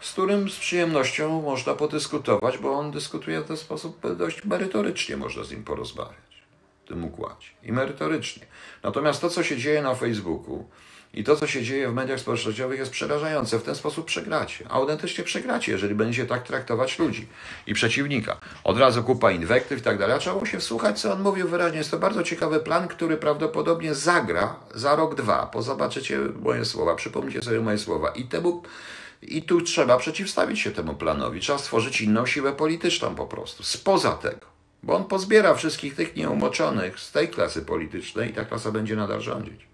[0.01, 5.43] z którym z przyjemnością można podyskutować, bo on dyskutuje w ten sposób dość merytorycznie, można
[5.43, 6.28] z nim porozmawiać
[6.89, 8.45] tym układzie i merytorycznie.
[8.83, 10.65] Natomiast to, co się dzieje na Facebooku
[11.13, 13.59] i to, co się dzieje w mediach społecznościowych jest przerażające.
[13.59, 14.65] W ten sposób przegracie.
[14.69, 17.27] Autentycznie przegracie, jeżeli będziecie tak traktować ludzi
[17.67, 18.37] i przeciwnika.
[18.63, 20.19] Od razu kupa inwektyw i tak dalej.
[20.19, 21.77] Trzeba się wsłuchać, co on mówił wyraźnie.
[21.77, 25.45] Jest to bardzo ciekawy plan, który prawdopodobnie zagra za rok, dwa.
[25.45, 28.09] Pozobaczycie moje słowa, przypomnijcie sobie moje słowa.
[28.09, 28.63] I temu
[29.21, 31.39] i tu trzeba przeciwstawić się temu planowi.
[31.39, 33.63] Trzeba stworzyć inną siłę polityczną po prostu.
[33.63, 34.58] Spoza tego.
[34.83, 39.21] Bo on pozbiera wszystkich tych nieumoczonych z tej klasy politycznej i ta klasa będzie nadal
[39.21, 39.67] rządzić.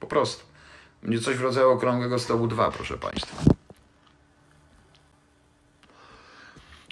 [0.00, 0.44] Po prostu.
[1.02, 3.36] Będzie coś w rodzaju okrągłego stołu 2, proszę Państwa.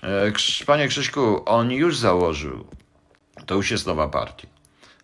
[0.03, 0.33] E,
[0.67, 2.67] panie Krzyśku, on już założył,
[3.47, 4.58] to już jest nowa partia.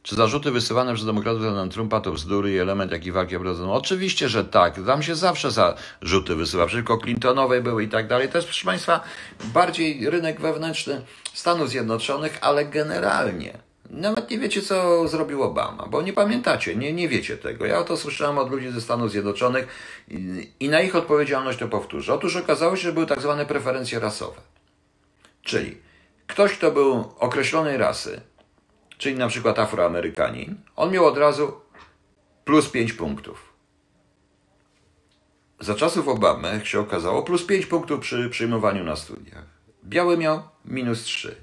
[0.05, 3.73] Czy zarzuty wysyłane przez demokratów względem Trumpa to bzdury i element jakiej walki prowadzą?
[3.73, 4.87] Oczywiście, że tak.
[4.87, 6.67] Tam się zawsze zarzuty wysyła.
[6.67, 8.29] Przeciwko Clintonowej były i tak dalej.
[8.29, 9.01] To jest, proszę Państwa,
[9.45, 11.03] bardziej rynek wewnętrzny
[11.35, 13.59] Stanów Zjednoczonych, ale generalnie.
[13.91, 17.67] Nawet nie wiecie, co zrobił Obama, bo nie pamiętacie, nie, nie wiecie tego.
[17.67, 19.67] Ja o to słyszałem od ludzi ze Stanów Zjednoczonych
[20.09, 22.15] i, i na ich odpowiedzialność to powtórzę.
[22.15, 24.41] Otóż okazało się, że były tak zwane preferencje rasowe.
[25.43, 25.77] Czyli
[26.27, 28.21] ktoś, kto był określonej rasy,
[29.05, 31.53] czyli na przykład Afroamerykanin, on miał od razu
[32.45, 33.53] plus 5 punktów.
[35.61, 39.45] Za czasów Obamy, jak się okazało, plus 5 punktów przy przyjmowaniu na studiach.
[39.85, 41.37] Biały miał minus 3.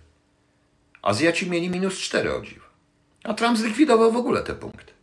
[1.02, 2.42] Azjaci mieli minus 4 o.
[3.24, 4.94] A Trump zlikwidował w ogóle te punkty.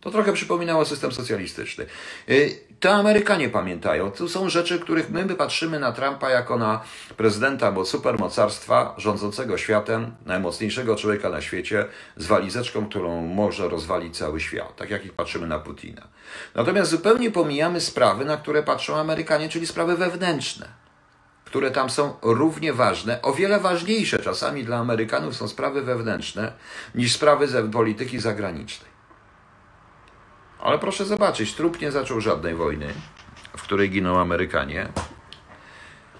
[0.00, 1.86] To trochę przypominało system socjalistyczny.
[2.80, 4.10] To Amerykanie pamiętają.
[4.10, 6.80] To są rzeczy, których my patrzymy na Trumpa jako na
[7.16, 11.86] prezydenta bo supermocarstwa rządzącego światem, najmocniejszego człowieka na świecie,
[12.16, 16.02] z walizeczką, którą może rozwalić cały świat, tak jak ich patrzymy na Putina.
[16.54, 20.68] Natomiast zupełnie pomijamy sprawy, na które patrzą Amerykanie, czyli sprawy wewnętrzne,
[21.44, 26.52] które tam są równie ważne, o wiele ważniejsze czasami dla Amerykanów są sprawy wewnętrzne
[26.94, 28.95] niż sprawy polityki zagranicznej.
[30.66, 32.86] Ale proszę zobaczyć, trup nie zaczął żadnej wojny,
[33.56, 34.88] w której giną Amerykanie.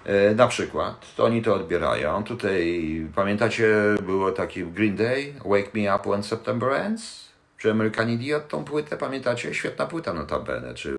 [0.05, 2.25] E, na przykład, to oni to odbierają.
[2.25, 7.29] Tutaj, pamiętacie, było taki Green Day, Wake Me Up When September Ends?
[7.59, 9.55] Czy American Idiot tą płytę, pamiętacie?
[9.55, 10.97] Świetna płyta notabene, czy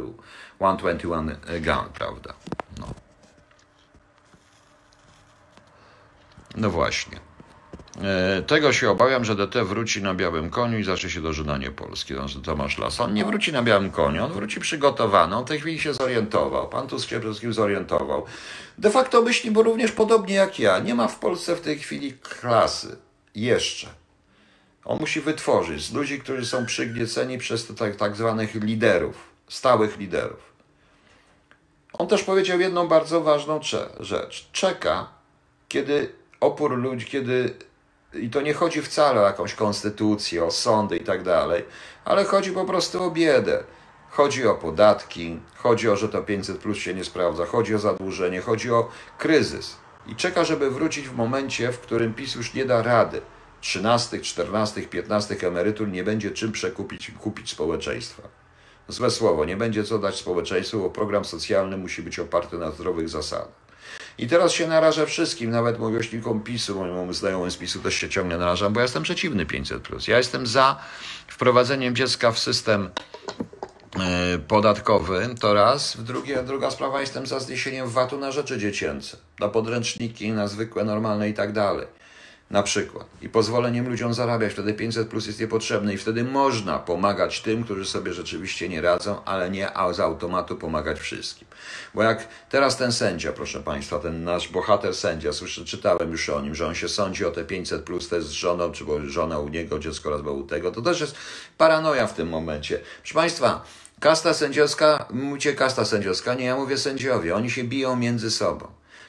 [0.56, 2.34] 121 Gun, prawda?
[2.80, 2.88] No.
[6.56, 7.20] No właśnie.
[8.04, 12.14] E, tego się obawiam, że DT wróci na białym koniu i zacznie się dożynanie Polski.
[12.44, 13.02] Tomasz Las.
[13.02, 15.36] On nie wróci na białym koniu, on wróci przygotowany.
[15.36, 16.70] On w tej chwili się zorientował.
[16.70, 18.26] Pan się przede wszystkim zorientował.
[18.78, 22.14] De facto myśli, bo również podobnie jak ja, nie ma w Polsce w tej chwili
[22.14, 22.98] klasy.
[23.36, 23.88] Jeszcze.
[24.86, 29.16] On musi wytworzyć z ludzi, którzy są przygnieceni przez tak, tak zwanych liderów,
[29.50, 30.54] stałych liderów.
[31.94, 33.60] On też powiedział jedną bardzo ważną
[34.00, 34.50] rzecz.
[34.52, 35.08] Czeka,
[35.68, 37.56] kiedy opór ludzi, kiedy
[38.20, 41.66] i to nie chodzi wcale o jakąś konstytucję, o sądy i tak dalej,
[42.06, 43.64] ale chodzi po prostu o biedę.
[44.10, 48.42] Chodzi o podatki, chodzi o, że to 500 plus się nie sprawdza, chodzi o zadłużenie,
[48.42, 49.78] chodzi o kryzys.
[50.08, 53.22] I czeka, żeby wrócić w momencie, w którym PiS już nie da rady.
[53.62, 58.24] 13, 14, 15 emerytur nie będzie czym przekupić kupić społeczeństwa.
[58.88, 63.10] Złe słowo, nie będzie co dać społeczeństwu, bo program socjalny musi być oparty na zdrowych
[63.10, 63.67] zasadach.
[64.18, 68.38] I teraz się narażę wszystkim, nawet miłośnikom PiSu, mojemu znajomym z PiSu też się ciągle
[68.38, 70.10] narażam, bo ja jestem przeciwny 500+.
[70.10, 70.80] Ja jestem za
[71.28, 72.90] wprowadzeniem dziecka w system
[74.00, 75.98] e, podatkowy, to raz.
[76.04, 81.30] Drugie, druga sprawa, jestem za zniesieniem VAT-u na rzeczy dziecięce, na podręczniki, na zwykłe, normalne
[81.30, 81.97] i tak dalej
[82.50, 87.42] na przykład i pozwoleniem ludziom zarabiać, wtedy 500 plus jest niepotrzebne i wtedy można pomagać
[87.42, 91.48] tym, którzy sobie rzeczywiście nie radzą, ale nie z automatu pomagać wszystkim.
[91.94, 96.42] Bo jak teraz ten sędzia, proszę Państwa, ten nasz bohater sędzia, słyszę, czytałem już o
[96.42, 99.06] nim, że on się sądzi o te 500 plus, to jest z żoną, czy bo
[99.06, 101.16] żona u niego, dziecko raz u tego, to też jest
[101.58, 102.80] paranoja w tym momencie.
[103.02, 103.64] Proszę Państwa,
[104.00, 108.68] kasta sędziowska, mówicie kasta sędziowska, nie, ja mówię sędziowie, oni się biją między sobą.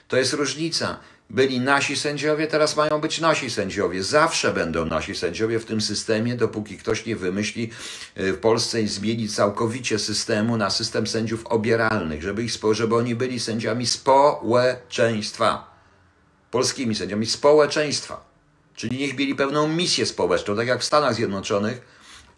[0.09, 0.97] To jest różnica
[1.31, 4.03] byli nasi sędziowie, teraz mają być nasi sędziowie.
[4.03, 7.71] Zawsze będą nasi sędziowie w tym systemie, dopóki ktoś nie wymyśli
[8.19, 13.15] y, w Polsce i zmieni całkowicie systemu na system sędziów obieralnych, żeby, ich, żeby oni
[13.15, 15.79] byli sędziami społeczeństwa.
[16.51, 18.29] Polskimi sędziami społeczeństwa.
[18.75, 21.81] Czyli niech mieli pewną misję społeczną, tak jak w Stanach Zjednoczonych,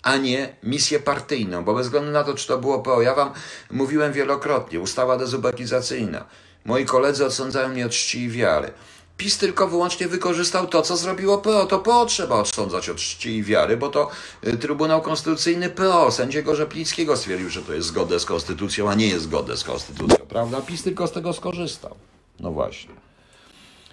[0.02, 3.32] a nie misję partyjną, bo bez względu na to, czy to było PO, ja wam
[3.70, 6.24] mówiłem wielokrotnie, ustawa dezubekizacyjna,
[6.64, 8.72] Moi koledzy odsądzają mnie od czci i wiary.
[9.16, 11.66] PiS tylko wyłącznie wykorzystał to, co zrobiło PO.
[11.66, 14.10] To PO trzeba odsądzać od czci i wiary, bo to
[14.46, 19.06] y, Trybunał Konstytucyjny PO, sędziego Rzeplińskiego stwierdził, że to jest zgodne z konstytucją, a nie
[19.06, 20.60] jest zgodne z konstytucją, prawda?
[20.60, 21.94] PiS tylko z tego skorzystał.
[22.40, 22.94] No właśnie.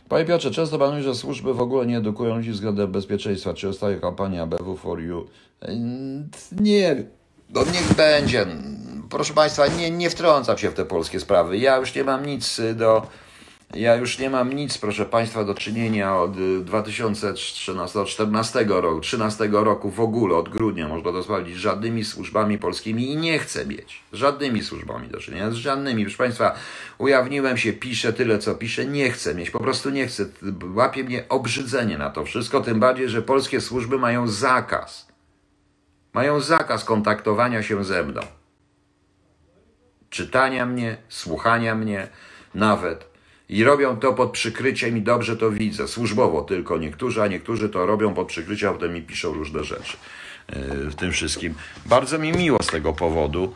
[0.10, 3.54] Panie Piotrze, często pan mówi, że służby w ogóle nie edukują ludzi względem bezpieczeństwa.
[3.54, 5.28] Czy zostaje kampania BW for you?
[6.52, 7.04] Nie,
[7.50, 8.46] no niech będzie
[9.10, 11.58] proszę Państwa, nie, nie wtrącam się w te polskie sprawy.
[11.58, 13.08] Ja już nie mam nic do.
[13.74, 20.00] Ja już nie mam nic, proszę Państwa, do czynienia od 2013-2014 roku, 13 roku w
[20.00, 24.04] ogóle, od grudnia, można to sprawdzić, żadnymi służbami polskimi i nie chcę mieć.
[24.14, 26.04] Żadnymi służbami do czynienia, z żadnymi.
[26.04, 26.56] Proszę Państwa,
[26.98, 30.26] ujawniłem się, piszę tyle, co piszę, nie chcę mieć, po prostu nie chcę.
[30.76, 35.08] Łapie mnie obrzydzenie na to wszystko, tym bardziej, że polskie służby mają zakaz.
[36.14, 38.22] Mają zakaz kontaktowania się ze mną
[40.10, 42.08] czytania mnie, słuchania mnie
[42.56, 43.18] nawet.
[43.50, 47.86] I robią to pod przykryciem i dobrze to widzę, służbowo tylko niektórzy, a niektórzy to
[47.86, 49.98] robią pod przykryciem, a potem mi piszą różne rzeczy
[50.48, 51.56] e, w tym wszystkim.
[51.86, 53.54] Bardzo mi miło z tego powodu.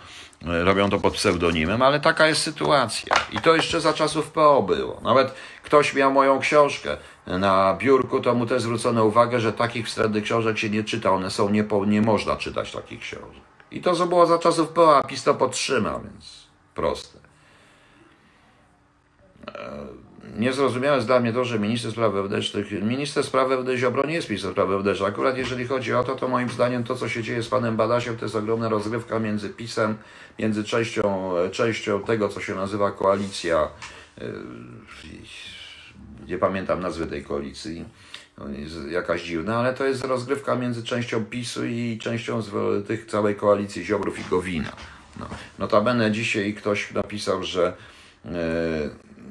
[0.47, 3.15] E, robią to pod pseudonimem, ale taka jest sytuacja.
[3.31, 5.01] I to jeszcze za czasów PO było.
[5.03, 5.33] Nawet
[5.63, 6.97] ktoś miał moją książkę
[7.27, 11.11] na biurku, to mu też zwrócono uwagę, że takich wstępnych książek się nie czyta.
[11.11, 13.41] One są, nie, nie można czytać takich książek.
[13.71, 16.40] I to, co było za czasów PO, a PiS to podtrzyma, więc
[16.75, 17.19] proste.
[19.47, 19.87] E,
[20.37, 24.29] niezrozumiałe jest dla mnie to, że minister spraw wewnętrznych, minister spraw wewnętrznych Ziobro nie jest
[24.29, 25.09] minister spraw wewnętrznych.
[25.09, 28.17] Akurat jeżeli chodzi o to, to moim zdaniem to, co się dzieje z panem Badasiem,
[28.17, 29.97] to jest ogromna rozgrywka między PiSem,
[30.39, 33.67] między częścią, częścią tego, co się nazywa koalicja,
[34.17, 34.23] e,
[36.27, 37.85] nie pamiętam nazwy tej koalicji,
[38.49, 42.41] jest jakaś dziwna, ale to jest rozgrywka między częścią PiSu i częścią
[42.87, 44.71] tych całej koalicji Ziobrów i Gowina.
[45.19, 45.25] No.
[45.59, 47.73] Notabene dzisiaj ktoś napisał, że
[48.25, 48.31] e,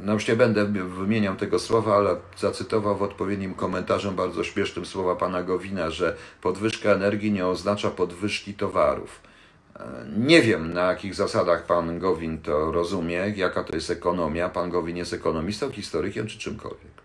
[0.02, 5.16] no już nie będę wymieniał tego słowa, ale zacytował w odpowiednim komentarzu bardzo śmiesznym słowa
[5.16, 9.20] pana Gowina, że podwyżka energii nie oznacza podwyżki towarów.
[9.76, 14.48] E, nie wiem, na jakich zasadach pan Gowin to rozumie, jaka to jest ekonomia.
[14.48, 16.99] Pan Gowin jest ekonomistą, historykiem czy czymkolwiek.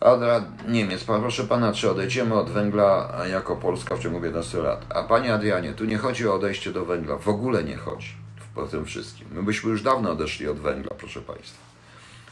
[0.00, 4.86] Adra Niemiec, proszę pana, czy odejdziemy od węgla jako Polska w ciągu 15 lat?
[4.94, 8.16] A panie Adrianie, tu nie chodzi o odejście do węgla, w ogóle nie chodzi
[8.54, 9.28] po tym wszystkim.
[9.30, 11.58] My byśmy już dawno odeszli od węgla, proszę państwa.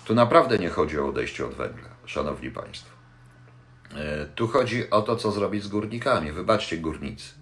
[0.05, 2.91] Tu naprawdę nie chodzi o odejście od węgla, szanowni państwo.
[3.97, 6.33] E, tu chodzi o to, co zrobić z górnikami.
[6.33, 7.35] Wybaczcie, górnicy.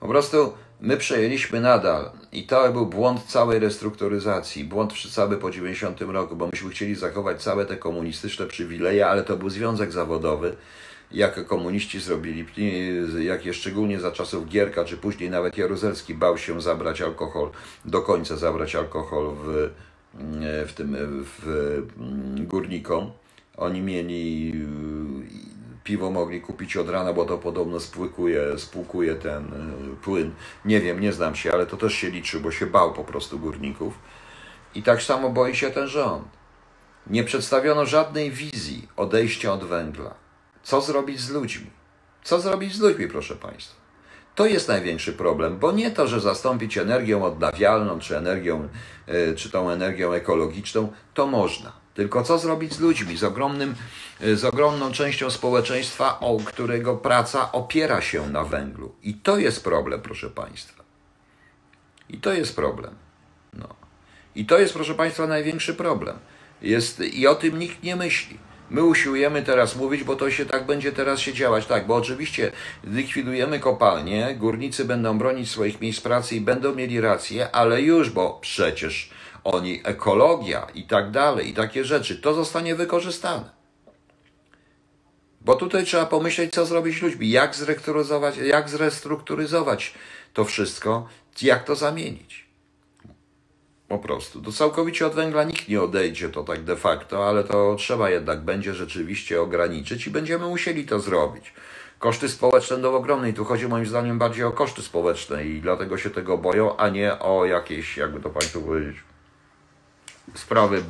[0.00, 6.00] Po prostu my przejęliśmy nadal i to był błąd całej restrukturyzacji, błąd cały po 90
[6.00, 10.56] roku, bo myśmy chcieli zachować całe te komunistyczne przywileje, ale to był związek zawodowy,
[11.12, 12.46] jak komuniści zrobili,
[13.20, 17.50] jak szczególnie za czasów Gierka, czy później nawet Jaruzelski bał się zabrać alkohol,
[17.84, 19.70] do końca zabrać alkohol w,
[20.68, 23.10] w tym w górnikom.
[23.56, 24.52] Oni mieli
[25.84, 29.44] piwo mogli kupić od rana, bo to podobno spłukuje, spłukuje ten
[29.92, 30.32] y, płyn.
[30.64, 33.38] Nie wiem, nie znam się, ale to też się liczy, bo się bał po prostu
[33.38, 33.94] górników.
[34.74, 36.28] I tak samo boi się ten rząd.
[37.06, 40.14] Nie przedstawiono żadnej wizji odejścia od węgla.
[40.62, 41.70] Co zrobić z ludźmi?
[42.24, 43.80] Co zrobić z ludźmi, proszę Państwa?
[44.34, 48.68] To jest największy problem, bo nie to, że zastąpić energią odnawialną, czy energią,
[49.08, 51.72] y, czy tą energią ekologiczną, to można.
[51.94, 53.74] Tylko co zrobić z ludźmi, z, ogromnym,
[54.34, 58.94] z ogromną częścią społeczeństwa, o którego praca opiera się na węglu.
[59.02, 60.82] I to jest problem, proszę Państwa.
[62.08, 62.94] I to jest problem.
[63.52, 63.68] No.
[64.34, 66.18] I to jest, proszę Państwa, największy problem.
[66.62, 68.38] Jest, I o tym nikt nie myśli.
[68.70, 71.66] My usiłujemy teraz mówić, bo to się tak będzie teraz się działać.
[71.66, 72.52] Tak, bo oczywiście
[72.84, 78.38] likwidujemy kopalnie, górnicy będą bronić swoich miejsc pracy i będą mieli rację, ale już, bo
[78.40, 79.10] przecież
[79.44, 83.59] oni, ekologia i tak dalej, i takie rzeczy, to zostanie wykorzystane.
[85.40, 89.94] Bo tutaj trzeba pomyśleć, co zrobić z ludźmi, jak zrestrukturyzować, jak zrestrukturyzować
[90.32, 91.08] to wszystko,
[91.42, 92.50] jak to zamienić.
[93.88, 94.40] Po prostu.
[94.40, 98.40] Do całkowicie od węgla nikt nie odejdzie, to tak de facto, ale to trzeba jednak
[98.40, 101.52] będzie rzeczywiście ograniczyć i będziemy musieli to zrobić.
[101.98, 105.98] Koszty społeczne będą ogromne i tu chodzi moim zdaniem bardziej o koszty społeczne i dlatego
[105.98, 108.96] się tego boją, a nie o jakieś, jakby to Państwu powiedzieć,
[110.34, 110.82] sprawy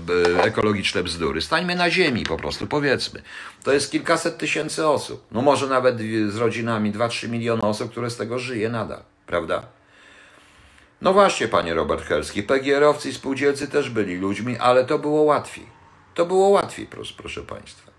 [0.42, 1.40] ekologiczne bzdury.
[1.40, 3.22] Stańmy na ziemi po prostu, powiedzmy.
[3.62, 5.26] To jest kilkaset tysięcy osób.
[5.30, 5.98] No może nawet
[6.28, 9.62] z rodzinami 2-3 miliony osób, które z tego żyje nadal, prawda?
[11.00, 15.66] No właśnie, panie Robert Helski, PGR-owcy i spółdzielcy też byli ludźmi, ale to było łatwiej.
[16.14, 17.90] To było łatwiej, proszę, proszę państwa.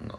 [0.00, 0.18] No.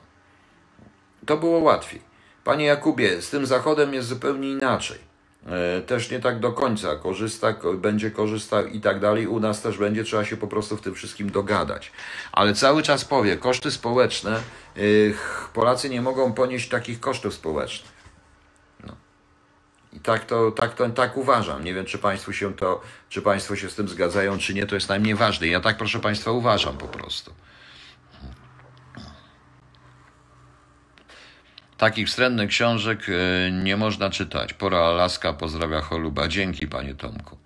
[1.25, 2.01] To było łatwiej.
[2.43, 5.08] Panie Jakubie, z tym zachodem jest zupełnie inaczej.
[5.47, 9.27] E, też nie tak do końca korzysta, będzie korzystał i tak dalej.
[9.27, 11.91] U nas też będzie trzeba się po prostu w tym wszystkim dogadać.
[12.31, 14.81] Ale cały czas powie, koszty społeczne, e,
[15.53, 17.91] Polacy nie mogą ponieść takich kosztów społecznych.
[18.87, 18.95] No.
[19.93, 21.63] I tak to, tak to tak uważam.
[21.63, 24.75] Nie wiem, czy Państwu się to, czy Państwo się z tym zgadzają, czy nie, to
[24.75, 25.47] jest najmniej ważne.
[25.47, 27.33] Ja tak, proszę Państwa, uważam po prostu.
[31.79, 34.53] Takich wstrętnych książek e, nie można czytać.
[34.53, 36.27] Pora Alaska pozdrawia Choluba.
[36.27, 37.37] Dzięki, panie Tomku.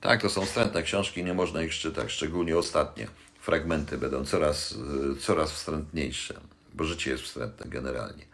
[0.00, 3.06] Tak, to są wstrętne książki, nie można ich czytać, szczególnie ostatnie.
[3.40, 4.74] Fragmenty będą coraz,
[5.12, 6.34] e, coraz wstrętniejsze,
[6.74, 8.24] bo życie jest wstrętne generalnie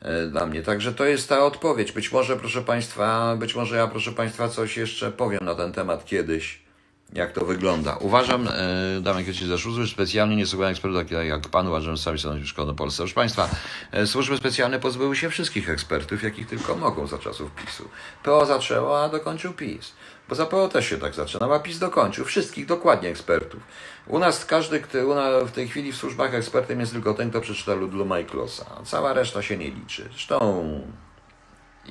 [0.00, 0.62] e, dla mnie.
[0.62, 1.92] Także to jest ta odpowiedź.
[1.92, 6.04] Być może, proszę Państwa, być może ja, proszę Państwa, coś jeszcze powiem na ten temat
[6.04, 6.67] kiedyś
[7.12, 7.96] jak to wygląda.
[7.96, 9.00] Uważam, e,
[9.46, 13.02] ze służby specjalnie, nie słucham ekspertów tak jak pan, uważam, że sami są szkodą Polsce.
[13.02, 13.48] Proszę Państwa,
[13.92, 17.88] e, służby specjalne pozbyły się wszystkich ekspertów, jakich tylko mogą za czasów PiSu.
[18.22, 19.92] PO zaczęło, a dokończył PiS.
[20.28, 22.24] Bo za PO też się tak zaczyna, a PiS dokończył.
[22.24, 23.60] Wszystkich dokładnie ekspertów.
[24.06, 27.30] U nas każdy, kto u nas w tej chwili w służbach ekspertem jest tylko ten,
[27.30, 28.64] kto przeczyta Ludluma i Klosa.
[28.84, 30.08] Cała reszta się nie liczy.
[30.12, 30.80] Zresztą,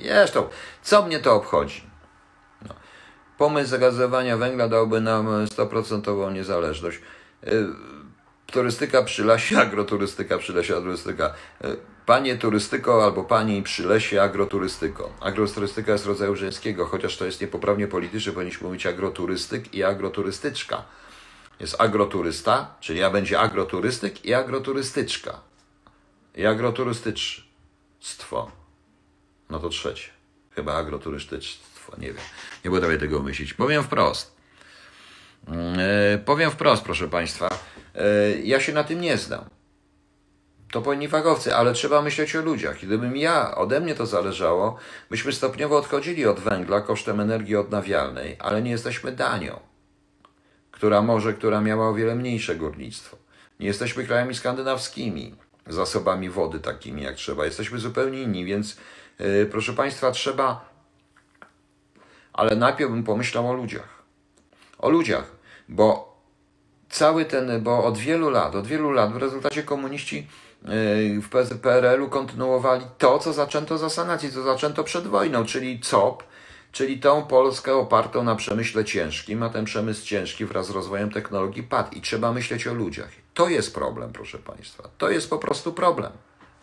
[0.02, 0.48] zresztą,
[0.82, 1.82] co mnie to obchodzi?
[3.38, 7.00] Pomysł zagazowania węgla dałby nam 100% niezależność.
[7.46, 7.66] Y,
[8.46, 11.34] turystyka przy lesie, agroturystyka przy lesie, agroturystyka.
[11.64, 15.12] Y, panie turystyko albo pani przy lesie, agroturystyko.
[15.20, 20.84] Agroturystyka jest rodzaju żeńskiego, chociaż to jest niepoprawnie polityczne, powinniśmy mówić agroturystyk i agroturystyczka.
[21.60, 25.40] Jest agroturysta, czyli ja będzie agroturystyk i agroturystyczka.
[26.34, 28.50] I agroturystyczstwo.
[29.50, 30.10] No to trzecie.
[30.50, 32.24] Chyba agroturystyczstwo nie wiem.
[32.64, 33.54] Nie potrafię tego myśleć.
[33.54, 34.36] Powiem wprost.
[35.48, 35.54] Yy,
[36.24, 37.48] powiem wprost, proszę Państwa.
[37.94, 39.44] Yy, ja się na tym nie znam.
[40.72, 42.80] To powinni fachowcy, ale trzeba myśleć o ludziach.
[42.82, 44.76] Gdybym ja, ode mnie to zależało,
[45.10, 49.60] byśmy stopniowo odchodzili od węgla kosztem energii odnawialnej, ale nie jesteśmy Danią,
[50.70, 53.16] która może, która miała o wiele mniejsze górnictwo.
[53.60, 55.34] Nie jesteśmy krajami skandynawskimi,
[55.66, 57.44] zasobami wody takimi jak trzeba.
[57.44, 58.76] Jesteśmy zupełnie inni, więc
[59.18, 60.67] yy, proszę Państwa, trzeba
[62.38, 64.02] ale najpierw bym pomyślał o ludziach.
[64.78, 65.30] O ludziach,
[65.68, 66.16] bo
[66.88, 70.26] cały ten, bo od wielu lat, od wielu lat w rezultacie komuniści
[70.64, 76.24] yy, w PRL-u kontynuowali to, co zaczęto za sanacji, co zaczęto przed wojną, czyli COP,
[76.72, 81.62] czyli tą Polskę opartą na przemyśle ciężkim, a ten przemysł ciężki wraz z rozwojem technologii
[81.62, 83.10] padł i trzeba myśleć o ludziach.
[83.34, 84.88] To jest problem, proszę Państwa.
[84.98, 86.12] To jest po prostu problem.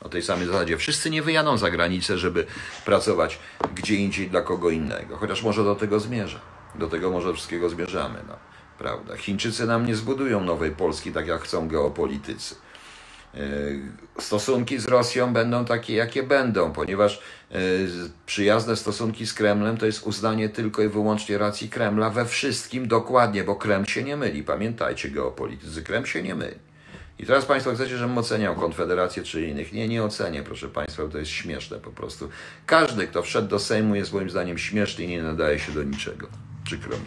[0.06, 0.78] O tej samej zasadzie.
[0.78, 2.46] Wszyscy nie wyjadą za granicę, żeby
[2.86, 3.40] pracować
[3.76, 5.18] gdzie indziej dla kogo innego.
[5.18, 6.40] Chociaż może do tego zmierza.
[6.76, 8.20] Do tego może wszystkiego zmierzamy.
[8.28, 8.36] No,
[8.78, 9.18] prawda?
[9.18, 12.56] Chińczycy nam nie zbudują nowej Polski tak, jak chcą geopolitycy.
[13.34, 13.40] E,
[14.20, 17.22] stosunki z Rosją będą takie, jakie będą, ponieważ
[17.52, 17.58] e,
[18.26, 23.44] przyjazne stosunki z Kremlem to jest uznanie tylko i wyłącznie racji Kremla we wszystkim dokładnie,
[23.44, 24.44] bo Kreml się nie myli.
[24.44, 26.75] Pamiętajcie, geopolitycy, Kreml się nie myli.
[27.20, 29.74] I teraz Państwo chcecie, żebym oceniał Konfederację czy innych.
[29.74, 32.30] Nie, nie ocenię, proszę Państwa, to jest śmieszne po prostu.
[32.66, 36.28] Każdy, kto wszedł do Sejmu jest moim zdaniem śmieszny i nie nadaje się do niczego.
[36.64, 37.06] Przykro mi.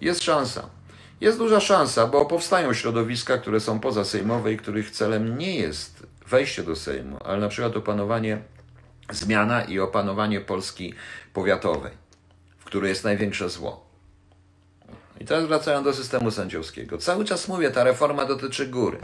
[0.00, 0.70] Jest szansa.
[1.20, 6.62] Jest duża szansa, bo powstają środowiska, które są pozasejmowe i których celem nie jest wejście
[6.62, 8.42] do Sejmu, ale na przykład opanowanie,
[9.10, 10.94] zmiana i opanowanie Polski
[11.32, 11.92] powiatowej,
[12.58, 13.87] w której jest największe zło.
[15.20, 16.98] I teraz wracają do systemu sędziowskiego.
[16.98, 18.98] Cały czas mówię, ta reforma dotyczy góry.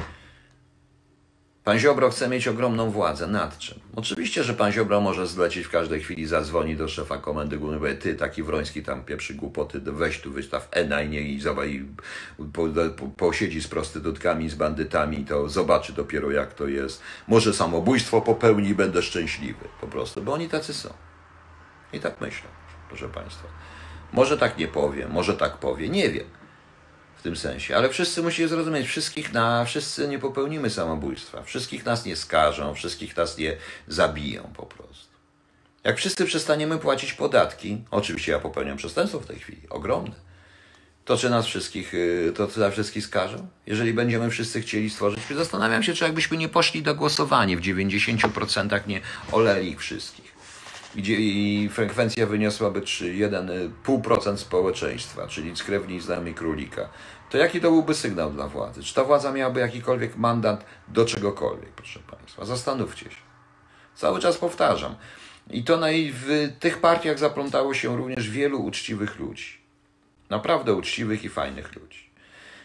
[1.65, 3.27] Pan Ziobro chce mieć ogromną władzę.
[3.27, 3.81] Nad czym?
[3.97, 7.95] Oczywiście, że pan Ziobro może zlecić w każdej chwili, zadzwoni do szefa komendy głównej, powie,
[7.95, 11.85] ty, taki Wroński tam pieprzy głupoty, weź tu wystaw ENA i niech i, zobacz, i
[12.53, 17.03] po, po, posiedzi z prostytutkami, z bandytami, to zobaczy dopiero jak to jest.
[17.29, 19.65] Może samobójstwo popełni i będę szczęśliwy.
[19.81, 20.89] Po prostu, bo oni tacy są.
[21.93, 22.49] I tak myślą,
[22.89, 23.49] proszę państwa.
[24.15, 26.27] Może tak nie powie, może tak powie, nie wiem
[27.25, 27.77] tym sensie.
[27.77, 31.43] Ale wszyscy musicie zrozumieć, wszystkich na, wszyscy nie popełnimy samobójstwa.
[31.43, 33.57] Wszystkich nas nie skażą, wszystkich nas nie
[33.89, 35.15] zabiją po prostu.
[35.85, 40.15] Jak wszyscy przestaniemy płacić podatki, oczywiście ja popełniam przestępstwo w tej chwili, ogromne,
[41.05, 43.49] to czy nas wszystkich, y, to czy nas wszystkich skażą?
[43.67, 48.87] Jeżeli będziemy wszyscy chcieli stworzyć, zastanawiam się, czy jakbyśmy nie poszli do głosowania w 90%
[48.87, 49.01] nie
[49.33, 50.24] oleli ich wszystkich
[50.97, 56.89] i frekwencja wyniosłaby 1,5% społeczeństwa, czyli z krewni z nami królika,
[57.31, 58.83] to jaki to byłby sygnał dla władzy?
[58.83, 62.45] Czy ta władza miałaby jakikolwiek mandat do czegokolwiek, proszę Państwa?
[62.45, 63.25] Zastanówcie się.
[63.95, 64.95] Cały czas powtarzam.
[65.51, 65.81] I to
[66.13, 69.59] w tych partiach zaplątało się również wielu uczciwych ludzi.
[70.31, 72.04] Naprawdę uczciwych i fajnych ludzi.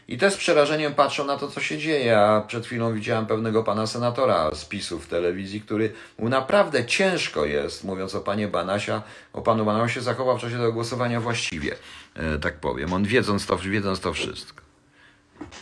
[0.10, 2.19] I też z przerażeniem patrzą na to, co się dzieje.
[2.19, 7.45] A przed chwilą widziałem pewnego pana senatora z PiSu w telewizji, który mu naprawdę ciężko
[7.45, 9.02] jest, mówiąc o panie Banasia,
[9.34, 11.76] o panu Banasie zachował w czasie tego głosowania właściwie,
[12.15, 12.94] e, tak powiem.
[12.94, 14.59] On wiedząc to, wiedząc to wszystko.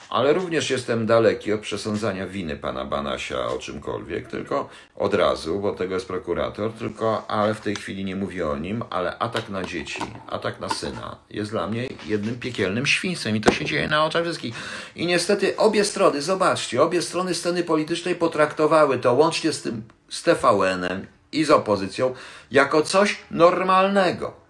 [0.10, 5.72] Ale również jestem daleki od przesądzania winy pana Banasia o czymkolwiek, tylko od razu, bo
[5.72, 9.64] tego jest prokurator, tylko, ale w tej chwili nie mówię o nim, ale atak na
[9.64, 14.06] dzieci, atak na syna jest dla mnie jednym piekielnym świństwem i to się dzieje na
[14.06, 14.56] oczach wszystkich.
[14.96, 20.24] I niestety obie strony, zobaczcie, obie strony sceny politycznej potraktowały to łącznie z tym, z
[20.24, 22.16] TVN-em i z opozycją,
[22.52, 24.48] jako coś normalnego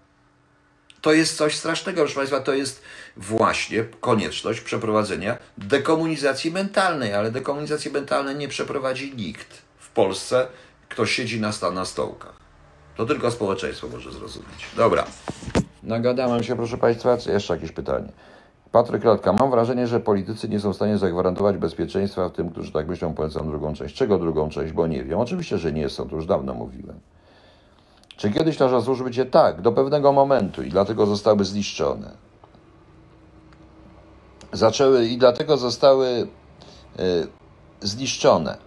[1.01, 2.81] to jest coś strasznego, proszę Państwa, to jest
[3.17, 9.61] właśnie konieczność przeprowadzenia dekomunizacji mentalnej, ale dekomunizacji mentalnej nie przeprowadzi nikt.
[9.77, 10.47] W Polsce
[10.89, 12.33] ktoś siedzi na, sta, na stołkach.
[12.95, 14.65] To tylko społeczeństwo może zrozumieć.
[14.75, 15.05] Dobra.
[15.83, 17.17] Nagadałem się, proszę Państwa.
[17.27, 18.07] Jeszcze jakieś pytanie.
[18.71, 19.33] Patryk Latka.
[19.33, 23.47] Mam wrażenie, że politycy nie są w stanie zagwarantować bezpieczeństwa tym, którzy tak myślą, polecam
[23.47, 23.95] drugą część.
[23.95, 24.73] Czego drugą część?
[24.73, 25.19] Bo nie wiem.
[25.19, 26.09] Oczywiście, że nie są.
[26.09, 26.99] To już dawno mówiłem.
[28.17, 32.26] Czy kiedyś nasza służby będzie tak, do pewnego momentu i dlatego zostały zniszczone.
[34.53, 36.27] Zaczęły i dlatego zostały y,
[37.81, 38.57] zniszczone,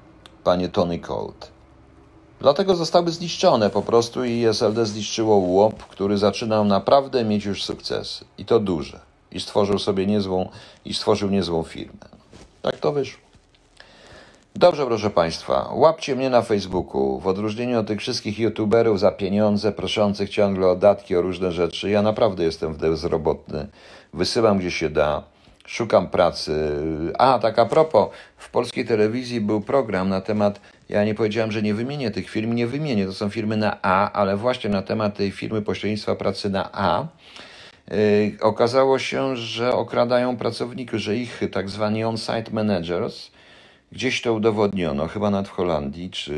[0.44, 1.50] panie Tony Colt.
[2.40, 8.24] Dlatego zostały zniszczone po prostu i SLD zniszczyło łop, który zaczynał naprawdę mieć już sukcesy.
[8.38, 9.00] I to duże.
[9.32, 10.48] I stworzył sobie niezłą,
[10.84, 12.06] i stworzył niezłą firmę.
[12.62, 13.30] Tak to wyszło.
[14.56, 17.20] Dobrze, proszę Państwa, łapcie mnie na Facebooku.
[17.20, 21.90] W odróżnieniu od tych wszystkich youtuberów za pieniądze, proszących ciągle o datki, o różne rzeczy,
[21.90, 23.66] ja naprawdę jestem bezrobotny.
[24.14, 25.22] Wysyłam gdzie się da,
[25.70, 26.52] szukam pracy.
[27.18, 31.62] A, tak a propos, w polskiej telewizji był program na temat, ja nie powiedziałem, że
[31.62, 35.16] nie wymienię tych firm, nie wymienię, to są firmy na A, ale właśnie na temat
[35.16, 37.06] tej firmy pośrednictwa pracy na A.
[37.90, 37.96] Yy,
[38.40, 43.30] okazało się, że okradają pracowników, że ich tak zwani on-site managers,
[43.92, 46.32] Gdzieś to udowodniono, chyba nawet w Holandii czy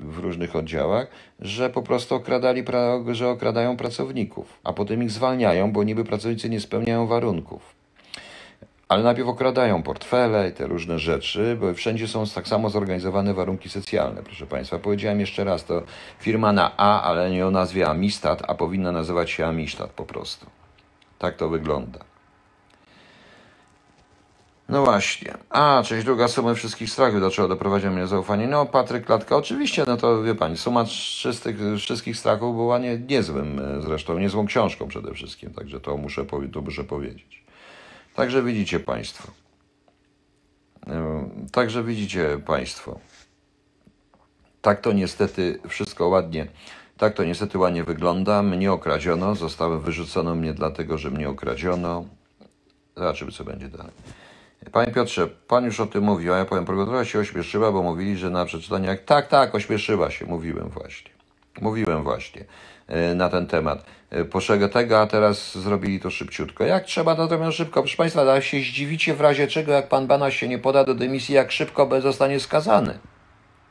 [0.00, 1.06] w różnych oddziałach,
[1.40, 2.64] że po prostu okradali,
[3.12, 7.83] że okradają pracowników, a potem ich zwalniają, bo niby pracownicy nie spełniają warunków.
[8.94, 13.68] Ale najpierw okradają portfele i te różne rzeczy, bo wszędzie są tak samo zorganizowane warunki
[13.68, 14.78] socjalne, proszę Państwa.
[14.78, 15.82] Powiedziałem jeszcze raz, to
[16.20, 20.46] firma na A, ale nie o nazwie Amistat, a powinna nazywać się Amistat po prostu.
[21.18, 21.98] Tak to wygląda.
[24.68, 25.34] No właśnie.
[25.50, 28.46] A, część druga sumy wszystkich strachów zaczęła doprowadzić mnie zaufanie.
[28.46, 33.58] No, Patryk Klatka, oczywiście, no to wie pani, suma czystych, wszystkich strachów była nie, niezłym,
[33.58, 37.43] e, zresztą niezłą książką przede wszystkim, także to muszę, to muszę powiedzieć.
[38.14, 39.32] Także widzicie Państwo.
[41.52, 42.98] Także widzicie Państwo.
[44.62, 46.46] Tak to niestety wszystko ładnie,
[46.96, 48.42] tak to niestety ładnie wygląda.
[48.42, 52.04] Mnie okradziono, zostałem wyrzucono mnie dlatego, że mnie okradziono.
[52.96, 53.92] Zobaczymy, co będzie dalej.
[54.72, 58.16] Panie Piotrze, pan już o tym mówił, a ja powiem, prokuratura się ośmieszyła, bo mówili,
[58.16, 61.10] że na przeczytanie, jak tak, tak, ośmieszyła się, mówiłem właśnie.
[61.60, 62.44] Mówiłem właśnie
[62.86, 63.84] e, na ten temat.
[64.10, 66.64] E, Poszego tego, a teraz zrobili to szybciutko.
[66.64, 67.82] Jak trzeba, natomiast szybko.
[67.82, 70.94] Proszę Państwa, ale się zdziwicie w razie czego, jak pan Banaś się nie poda do
[70.94, 72.98] dymisji, jak szybko zostanie skazany.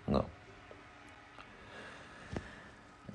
[0.08, 0.24] No.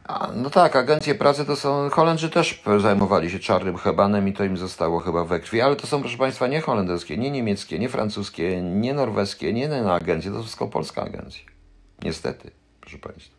[0.09, 1.91] A, no tak, agencje pracy to są.
[1.91, 5.87] Holendrzy też zajmowali się czarnym hebanem i to im zostało chyba we krwi, ale to
[5.87, 10.43] są, proszę Państwa, nie holenderskie, nie niemieckie, nie francuskie, nie norweskie, nie inne agencje, to
[10.43, 11.43] wszystko polska agencja.
[12.03, 12.51] Niestety,
[12.81, 13.38] proszę Państwa.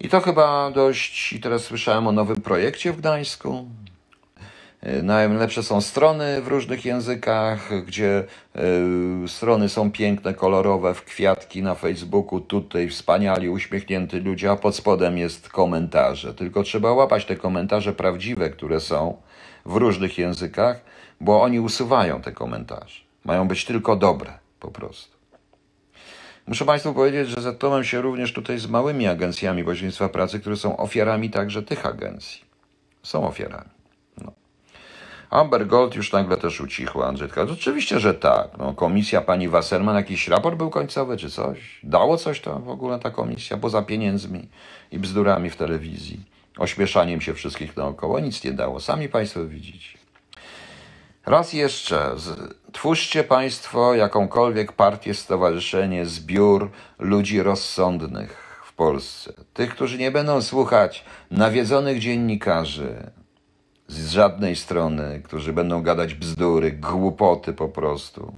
[0.00, 1.32] I to chyba dość.
[1.32, 3.64] I teraz słyszałem o nowym projekcie w Gdańsku.
[4.80, 8.24] E, Najlepsze są strony w różnych językach, gdzie
[8.56, 14.76] e, strony są piękne, kolorowe, w kwiatki na Facebooku, tutaj wspaniali, uśmiechnięty ludzie, a pod
[14.76, 16.34] spodem jest komentarze.
[16.34, 19.16] Tylko trzeba łapać te komentarze prawdziwe, które są
[19.66, 20.80] w różnych językach,
[21.20, 23.00] bo oni usuwają te komentarze.
[23.24, 25.13] Mają być tylko dobre, po prostu.
[26.46, 30.76] Muszę Państwu powiedzieć, że zetknąłem się również tutaj z małymi agencjami pośrednictwa pracy, które są
[30.76, 32.40] ofiarami także tych agencji.
[33.02, 33.70] Są ofiarami.
[34.24, 34.32] No.
[35.30, 37.42] Amber Gold już nagle też ucichła, Andrzejka.
[37.42, 38.48] Oczywiście, że tak.
[38.58, 41.80] No, komisja pani Wasserman, jakiś raport był końcowy czy coś?
[41.82, 44.48] Dało coś to w ogóle ta komisja, poza pieniędzmi
[44.92, 46.20] i bzdurami w telewizji,
[46.58, 48.20] ośmieszaniem się wszystkich naokoło?
[48.20, 48.80] Nic nie dało.
[48.80, 50.03] Sami Państwo widzicie.
[51.26, 52.16] Raz jeszcze,
[52.72, 59.32] twórzcie Państwo jakąkolwiek partię, stowarzyszenie, zbiór ludzi rozsądnych w Polsce.
[59.54, 63.10] Tych, którzy nie będą słuchać nawiedzonych dziennikarzy
[63.88, 68.34] z żadnej strony, którzy będą gadać bzdury, głupoty po prostu.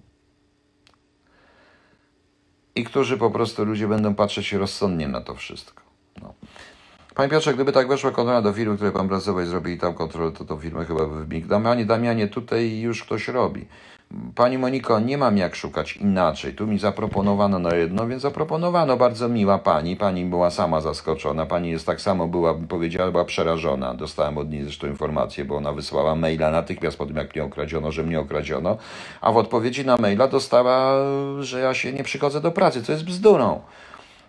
[2.74, 5.85] I którzy po prostu ludzie będą patrzeć rozsądnie na to wszystko.
[7.16, 10.32] Panie Piotrze, gdyby tak weszła kontrola do firmy, której pan pracował i zrobili tam kontrolę,
[10.32, 11.48] to tą firmę chyba by wybiegł.
[11.48, 13.64] Damianie, Damianie, tutaj już ktoś robi.
[14.34, 16.54] Pani Moniko, nie mam jak szukać inaczej.
[16.54, 18.96] Tu mi zaproponowano na jedno, więc zaproponowano.
[18.96, 19.96] Bardzo miła pani.
[19.96, 21.46] Pani była sama zaskoczona.
[21.46, 23.94] Pani jest tak samo, była, powiedziała, była przerażona.
[23.94, 27.92] Dostałem od niej zresztą informację, bo ona wysłała maila natychmiast po tym, jak mnie okradziono,
[27.92, 28.76] że mnie okradziono.
[29.20, 30.94] A w odpowiedzi na maila dostała,
[31.40, 33.60] że ja się nie przychodzę do pracy, co jest bzdurą.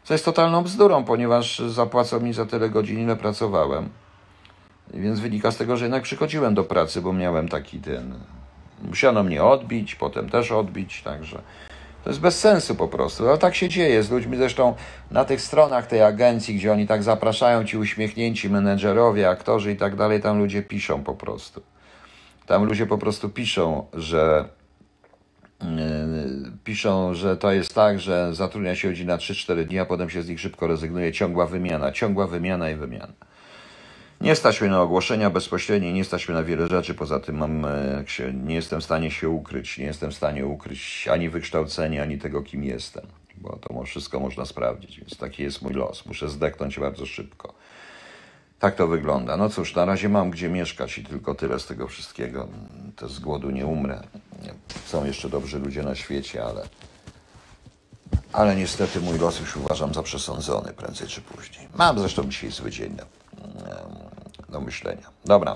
[0.07, 3.89] Co jest totalną bzdurą, ponieważ zapłacą mi za tyle godzin, ile pracowałem.
[4.93, 8.13] Więc wynika z tego, że jednak przychodziłem do pracy, bo miałem taki ten.
[8.81, 11.41] Musiano mnie odbić, potem też odbić, także
[12.03, 13.27] to jest bez sensu po prostu.
[13.27, 14.38] Ale tak się dzieje z ludźmi.
[14.38, 14.75] Zresztą
[15.11, 19.95] na tych stronach tej agencji, gdzie oni tak zapraszają ci uśmiechnięci menedżerowie, aktorzy i tak
[19.95, 21.61] dalej, tam ludzie piszą po prostu.
[22.45, 24.49] Tam ludzie po prostu piszą, że
[26.63, 30.23] piszą, że to jest tak, że zatrudnia się ludzi na 3-4 dni, a potem się
[30.23, 31.11] z nich szybko rezygnuje.
[31.11, 33.13] Ciągła wymiana, ciągła wymiana i wymiana.
[34.21, 36.93] Nie stać mnie na ogłoszenia bezpośrednie, nie stać mnie na wiele rzeczy.
[36.93, 38.03] Poza tym mam, e,
[38.34, 39.77] nie jestem w stanie się ukryć.
[39.77, 43.05] Nie jestem w stanie ukryć ani wykształcenia, ani tego, kim jestem.
[43.38, 46.05] Bo to wszystko można sprawdzić, więc taki jest mój los.
[46.05, 47.53] Muszę zdechnąć bardzo szybko.
[48.59, 49.38] Tak to wygląda.
[49.38, 52.47] No cóż, na razie mam gdzie mieszkać i tylko tyle z tego wszystkiego.
[52.95, 54.03] To z głodu nie umrę.
[54.85, 56.68] Są jeszcze dobrzy ludzie na świecie, ale,
[58.34, 61.68] ale niestety mój los już uważam za przesądzony prędzej czy później.
[61.76, 63.05] Mam zresztą dzisiaj zły dzień do,
[64.49, 65.09] do myślenia.
[65.26, 65.55] Dobra.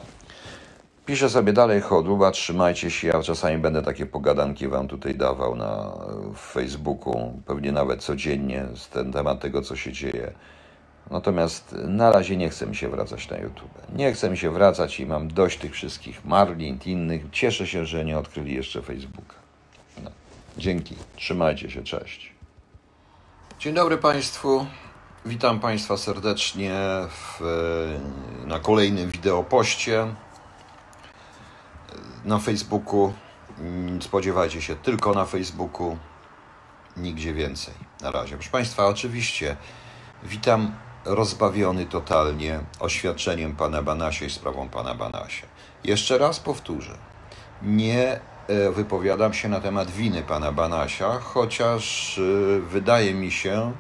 [1.06, 3.08] Piszę sobie dalej chodłuba, trzymajcie się.
[3.08, 5.92] Ja czasami będę takie pogadanki wam tutaj dawał na
[6.36, 10.34] w Facebooku, pewnie nawet codziennie z ten temat tego, co się dzieje.
[11.10, 13.72] Natomiast na razie nie chcę mi się wracać na YouTube.
[13.96, 17.22] Nie chcę mi się wracać i mam dość tych wszystkich Marlin, innych.
[17.32, 19.36] Cieszę się, że nie odkryli jeszcze Facebooka.
[20.04, 20.12] No.
[20.58, 20.96] Dzięki.
[21.16, 21.84] Trzymajcie się.
[21.84, 22.34] Cześć.
[23.60, 24.66] Dzień dobry Państwu.
[25.26, 26.74] Witam Państwa serdecznie
[27.10, 27.42] w,
[28.46, 30.08] na kolejnym wideopoście
[32.26, 33.14] na Facebooku.
[34.02, 35.98] Spodziewajcie się tylko na Facebooku,
[36.98, 37.74] nigdzie więcej.
[38.02, 38.36] Na razie.
[38.36, 39.58] Proszę Państwa, oczywiście
[40.24, 40.72] witam
[41.06, 45.48] rozbawiony totalnie oświadczeniem pana Banasia i sprawą pana Banasia.
[45.84, 46.98] Jeszcze raz powtórzę.
[47.62, 52.22] Nie e, wypowiadam się na temat winy pana Banasia, chociaż e,
[52.60, 53.74] wydaje mi się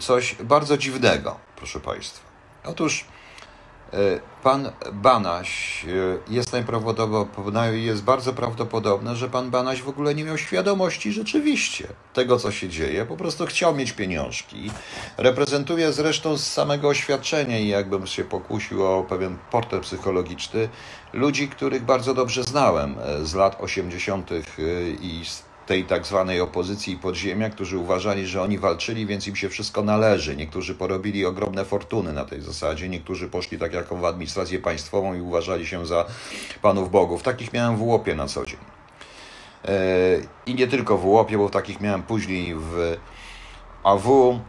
[0.00, 2.26] coś bardzo dziwnego, proszę państwa.
[2.64, 3.04] Otóż
[4.44, 10.38] pan Banaś e, jest najprawdopodobniej, jest bardzo prawdopodobne, że pan Banaś w ogóle nie miał
[10.38, 13.04] świadomości rzeczywiście tego, co się dzieje.
[13.04, 14.70] Po prostu chciał mieć pieniążki.
[15.16, 20.68] Reprezentuje zresztą z samego oświadczenia i jakbym się pokusił o pewien portret psychologiczny,
[21.12, 24.30] ludzi, których bardzo dobrze znałem e, z lat 80.
[25.00, 29.48] i z tej tak zwanej opozycji podziemia, którzy uważali, że oni walczyli, więc im się
[29.48, 30.36] wszystko należy.
[30.36, 35.20] Niektórzy porobili ogromne fortuny na tej zasadzie, niektórzy poszli tak jak w administrację państwową i
[35.20, 36.04] uważali się za
[36.62, 37.22] panów bogów.
[37.22, 38.60] Takich miałem w łopie na co dzień.
[39.64, 39.70] E,
[40.46, 42.96] I nie tylko w łopie, bo takich miałem później w
[43.84, 44.40] AW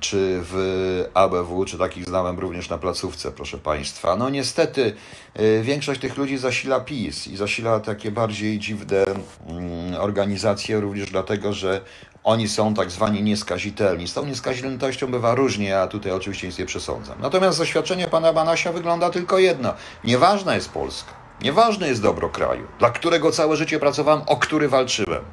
[0.00, 4.16] czy w ABW, czy takich znałem również na placówce, proszę Państwa.
[4.16, 4.94] No niestety
[5.34, 9.04] e, większość tych ludzi zasila PiS i zasila takie bardziej dziwne
[9.48, 11.80] mm, organizacje również dlatego, że
[12.24, 14.08] oni są tak zwani nieskazitelni.
[14.08, 17.20] Z tą nieskazitelnością bywa różnie, ja tutaj oczywiście nic nie przesądzam.
[17.20, 19.74] Natomiast zaświadczenie pana Banasia wygląda tylko jedno.
[20.04, 21.12] Nieważna jest Polska.
[21.42, 25.24] Nieważne jest dobro kraju, dla którego całe życie pracowałem, o który walczyłem.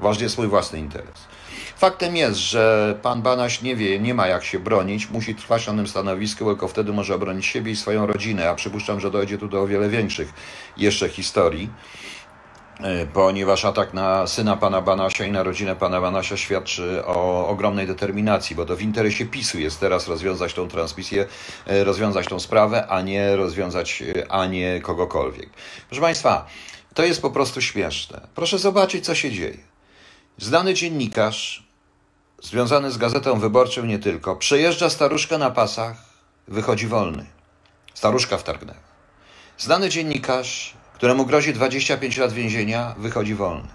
[0.00, 1.26] Ważny jest mój własny interes.
[1.82, 5.72] Faktem jest, że pan Banaś nie wie, nie ma jak się bronić, musi trwać na
[5.72, 9.48] tym stanowisku, tylko wtedy może obronić siebie i swoją rodzinę, a przypuszczam, że dojdzie tu
[9.48, 10.32] do o wiele większych
[10.76, 11.70] jeszcze historii.
[12.80, 17.86] E, ponieważ atak na syna pana Banasia i na rodzinę pana Banasia świadczy o ogromnej
[17.86, 21.26] determinacji, bo to w interesie PiSu jest teraz rozwiązać tą transmisję,
[21.66, 25.50] e, rozwiązać tą sprawę, a nie rozwiązać, e, a nie kogokolwiek.
[25.88, 26.46] Proszę Państwa,
[26.94, 28.28] to jest po prostu śmieszne.
[28.34, 29.58] Proszę zobaczyć, co się dzieje.
[30.38, 31.71] Znany dziennikarz,
[32.42, 35.96] związany z gazetą wyborczą nie tylko, przejeżdża staruszkę na pasach,
[36.48, 37.26] wychodzi wolny.
[37.94, 38.78] Staruszka wtargnęła.
[39.58, 43.68] Znany dziennikarz któremu grozi 25 lat więzienia, wychodzi wolny.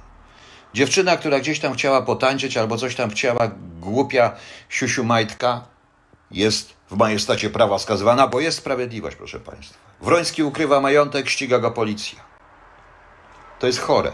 [0.74, 4.32] Dziewczyna, która gdzieś tam chciała potańczyć albo coś tam chciała, głupia
[4.70, 5.62] siusiu majtka,
[6.32, 9.78] jest w majestacie prawa skazywana, bo jest sprawiedliwość, proszę Państwa.
[10.02, 12.20] Wroński ukrywa majątek, ściga go policja.
[13.60, 14.12] To jest chore.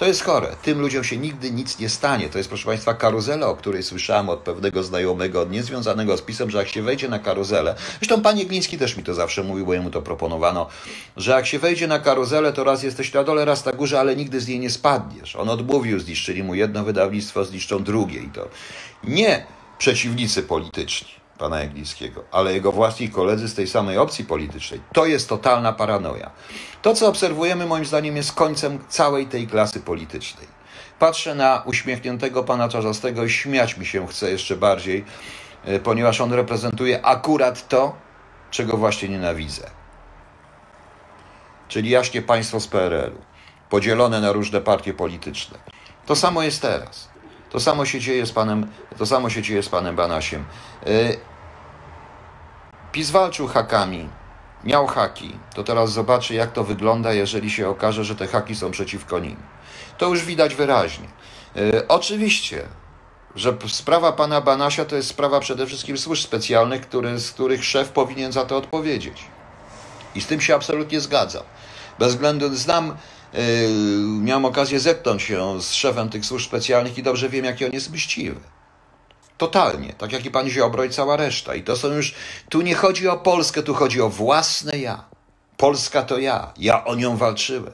[0.00, 0.56] To jest chore.
[0.62, 2.28] Tym ludziom się nigdy nic nie stanie.
[2.28, 6.58] To jest, proszę Państwa, karuzela, o której słyszałem od pewnego znajomego, niezwiązanego z pisem, że
[6.58, 9.90] jak się wejdzie na karuzelę, zresztą Panie Gliński też mi to zawsze mówił, bo jemu
[9.90, 10.66] to proponowano,
[11.16, 14.16] że jak się wejdzie na karuzelę, to raz jesteś na dole, raz na górze, ale
[14.16, 15.36] nigdy z niej nie spadniesz.
[15.36, 18.48] On odmówił, zniszczyli mu jedno wydawnictwo, zniszczą drugie i to
[19.04, 19.46] nie
[19.78, 24.80] przeciwnicy polityczni pana Jaglińskiego, ale jego własni koledzy z tej samej opcji politycznej.
[24.92, 26.30] To jest totalna paranoia.
[26.82, 30.46] To, co obserwujemy, moim zdaniem, jest końcem całej tej klasy politycznej.
[30.98, 35.04] Patrzę na uśmiechniętego pana Czarzastego i śmiać mi się chce jeszcze bardziej,
[35.64, 37.94] e, ponieważ on reprezentuje akurat to,
[38.50, 39.70] czego właśnie nienawidzę.
[41.68, 43.18] Czyli jaśnie państwo z PRL-u,
[43.70, 45.58] podzielone na różne partie polityczne.
[46.06, 47.10] To samo jest teraz.
[47.50, 48.66] To samo się dzieje z panem,
[48.98, 50.44] to samo się dzieje z panem Banasiem.
[52.92, 54.08] PiS walczył hakami,
[54.64, 58.70] miał haki, to teraz zobaczy, jak to wygląda, jeżeli się okaże, że te haki są
[58.70, 59.36] przeciwko nim.
[59.98, 61.08] To już widać wyraźnie.
[61.56, 62.62] E, oczywiście,
[63.34, 67.88] że sprawa pana Banasia to jest sprawa przede wszystkim służb specjalnych, który, z których szef
[67.88, 69.24] powinien za to odpowiedzieć.
[70.14, 71.42] I z tym się absolutnie zgadzam.
[71.98, 72.96] Bez względu, znam,
[73.32, 73.40] yy,
[73.98, 77.92] miałem okazję zetknąć się z szefem tych służb specjalnych i dobrze wiem, jaki on jest
[77.92, 78.40] mściwy.
[79.40, 81.54] Totalnie, tak jak i pan Ziobro i cała reszta.
[81.54, 82.14] I to są już,
[82.48, 85.04] tu nie chodzi o Polskę, tu chodzi o własne ja.
[85.56, 87.72] Polska to ja, ja o nią walczyłem.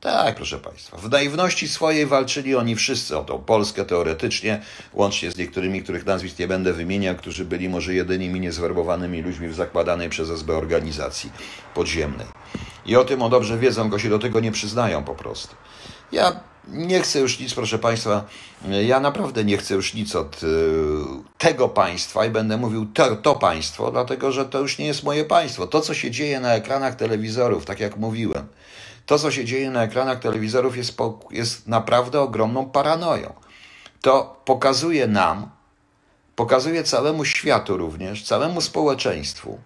[0.00, 0.96] Tak, proszę Państwa.
[0.96, 4.62] W naiwności swojej walczyli oni wszyscy o tą Polskę teoretycznie,
[4.92, 9.54] łącznie z niektórymi, których nazwisk nie będę wymieniał, którzy byli może jedynymi niezwerbowanymi ludźmi w
[9.54, 11.32] zakładanej przez SB organizacji
[11.74, 12.26] podziemnej.
[12.86, 15.56] I o tym o dobrze wiedzą, go się do tego nie przyznają po prostu.
[16.12, 18.24] Ja nie chcę już nic, proszę Państwa,
[18.82, 20.46] ja naprawdę nie chcę już nic od y,
[21.38, 25.24] tego państwa i będę mówił to, to państwo, dlatego że to już nie jest moje
[25.24, 25.66] państwo.
[25.66, 28.46] To, co się dzieje na ekranach telewizorów, tak jak mówiłem,
[29.06, 30.98] to, co się dzieje na ekranach telewizorów, jest,
[31.30, 33.32] jest naprawdę ogromną paranoją.
[34.00, 35.50] To pokazuje nam,
[36.36, 39.58] pokazuje całemu światu również, całemu społeczeństwu,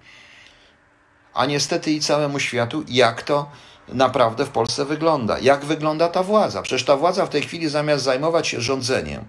[1.34, 3.50] a niestety i całemu światu, jak to
[3.88, 5.38] naprawdę w Polsce wygląda.
[5.38, 6.62] Jak wygląda ta władza?
[6.62, 9.24] Przecież ta władza w tej chwili zamiast zajmować się rządzeniem,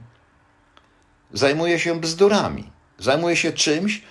[1.34, 2.78] zajmuje się bzdurami.
[3.00, 4.02] Zajmuje się czymś,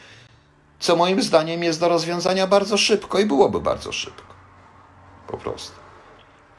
[0.78, 4.34] co moim zdaniem jest do rozwiązania bardzo szybko i byłoby bardzo szybko.
[5.28, 5.72] Po prostu.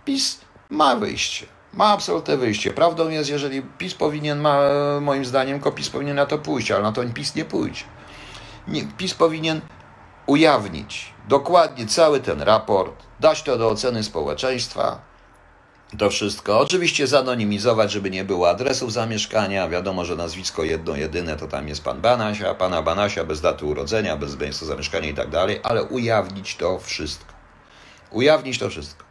[0.06, 1.46] PiS ma wyjście.
[1.74, 2.74] Ma absolutne wyjście.
[2.74, 4.60] Prawdą jest, jeżeli PiS powinien, ma,
[5.02, 7.84] moim zdaniem, PiS powinien na to pójść, ale na to PiS nie pójdzie.
[8.68, 9.62] Nie, PiS powinien
[10.28, 15.02] ujawnić dokładnie cały ten raport, dać to do oceny społeczeństwa,
[15.98, 16.60] to wszystko.
[16.60, 19.70] Oczywiście zanonimizować, żeby nie było adresów zamieszkania.
[19.70, 24.18] Wiadomo, że nazwisko jedno, jedyne to tam jest pan Banasia, pana Banasia bez daty urodzenia,
[24.18, 27.34] bez miejsca zamieszkania i tak dalej, ale ujawnić to wszystko.
[28.12, 29.07] Ujawnić to wszystko.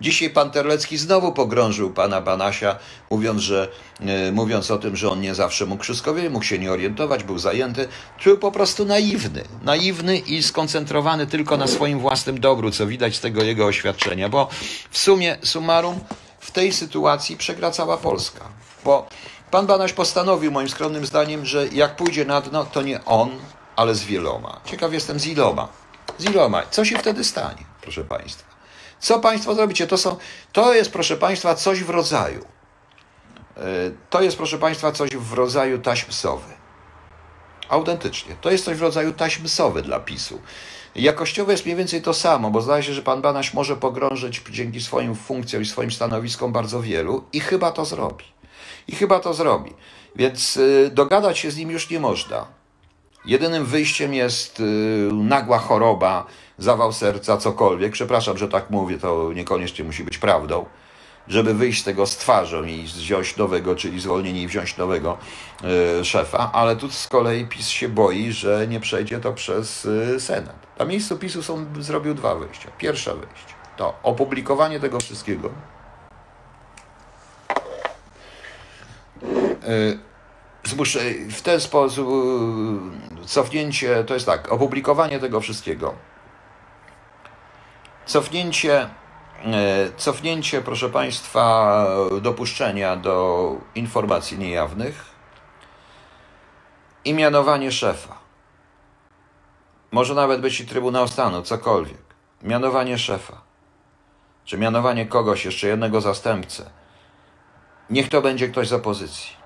[0.00, 2.76] Dzisiaj pan Terlecki znowu pogrążył pana Banasia,
[3.10, 3.68] mówiąc, że,
[4.00, 7.24] yy, mówiąc o tym, że on nie zawsze mógł wszystko wiedzieć, mógł się nie orientować,
[7.24, 7.88] był zajęty.
[8.24, 9.44] Był po prostu naiwny.
[9.62, 14.48] Naiwny i skoncentrowany tylko na swoim własnym dobru, co widać z tego jego oświadczenia, bo
[14.90, 16.00] w sumie, summarum,
[16.40, 18.44] w tej sytuacji przegra cała Polska.
[18.84, 19.08] Bo
[19.50, 23.30] pan Banaś postanowił, moim skromnym zdaniem, że jak pójdzie na dno, to nie on,
[23.76, 24.60] ale z wieloma.
[24.64, 25.68] Ciekaw jestem z iloma.
[26.18, 26.62] Z iloma.
[26.70, 28.57] Co się wtedy stanie, proszę Państwa?
[29.00, 29.86] Co Państwo zrobicie?
[29.86, 30.16] To, są,
[30.52, 32.44] to jest, proszę Państwa, coś w rodzaju.
[33.56, 33.62] E,
[34.10, 36.58] to jest, proszę Państwa, coś w rodzaju taśm sowy.
[37.68, 38.36] Autentycznie.
[38.40, 40.40] To jest coś w rodzaju taśm sowy dla PiSu.
[40.94, 44.80] Jakościowo jest mniej więcej to samo, bo zdaje się, że pan Banaś może pogrążyć dzięki
[44.80, 48.24] swoim funkcjom i swoim stanowiskom bardzo wielu i chyba to zrobi.
[48.88, 49.72] I chyba to zrobi.
[50.16, 52.46] Więc y, dogadać się z nim już nie można.
[53.24, 54.64] Jedynym wyjściem jest y,
[55.12, 56.26] nagła choroba,
[56.58, 57.92] zawał serca, cokolwiek.
[57.92, 60.66] Przepraszam, że tak mówię, to niekoniecznie musi być prawdą.
[61.28, 65.18] żeby wyjść z tego z twarzą i wziąć nowego, czyli zwolnienie i wziąć nowego
[66.00, 70.20] y, szefa, ale tu z kolei PiS się boi, że nie przejdzie to przez y,
[70.20, 70.78] Senat.
[70.78, 72.70] Na miejscu PiSu są, zrobił dwa wyjścia.
[72.78, 75.50] Pierwsze wyjście to opublikowanie tego wszystkiego.
[80.64, 82.08] Zmuszę, w ten sposób
[83.26, 85.94] cofnięcie, to jest tak, opublikowanie tego wszystkiego.
[88.08, 88.88] Cofnięcie
[89.44, 91.86] E, cofnięcie, proszę Państwa,
[92.20, 95.04] dopuszczenia do informacji niejawnych
[97.04, 98.18] i mianowanie szefa.
[99.92, 101.98] Może nawet być i Trybunał Stanu, cokolwiek.
[102.42, 103.40] Mianowanie szefa.
[104.44, 106.70] Czy mianowanie kogoś, jeszcze jednego zastępcę.
[107.90, 109.36] Niech to będzie ktoś z opozycji.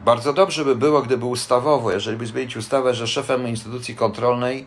[0.00, 4.66] Bardzo dobrze by było, gdyby ustawowo, jeżeli by zmienić ustawę, że szefem instytucji kontrolnej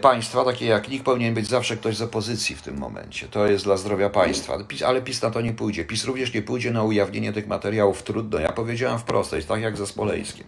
[0.00, 3.28] państwa, takie jak NIK, powinien być zawsze ktoś z opozycji w tym momencie.
[3.28, 4.58] To jest dla zdrowia państwa.
[4.86, 5.84] Ale PiS na to nie pójdzie.
[5.84, 8.38] PiS również nie pójdzie na ujawnienie tych materiałów trudno.
[8.38, 10.46] Ja powiedziałem wprost, jest tak jak ze Smoleńskiem.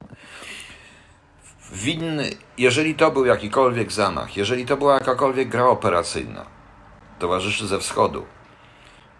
[1.73, 6.47] Winny, jeżeli to był jakikolwiek zamach, jeżeli to była jakakolwiek gra operacyjna,
[7.19, 8.27] towarzyszy ze wschodu,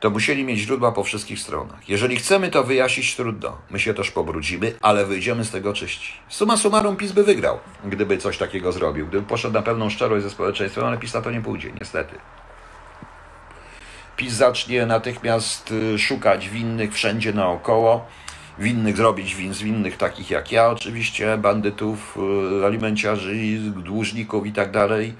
[0.01, 1.89] to musieli mieć źródła po wszystkich stronach.
[1.89, 3.57] Jeżeli chcemy to wyjaśnić, trudno.
[3.71, 6.13] My się też pobrudzimy, ale wyjdziemy z tego czyści.
[6.29, 9.07] Suma summarum PiS by wygrał, gdyby coś takiego zrobił.
[9.07, 12.15] Gdyby poszedł na pewną szczerość ze społeczeństwem, ale PiS na to nie pójdzie, niestety.
[14.17, 18.07] PiS zacznie natychmiast y, szukać winnych wszędzie naokoło.
[18.59, 22.19] Winnych zrobić win z winnych takich jak ja, oczywiście, bandytów,
[22.61, 25.15] y, alimenciarzy, dłużników i tak dalej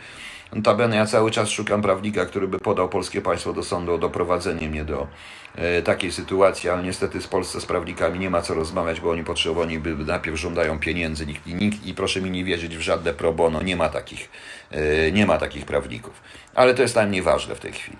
[0.53, 4.69] Notabene ja cały czas szukam prawnika, który by podał polskie państwo do sądu o doprowadzenie
[4.69, 5.07] mnie do
[5.55, 9.25] e, takiej sytuacji, ale niestety z Polsce z prawnikami nie ma co rozmawiać, bo oni
[9.25, 13.33] potrzebowani by najpierw żądają pieniędzy nikt, nikt, i proszę mi nie wierzyć w żadne pro
[13.33, 14.29] bono, nie ma takich,
[14.71, 16.23] e, nie ma takich prawników.
[16.55, 17.99] Ale to jest najmniej ważne w tej chwili.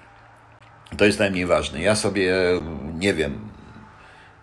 [0.99, 1.83] To jest najmniej ważne.
[1.83, 2.35] Ja sobie,
[2.95, 3.39] nie wiem,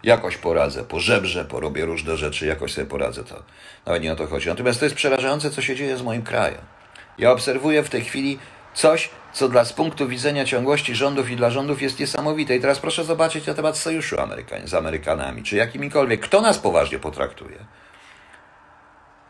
[0.03, 3.43] jakoś poradzę, pożebrze, porobię różne rzeczy, jakoś sobie poradzę, to
[3.85, 4.49] nawet nie o to chodzi.
[4.49, 6.74] Natomiast to jest przerażające, co się dzieje z moim krajem.
[7.17, 8.39] Ja obserwuję w tej chwili
[8.73, 12.55] coś, co dla z punktu widzenia ciągłości rządów i dla rządów jest niesamowite.
[12.55, 16.21] I teraz proszę zobaczyć na temat sojuszu Amerykan z Amerykanami, czy jakimikolwiek.
[16.21, 17.65] Kto nas poważnie potraktuje?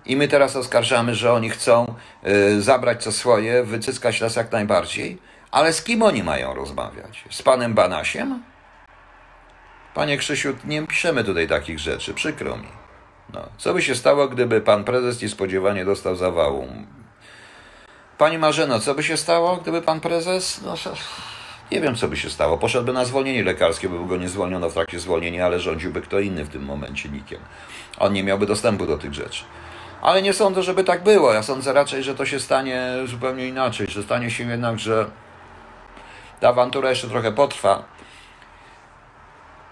[0.06, 1.95] I my teraz oskarżamy, że oni chcą
[2.28, 5.18] y, zabrać co swoje, wycyskać nas jak najbardziej.
[5.52, 7.24] Ale z kim oni mają rozmawiać?
[7.30, 8.44] Z panem Banasiem?
[9.94, 12.68] Panie Krzysiu, nie piszemy tutaj takich rzeczy, przykro mi.
[13.34, 16.68] No, co by się stało, gdyby pan prezes niespodziewanie dostał zawału?
[18.18, 20.62] Pani Marzeno, co by się stało, gdyby pan prezes...
[20.62, 20.76] No,
[21.72, 22.58] nie wiem, co by się stało.
[22.58, 26.46] Poszedłby na zwolnienie lekarskie, by go nie zwolniono w trakcie zwolnienia, ale rządziłby kto inny
[26.46, 27.40] w tym momencie nikiem.
[27.98, 29.44] On nie miałby dostępu do tych rzeczy.
[30.02, 31.34] Ale nie sądzę, żeby tak było.
[31.34, 35.06] Ja sądzę raczej, że to się stanie zupełnie inaczej, że stanie się jednak, że
[36.40, 37.84] ta awantura jeszcze trochę potrwa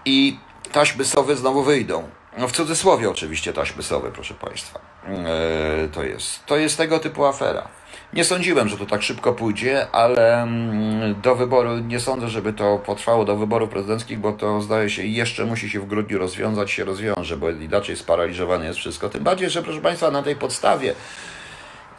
[0.04, 0.38] i
[0.72, 2.08] taśmy sowy znowu wyjdą.
[2.38, 4.80] No w cudzysłowie oczywiście taśmy sowy, proszę Państwa.
[5.08, 6.46] Yy, to jest.
[6.46, 7.68] To jest tego typu afera.
[8.14, 12.78] Nie sądziłem, że to tak szybko pójdzie, ale mm, do wyboru nie sądzę, żeby to
[12.78, 16.84] potrwało do wyborów prezydenckich, bo to zdaje się jeszcze musi się w grudniu rozwiązać, się
[16.84, 19.08] rozwiąże, bo inaczej sparaliżowane jest wszystko.
[19.08, 20.94] Tym bardziej, że proszę Państwa, na tej podstawie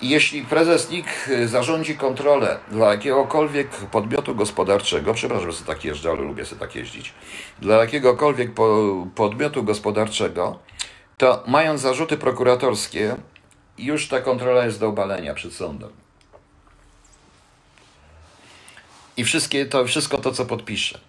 [0.02, 1.06] jeśli prezes NIK
[1.46, 7.14] zarządzi kontrolę dla jakiegokolwiek podmiotu gospodarczego, przepraszam, że tak jeżdżę, ale lubię sobie tak jeździć,
[7.60, 8.52] dla jakiegokolwiek
[9.16, 10.60] podmiotu gospodarczego,
[11.18, 13.16] to mając zarzuty prokuratorskie,
[13.78, 16.05] już ta kontrola jest do obalenia przed sądem.
[19.18, 21.00] I wszystkie to, wszystko to, co podpisze.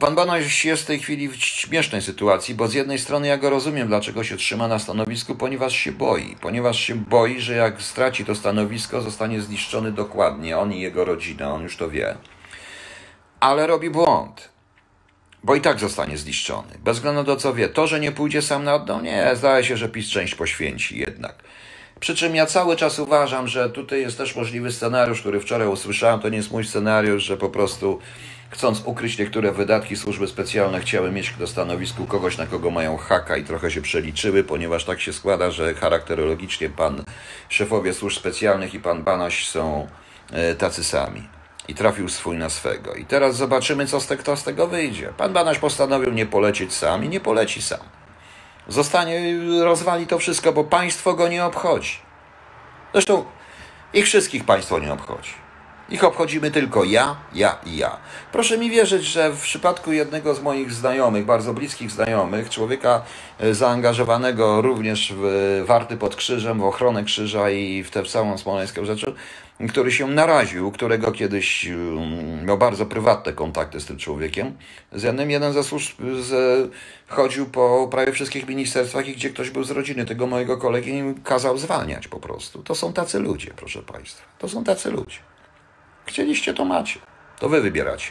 [0.00, 3.50] Pan Banaś jest w tej chwili w śmiesznej sytuacji, bo z jednej strony ja go
[3.50, 6.36] rozumiem, dlaczego się trzyma na stanowisku, ponieważ się boi.
[6.40, 11.54] Ponieważ się boi, że jak straci to stanowisko, zostanie zniszczony dokładnie, on i jego rodzina,
[11.54, 12.16] on już to wie.
[13.40, 14.48] Ale robi błąd,
[15.44, 16.78] bo i tak zostanie zniszczony.
[16.84, 17.68] Bez względu na to, co wie.
[17.68, 21.44] To, że nie pójdzie sam na dno, nie, zdaje się, że PiS część poświęci jednak.
[22.00, 26.20] Przy czym ja cały czas uważam, że tutaj jest też możliwy scenariusz, który wczoraj usłyszałem.
[26.20, 27.98] To nie jest mój scenariusz, że po prostu
[28.50, 33.36] chcąc ukryć niektóre wydatki, służby specjalne chciały mieć na stanowisku kogoś, na kogo mają haka
[33.36, 37.04] i trochę się przeliczyły, ponieważ tak się składa, że charakterologicznie pan
[37.48, 39.86] szefowie służb specjalnych i pan Banaś są
[40.32, 41.28] e, tacy sami.
[41.68, 42.94] I trafił swój na swego.
[42.94, 45.12] I teraz zobaczymy, co z, kto z tego wyjdzie.
[45.16, 47.80] Pan Banaś postanowił nie polecieć sam i nie poleci sam.
[48.68, 51.98] Zostanie, rozwali to wszystko, bo państwo go nie obchodzi.
[52.92, 53.24] Zresztą
[53.94, 55.30] ich wszystkich państwo nie obchodzi.
[55.90, 57.96] Ich obchodzimy tylko ja, ja i ja.
[58.32, 63.02] Proszę mi wierzyć, że w przypadku jednego z moich znajomych, bardzo bliskich znajomych, człowieka
[63.40, 68.84] e, zaangażowanego również w warty pod krzyżem, w ochronę krzyża i w tę całą smoleńską
[68.84, 69.06] rzecz,
[69.68, 74.56] który się naraził, którego kiedyś um, miał bardzo prywatne kontakty z tym człowiekiem.
[74.92, 76.70] Z jednym jeden ze służb z,
[77.08, 81.58] chodził po prawie wszystkich ministerstwach i gdzie ktoś był z rodziny tego mojego kolegi kazał
[81.58, 82.62] zwalniać po prostu.
[82.62, 84.24] To są tacy ludzie, proszę Państwa.
[84.38, 85.18] To są tacy ludzie.
[86.06, 87.00] Chcieliście, to macie.
[87.38, 88.10] To wy wybieracie.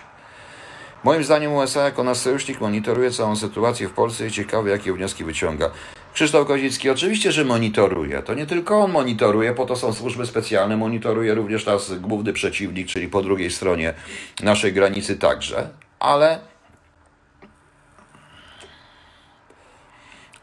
[1.04, 5.24] Moim zdaniem USA jako nasz sojusznik monitoruje całą sytuację w Polsce i ciekawe, jakie wnioski
[5.24, 5.72] wyciąga.
[6.14, 8.22] Krzysztof Kozicki oczywiście, że monitoruje.
[8.22, 12.88] To nie tylko on monitoruje, po to są służby specjalne, monitoruje również nas główny przeciwnik,
[12.88, 13.94] czyli po drugiej stronie
[14.44, 15.70] naszej granicy także,
[16.00, 16.40] ale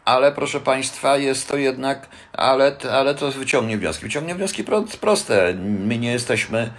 [0.05, 4.03] ale proszę Państwa, jest to jednak, ale, ale to wyciągnie wnioski.
[4.03, 4.65] Wyciągnie wnioski
[5.01, 5.55] proste.
[5.61, 6.71] My nie jesteśmy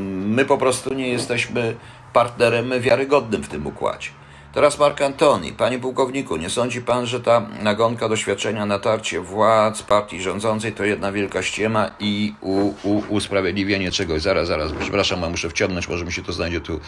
[0.00, 1.76] My po prostu nie jesteśmy
[2.12, 4.10] partnerem wiarygodnym w tym układzie.
[4.52, 5.52] Teraz Mark Antoni.
[5.52, 11.12] Panie pułkowniku, nie sądzi pan, że ta nagonka doświadczenia natarcie władz partii rządzącej to jedna
[11.12, 14.22] wielka ściema i u, u, usprawiedliwienie czegoś?
[14.22, 16.80] Zaraz, zaraz, przepraszam, muszę wciągnąć, może mi się to znajdzie tu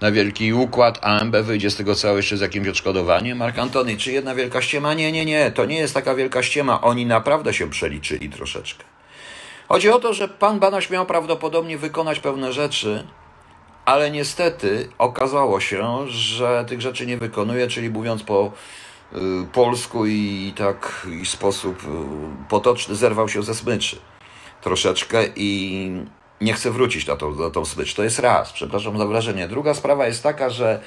[0.00, 3.38] na wielki układ, a MB wyjdzie z tego całego jeszcze z jakimś odszkodowaniem.
[3.38, 4.94] Mark Antoni, czy jedna wielka ściema?
[4.94, 6.80] Nie, nie, nie, to nie jest taka wielka ściema.
[6.80, 8.84] Oni naprawdę się przeliczyli troszeczkę.
[9.68, 13.04] Chodzi o to, że pan Banaś miał prawdopodobnie wykonać pewne rzeczy,
[13.88, 18.52] ale niestety okazało się, że tych rzeczy nie wykonuje, czyli mówiąc po
[19.12, 19.18] y,
[19.52, 21.86] polsku i tak i sposób y,
[22.48, 23.96] potoczny zerwał się ze smyczy
[24.60, 25.90] troszeczkę i
[26.40, 27.94] nie chce wrócić na tą, na tą smycz.
[27.94, 29.48] To jest raz, przepraszam za wrażenie.
[29.48, 30.80] Druga sprawa jest taka, że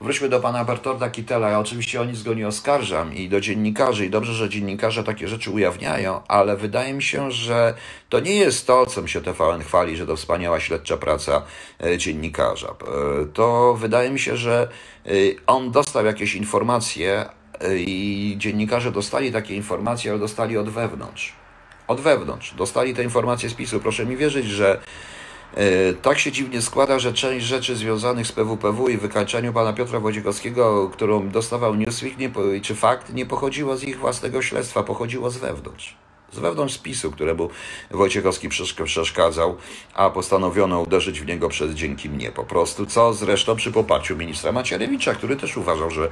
[0.00, 1.50] Wróćmy do pana Bertolda Kittela.
[1.50, 5.28] Ja oczywiście o nic go nie oskarżam i do dziennikarzy, i dobrze, że dziennikarze takie
[5.28, 7.74] rzeczy ujawniają, ale wydaje mi się, że
[8.08, 11.42] to nie jest to, mi się TVN chwali, że to wspaniała śledcza praca
[11.84, 12.68] e, dziennikarza.
[12.68, 14.68] E, to wydaje mi się, że
[15.06, 15.10] e,
[15.46, 17.28] on dostał jakieś informacje
[17.76, 21.32] i dziennikarze dostali takie informacje, ale dostali od wewnątrz.
[21.88, 22.54] Od wewnątrz.
[22.54, 23.80] Dostali te informacje z PiSu.
[23.80, 24.80] Proszę mi wierzyć, że
[26.02, 30.90] tak się dziwnie składa, że część rzeczy związanych z PWPW i wykańczaniu pana Piotra Wojciechowskiego,
[30.92, 32.30] którą dostawał Newsweek, nie,
[32.62, 36.03] czy fakt, nie pochodziło z ich własnego śledztwa, pochodziło z wewnątrz
[36.34, 37.50] z wewnątrz spisu, któremu
[37.90, 38.48] Wojciechowski
[38.84, 39.56] przeszkadzał,
[39.94, 44.52] a postanowiono uderzyć w niego przez dzięki mnie po prostu, co zresztą przy poparciu ministra
[44.52, 46.08] Macierewicza, który też uważał, że,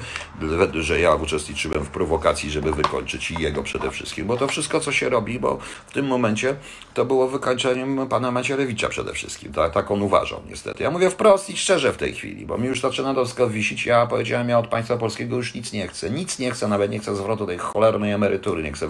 [0.75, 5.09] że ja uczestniczyłem w prowokacji, żeby wykończyć jego przede wszystkim, bo to wszystko, co się
[5.09, 6.57] robi, bo w tym momencie
[6.95, 10.83] to było wykończeniem pana Macierewicza przede wszystkim, tak, tak on uważał niestety.
[10.83, 14.07] Ja mówię wprost i szczerze w tej chwili, bo mi już zaczyna to wisić, ja
[14.07, 17.17] powiedziałem, ja od państwa polskiego już nic nie chcę, nic nie chcę, nawet nie chcę
[17.17, 18.89] zwrotu tej cholernej emerytury, nie chcę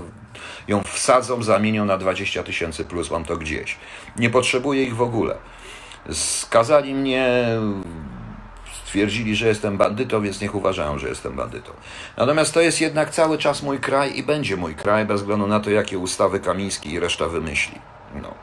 [0.68, 0.82] ją
[1.22, 3.76] wsadzą, zamienią na 20 tysięcy plus, mam to gdzieś.
[4.16, 5.36] Nie potrzebuję ich w ogóle.
[6.12, 7.46] Skazali mnie,
[8.84, 11.72] stwierdzili, że jestem bandytą, więc niech uważają, że jestem bandytą.
[12.16, 15.60] Natomiast to jest jednak cały czas mój kraj i będzie mój kraj, bez względu na
[15.60, 17.78] to, jakie ustawy Kamiński i reszta wymyśli.
[18.22, 18.34] No.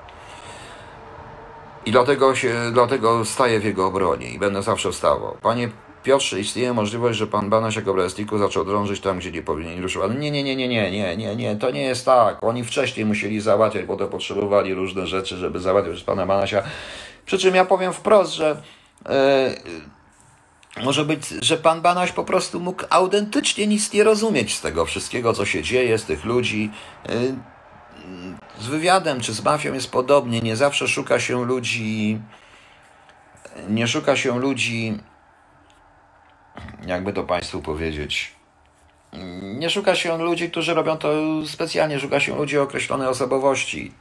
[1.85, 5.37] I dlatego, się, dlatego staję w jego obronie i będę zawsze wstawał.
[5.41, 5.69] Panie
[6.03, 10.03] Piotrze, istnieje możliwość, że pan Banaś jako plastiku zaczął drążyć tam, gdzie nie powinien ruszył.
[10.03, 12.43] Ale nie, nie, nie, nie, nie, nie, nie, nie, to nie jest tak.
[12.43, 16.63] Oni wcześniej musieli załatwiać, bo to potrzebowali różne rzeczy, żeby załatwić pana Banasia.
[17.25, 18.61] Przy czym ja powiem wprost, że
[20.75, 24.85] yy, może być, że pan Banaś po prostu mógł autentycznie nic nie rozumieć z tego
[24.85, 26.71] wszystkiego, co się dzieje, z tych ludzi.
[27.09, 27.35] Yy,
[28.59, 30.41] z wywiadem czy z mafią jest podobnie.
[30.41, 32.19] Nie zawsze szuka się ludzi,
[33.69, 34.97] nie szuka się ludzi
[36.85, 38.35] jakby to Państwu powiedzieć,
[39.41, 41.09] nie szuka się ludzi, którzy robią to
[41.45, 43.93] specjalnie, szuka się ludzi o określonej osobowości.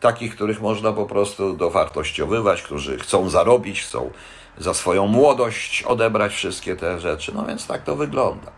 [0.00, 4.10] Takich, których można po prostu dowartościowywać, którzy chcą zarobić, chcą
[4.58, 7.32] za swoją młodość odebrać wszystkie te rzeczy.
[7.34, 8.52] No więc tak to wygląda.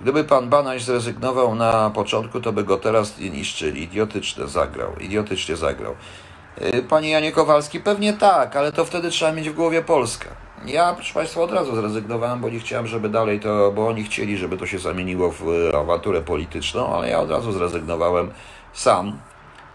[0.00, 3.82] Gdyby pan Banaś zrezygnował na początku, to by go teraz niszczyli.
[3.82, 5.94] Idiotyczne zagrał, idiotycznie zagrał.
[6.62, 10.28] Y, panie Janie Kowalski, pewnie tak, ale to wtedy trzeba mieć w głowie Polskę.
[10.66, 14.36] Ja, proszę Państwa, od razu zrezygnowałem, bo nie chciałem, żeby dalej to, bo oni chcieli,
[14.36, 18.30] żeby to się zamieniło w awanturę polityczną, ale ja od razu zrezygnowałem
[18.72, 19.18] sam.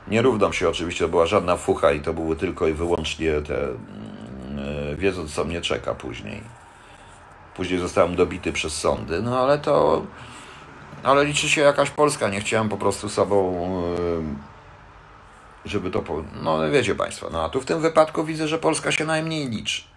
[0.08, 3.54] Nie równam się oczywiście, to była żadna fucha i to były tylko i wyłącznie te,
[4.90, 6.42] yy, wiedząc co mnie czeka później.
[7.56, 10.02] Później zostałem dobity przez sądy, no ale to,
[11.04, 14.24] ale liczy się jakaś Polska, nie chciałem po prostu sobą, yy,
[15.66, 16.04] żeby to,
[16.42, 19.95] no wiecie Państwo, no a tu w tym wypadku widzę, że Polska się najmniej liczy.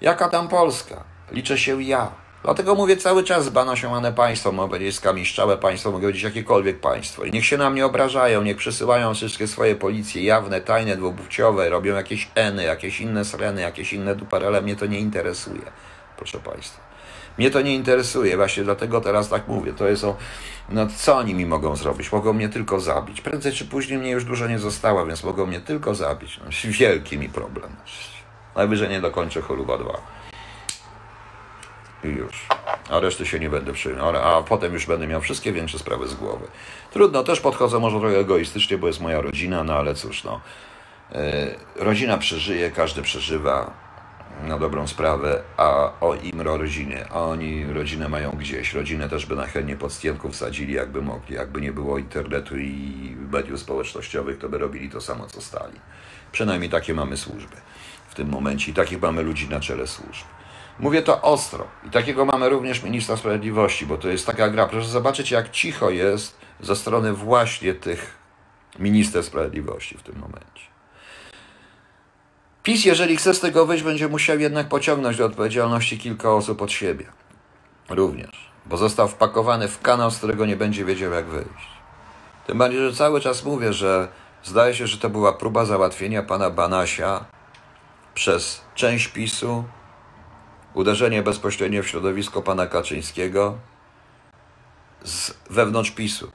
[0.00, 1.04] Jaka tam Polska?
[1.32, 2.10] Liczę się ja.
[2.42, 7.24] Dlatego mówię cały czas zbanasiowane państwo, mogę powiedzieć skamiszczałe państwo, mogę powiedzieć jakiekolwiek państwo.
[7.24, 11.94] I niech się na mnie obrażają, niech przysyłają wszystkie swoje policje jawne, tajne, dwupłciowe, robią
[11.94, 15.62] jakieś eny, jakieś inne sreny, jakieś inne duperele, mnie to nie interesuje,
[16.16, 16.80] proszę państwa.
[17.38, 19.72] Mnie to nie interesuje, właśnie dlatego teraz tak mówię.
[19.72, 20.16] To jest o,
[20.68, 22.12] no co oni mi mogą zrobić?
[22.12, 23.20] Mogą mnie tylko zabić.
[23.20, 26.40] Prędzej czy później mnie już dużo nie zostało, więc mogą mnie tylko zabić.
[26.44, 26.50] No,
[26.80, 27.76] wielki mi problem.
[28.56, 30.00] Najwyżej nie dokończę choluba 2.
[32.04, 32.46] I już.
[32.90, 34.38] A reszty się nie będę przyjmował.
[34.38, 36.46] A potem już będę miał wszystkie większe sprawy z głowy.
[36.92, 40.40] Trudno, też podchodzę może trochę egoistycznie, bo jest moja rodzina, no ale cóż, no.
[41.12, 41.20] Yy,
[41.76, 43.72] rodzina przeżyje, każdy przeżywa
[44.42, 48.74] na dobrą sprawę, a o im rodzinie, a oni rodzinę mają gdzieś.
[48.74, 51.36] Rodzinę też by na chętnie pod stienką wsadzili, jakby mogli.
[51.36, 55.80] Jakby nie było internetu i mediów społecznościowych, to by robili to samo, co stali.
[56.32, 57.56] Przynajmniej takie mamy służby
[58.20, 60.24] tym momencie i takich mamy ludzi na czele służb.
[60.78, 61.66] Mówię to ostro.
[61.86, 64.66] I takiego mamy również ministra sprawiedliwości, bo to jest taka gra.
[64.66, 68.18] Proszę zobaczyć, jak cicho jest ze strony właśnie tych
[68.78, 70.64] minister sprawiedliwości w tym momencie.
[72.62, 76.72] PiS, jeżeli chce z tego wyjść, będzie musiał jednak pociągnąć do odpowiedzialności kilka osób od
[76.72, 77.06] siebie.
[77.88, 78.50] Również.
[78.66, 81.66] Bo został wpakowany w kanał, z którego nie będzie wiedział, jak wyjść.
[82.46, 84.08] Tym bardziej, że cały czas mówię, że
[84.44, 87.24] zdaje się, że to była próba załatwienia pana Banasia
[88.14, 89.64] przez część PiSu,
[90.74, 93.58] uderzenie bezpośrednio w środowisko pana Kaczyńskiego
[95.04, 96.30] z wewnątrz PiSu,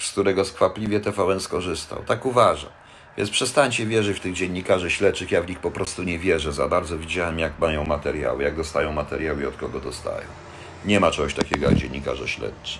[0.00, 2.02] z którego skwapliwie TVN skorzystał.
[2.06, 2.70] Tak uważam.
[3.16, 6.52] Więc przestańcie wierzyć w tych dziennikarzy śledczych, ja w nich po prostu nie wierzę.
[6.52, 10.26] Za bardzo widziałem, jak mają materiały, jak dostają materiały i od kogo dostają.
[10.84, 12.78] Nie ma czegoś takiego jak dziennikarze śledczy.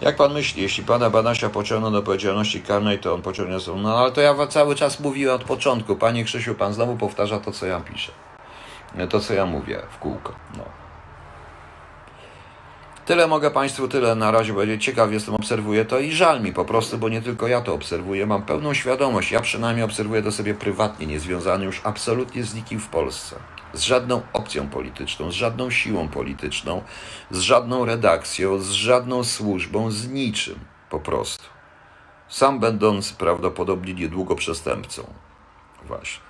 [0.00, 3.78] Jak pan myśli, jeśli pana Banasia pociągną do odpowiedzialności karnej, to on pociągnie są.
[3.78, 5.96] No ale to ja cały czas mówiłem od początku.
[5.96, 8.12] Panie Krzysiu, pan znowu powtarza to, co ja piszę.
[9.10, 10.32] To, co ja mówię w kółko.
[10.56, 10.64] No.
[13.06, 14.84] Tyle mogę Państwu tyle na razie powiedzieć.
[14.84, 18.26] Ciekaw jestem, obserwuję to i żal mi po prostu, bo nie tylko ja to obserwuję.
[18.26, 19.32] Mam pełną świadomość.
[19.32, 23.36] Ja przynajmniej obserwuję to sobie prywatnie, niezwiązany już absolutnie z nikim w Polsce.
[23.76, 26.82] Z żadną opcją polityczną, z żadną siłą polityczną,
[27.30, 30.58] z żadną redakcją, z żadną służbą, z niczym
[30.90, 31.44] po prostu.
[32.28, 35.06] Sam będąc prawdopodobnie niedługo przestępcą.
[35.84, 36.26] Właśnie.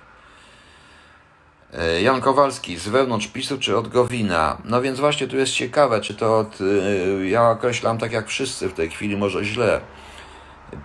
[1.73, 4.57] E, Jan Kowalski, z wewnątrz PiSu czy od Gowina?
[4.65, 8.69] No więc właśnie tu jest ciekawe, czy to od, e, ja określam tak jak wszyscy
[8.69, 9.81] w tej chwili, może źle.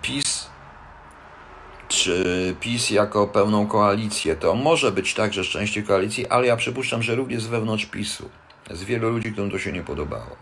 [0.03, 0.52] PiS
[1.93, 7.15] czy PiS jako pełną koalicję, to może być także szczęście koalicji, ale ja przypuszczam, że
[7.15, 8.29] również z wewnątrz PiSu.
[8.71, 10.37] Z wielu ludzi, którym to się nie podobało.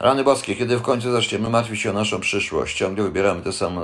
[0.00, 3.80] Rany boskie, kiedy w końcu zaczniemy martwić się o naszą przyszłość, ciągle wybieramy te same.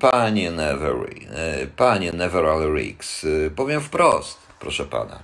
[0.00, 2.44] Panie Nevery, e, panie Never
[2.74, 3.26] Riggs,
[3.56, 5.18] powiem wprost proszę pana.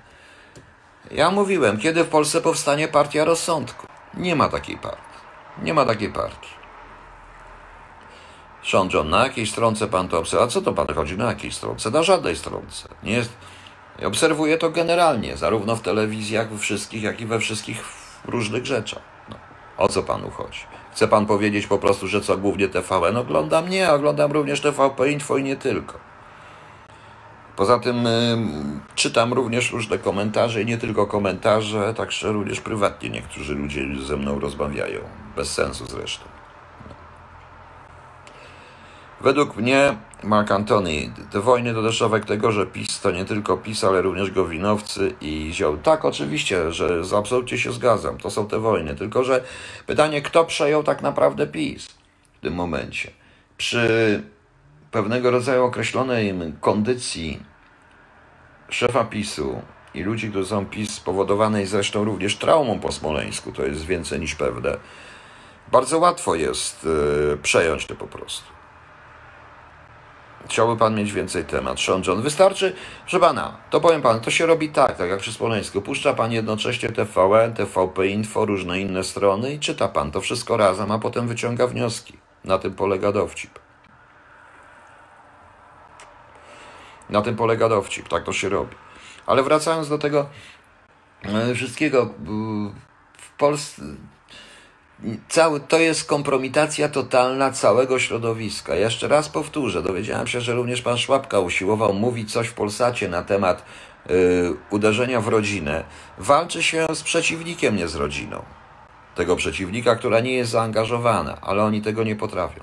[1.10, 3.86] Ja mówiłem, kiedy w Polsce powstanie partia rozsądku.
[4.14, 5.20] Nie ma takiej partii.
[5.62, 6.55] Nie ma takiej partii.
[8.72, 10.48] John, na jakiej stronce pan to obserwuje?
[10.48, 11.18] A co to pan chodzi?
[11.18, 11.90] Na jakiej stronce?
[11.90, 12.88] Na żadnej stronce.
[13.02, 13.32] Nie jest...
[14.04, 17.84] Obserwuję to generalnie, zarówno w telewizjach, we wszystkich, jak i we wszystkich
[18.24, 19.02] różnych rzeczach.
[19.30, 19.36] No.
[19.78, 20.60] O co panu chodzi?
[20.92, 23.68] Chce pan powiedzieć po prostu, że co głównie TVN oglądam?
[23.68, 25.98] Nie, oglądam również TVP Info i nie tylko.
[27.56, 28.38] Poza tym y,
[28.94, 34.40] czytam również różne komentarze i nie tylko komentarze, także również prywatnie niektórzy ludzie ze mną
[34.40, 35.00] rozmawiają.
[35.36, 36.24] Bez sensu zresztą.
[39.20, 43.84] Według mnie, Mark Antony, te wojny to deszczowek tego, że PiS to nie tylko PiS,
[43.84, 45.76] ale również Gowinowcy i Zioł.
[45.76, 48.94] Tak, oczywiście, że absolutnie się zgadzam, to są te wojny.
[48.94, 49.44] Tylko, że
[49.86, 51.88] pytanie, kto przejął tak naprawdę PiS
[52.32, 53.10] w tym momencie?
[53.56, 54.22] Przy
[54.90, 57.42] pewnego rodzaju określonej kondycji
[58.68, 59.62] szefa PiSu
[59.94, 64.34] i ludzi, którzy są PiS, spowodowanej zresztą również traumą po Smoleńsku, to jest więcej niż
[64.34, 64.76] pewne,
[65.72, 68.55] bardzo łatwo jest yy, przejąć to po prostu.
[70.48, 71.80] Chciałby pan mieć więcej temat.
[71.80, 72.74] Sean John, wystarczy,
[73.06, 75.82] że pana, to powiem pan, to się robi tak, tak jak przy Smoleńsku.
[75.82, 80.90] Puszcza pan jednocześnie TVN, TVP Info, różne inne strony i czyta pan to wszystko razem,
[80.90, 82.18] a potem wyciąga wnioski.
[82.44, 83.58] Na tym polega dowcip.
[87.10, 88.76] Na tym polega dowcip, tak to się robi.
[89.26, 90.28] Ale wracając do tego
[91.22, 92.10] e, wszystkiego,
[93.18, 93.82] w Polsce
[95.28, 98.74] cały, to jest kompromitacja totalna całego środowiska.
[98.74, 103.22] Jeszcze raz powtórzę, dowiedziałem się, że również pan Szłapka usiłował mówić coś w Polsacie na
[103.22, 103.64] temat
[104.10, 105.84] y, uderzenia w rodzinę.
[106.18, 108.42] Walczy się z przeciwnikiem, nie z rodziną.
[109.14, 112.60] Tego przeciwnika, która nie jest zaangażowana, ale oni tego nie potrafią.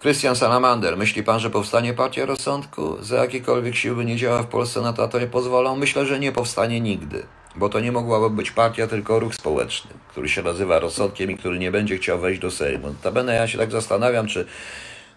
[0.00, 2.96] Krystian Salamander, myśli pan, że powstanie partia rozsądku?
[3.00, 5.76] Za jakiekolwiek siły nie działa w Polsce na to, to nie pozwolą?
[5.76, 7.26] Myślę, że nie powstanie nigdy.
[7.56, 11.58] Bo to nie mogłaby być partia, tylko ruch społeczny, który się nazywa rozsądkiem i który
[11.58, 12.86] nie będzie chciał wejść do Sejmu.
[12.88, 14.46] Notabene ja się tak zastanawiam, czy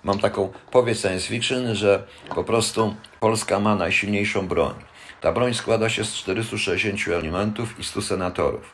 [0.03, 2.03] mam taką powieść science fiction, że
[2.35, 4.73] po prostu Polska ma najsilniejszą broń.
[5.21, 8.71] Ta broń składa się z 460 elementów i 100 senatorów.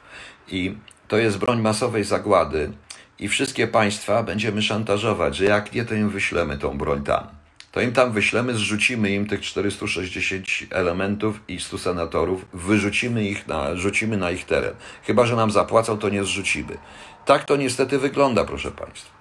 [0.48, 0.78] I
[1.08, 2.72] to jest broń masowej zagłady
[3.20, 7.45] i wszystkie państwa będziemy szantażować, że jak nie, to im wyślemy tą broń tam.
[7.76, 13.76] To im tam wyślemy, zrzucimy im tych 460 elementów i 100 senatorów, wyrzucimy ich na,
[13.76, 14.74] rzucimy na ich teren.
[15.04, 16.78] Chyba, że nam zapłacą, to nie zrzucimy.
[17.26, 19.12] Tak to niestety wygląda, proszę Państwa.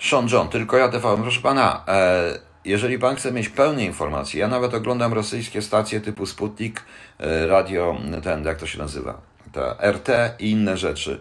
[0.00, 1.16] Sean John, tylko ja TV.
[1.22, 6.26] Proszę Pana, e, jeżeli Pan chce mieć pełne informacje, ja nawet oglądam rosyjskie stacje typu
[6.26, 6.82] Sputnik,
[7.18, 9.20] e, radio, ten, jak to się nazywa,
[9.52, 10.08] ta RT
[10.38, 11.20] i inne rzeczy.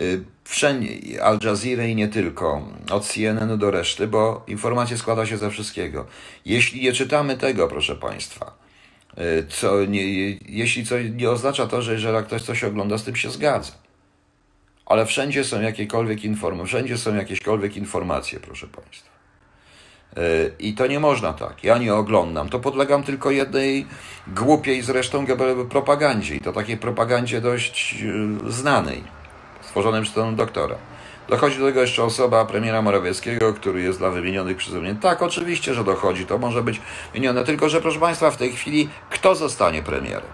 [0.00, 5.36] Y, wszędzie, Al Jazeera i nie tylko, od CNN do reszty, bo informacja składa się
[5.36, 6.06] ze wszystkiego.
[6.44, 8.54] Jeśli nie czytamy tego, proszę Państwa,
[9.18, 13.16] y, co nie, jeśli co nie oznacza to, że jeżeli ktoś coś ogląda, z tym
[13.16, 13.72] się zgadza.
[14.86, 19.10] Ale wszędzie są jakiekolwiek informacje, wszędzie są jakiekolwiek informacje, proszę Państwa.
[20.18, 21.64] Y, I to nie można tak.
[21.64, 22.48] Ja nie oglądam.
[22.48, 23.86] To podlegam tylko jednej
[24.26, 25.26] głupiej zresztą
[25.70, 26.34] propagandzie.
[26.34, 28.04] I to takiej propagandzie dość
[28.48, 29.17] znanej
[29.68, 30.74] stworzonym przez ten doktora.
[31.28, 34.94] Dochodzi do tego jeszcze osoba premiera Morawieckiego, który jest dla wymienionych przeze mnie.
[34.94, 36.80] Tak, oczywiście, że dochodzi, to może być
[37.12, 37.44] wymienione.
[37.44, 40.30] Tylko, że proszę Państwa, w tej chwili kto zostanie premierem?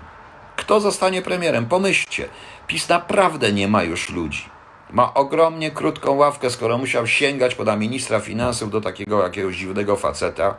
[0.56, 1.66] Kto zostanie premierem?
[1.66, 2.28] Pomyślcie.
[2.66, 4.44] PiS naprawdę nie ma już ludzi.
[4.90, 10.54] Ma ogromnie krótką ławkę, skoro musiał sięgać poda ministra finansów do takiego jakiegoś dziwnego faceta.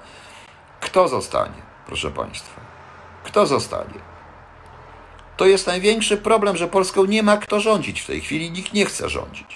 [0.82, 2.62] Kto zostanie, proszę Państwa?
[3.24, 4.15] Kto zostanie?
[5.38, 8.52] To jest największy problem, że Polską nie ma kto rządzić w tej chwili.
[8.52, 9.48] Nikt nie chce rządzić.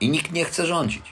[0.00, 1.02] I nikt nie chce rządzić.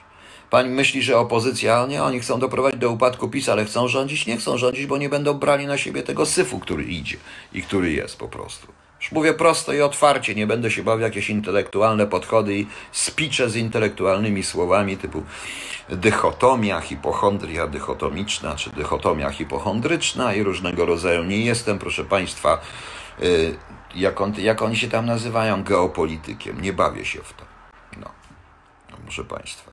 [0.50, 4.26] Pani myśli, że opozycja, nie, oni chcą doprowadzić do upadku PiS, ale chcą rządzić?
[4.26, 7.16] Nie chcą rządzić, bo nie będą brali na siebie tego syfu, który idzie
[7.52, 8.66] i który jest po prostu.
[9.00, 13.56] Już mówię prosto i otwarcie, nie będę się bawił jakieś intelektualne podchody i spicze z
[13.56, 15.22] intelektualnymi słowami typu
[15.88, 21.24] dychotomia, hipochondria dychotomiczna, czy dychotomia hipochondryczna i różnego rodzaju.
[21.24, 22.60] Nie jestem, proszę Państwa,
[23.94, 26.60] jak, on, jak oni się tam nazywają, geopolitykiem.
[26.60, 27.44] Nie bawię się w to.
[27.97, 28.10] No,
[28.90, 29.70] no proszę Państwa.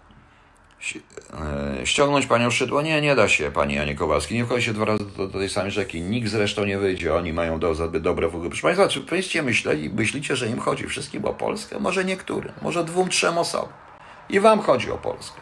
[1.81, 2.81] E, ściągnąć panią Szydło?
[2.81, 4.35] Nie, nie da się, pani Janie Kowalski.
[4.35, 6.01] Nie wchodzi się dwa razy do, do tej samej rzeki.
[6.01, 7.15] Nikt zresztą nie wyjdzie.
[7.15, 10.87] Oni mają do, zbyt dobre w Proszę Państwa, czy Państwo myśleli, myślicie, że im chodzi
[10.87, 11.79] wszystkim o Polskę?
[11.79, 13.69] Może niektórym, może dwóm, trzem osobom.
[14.29, 15.41] I wam chodzi o Polskę.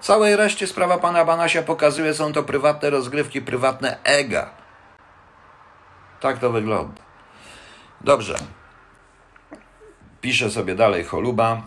[0.00, 4.50] Całej reszcie sprawa pana Banasia pokazuje, są to prywatne rozgrywki, prywatne ega.
[6.20, 7.05] Tak to wygląda.
[8.04, 8.34] Dobrze.
[10.20, 11.62] Piszę sobie dalej choluba.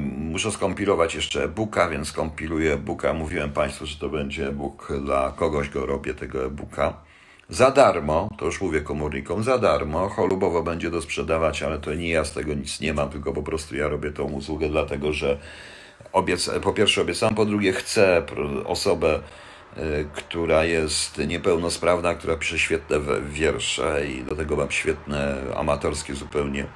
[0.00, 3.12] Muszę skompilować jeszcze e-booka, więc kompiluję e-booka.
[3.12, 6.94] Mówiłem Państwu, że to będzie e-book dla kogoś, go robię tego e-booka.
[7.48, 10.08] Za darmo, to już mówię komórnikom, za darmo.
[10.08, 13.42] Cholubowo będzie do sprzedawać, ale to nie ja z tego nic nie mam, tylko po
[13.42, 15.38] prostu ja robię tą usługę, dlatego że
[16.12, 18.22] obiec, po pierwsze obiecam, po drugie chcę
[18.64, 19.20] osobę
[20.14, 22.96] która jest niepełnosprawna, która pisze świetne
[23.28, 26.66] wiersze i do tego mam świetne, amatorskie zupełnie,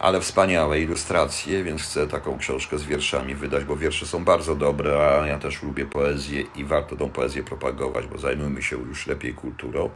[0.00, 5.20] ale wspaniałe ilustracje, więc chcę taką książkę z wierszami wydać, bo wiersze są bardzo dobre,
[5.20, 9.34] a ja też lubię poezję i warto tą poezję propagować, bo zajmujmy się już lepiej
[9.34, 9.90] kulturą.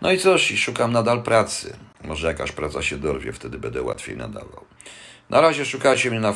[0.00, 1.76] No i cóż, i szukam nadal pracy.
[2.04, 4.64] Może jakaś praca się dorwie, wtedy będę łatwiej nadawał.
[5.32, 6.34] Na razie szukajcie mnie na,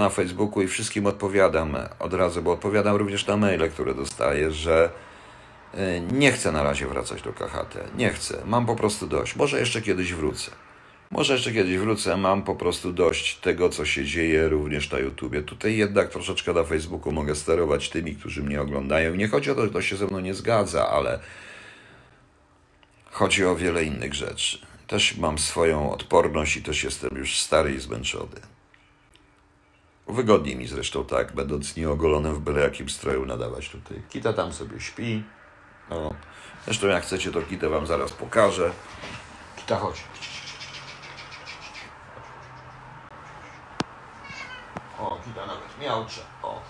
[0.00, 4.90] na Facebooku i wszystkim odpowiadam od razu, bo odpowiadam również na maile, które dostaję, że
[5.74, 5.78] y,
[6.12, 7.96] nie chcę na razie wracać do KHT.
[7.96, 8.42] Nie chcę.
[8.46, 9.36] Mam po prostu dość.
[9.36, 10.50] Może jeszcze kiedyś wrócę.
[11.10, 12.16] Może jeszcze kiedyś wrócę.
[12.16, 15.42] Mam po prostu dość tego, co się dzieje również na YouTubie.
[15.42, 19.14] Tutaj jednak troszeczkę na Facebooku mogę sterować tymi, którzy mnie oglądają.
[19.14, 21.18] Nie chodzi o to, że to się ze mną nie zgadza, ale
[23.10, 24.67] chodzi o wiele innych rzeczy.
[24.88, 28.40] Też mam swoją odporność i też jestem już stary i zmęczony.
[30.06, 34.02] Wygodniej mi zresztą tak, będąc nieogolonym w byle jakim stroju nadawać tutaj.
[34.08, 35.22] Kita tam sobie śpi.
[35.90, 36.14] No.
[36.64, 38.72] Zresztą jak chcecie, to Kitę wam zaraz pokażę.
[39.56, 40.04] Kita, chodź.
[44.98, 46.20] O, Kita nawet miałcze.
[46.42, 46.62] O.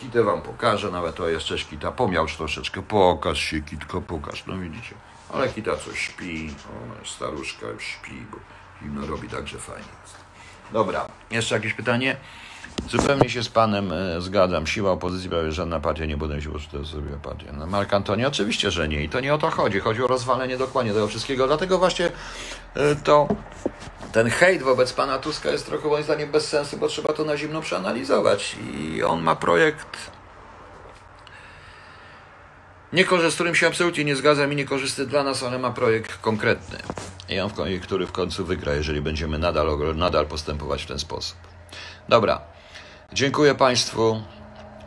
[0.00, 2.82] Kitę wam pokażę, nawet to jeszcze Kita pomiałcz troszeczkę.
[2.82, 4.46] Pokaż się, Kitko, pokaż.
[4.46, 4.94] No widzicie.
[5.32, 8.36] Ale kita coś śpi, ona staruszka już śpi, bo
[8.82, 9.88] zimno robi także fajnie.
[10.72, 12.16] Dobra, jeszcze jakieś pytanie?
[12.88, 14.66] Zupełnie się z panem e, zgadzam.
[14.66, 17.52] Siła opozycji prawie żadna partia nie będzie się, że to zrobiła partia.
[17.52, 19.04] No, Mark Antoni oczywiście, że nie.
[19.04, 19.80] I to nie o to chodzi.
[19.80, 21.46] Chodzi o rozwalenie dokładnie tego wszystkiego.
[21.46, 22.10] Dlatego właśnie
[22.74, 23.28] e, to
[24.12, 27.36] ten hejt wobec pana Tuska jest trochę moim zdaniem bez sensu, bo trzeba to na
[27.36, 28.56] zimno przeanalizować.
[28.74, 30.10] I on ma projekt
[32.92, 36.78] nie z którym się absolutnie nie zgadzam i niekorzystny dla nas, ale ma projekt konkretny.
[37.82, 41.36] Który w końcu wygra, jeżeli będziemy nadal, nadal postępować w ten sposób.
[42.08, 42.40] Dobra.
[43.12, 44.22] Dziękuję Państwu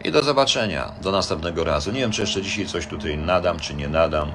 [0.04, 0.92] i do zobaczenia.
[1.02, 1.92] Do następnego razu.
[1.92, 4.32] Nie wiem, czy jeszcze dzisiaj coś tutaj nadam, czy nie nadam.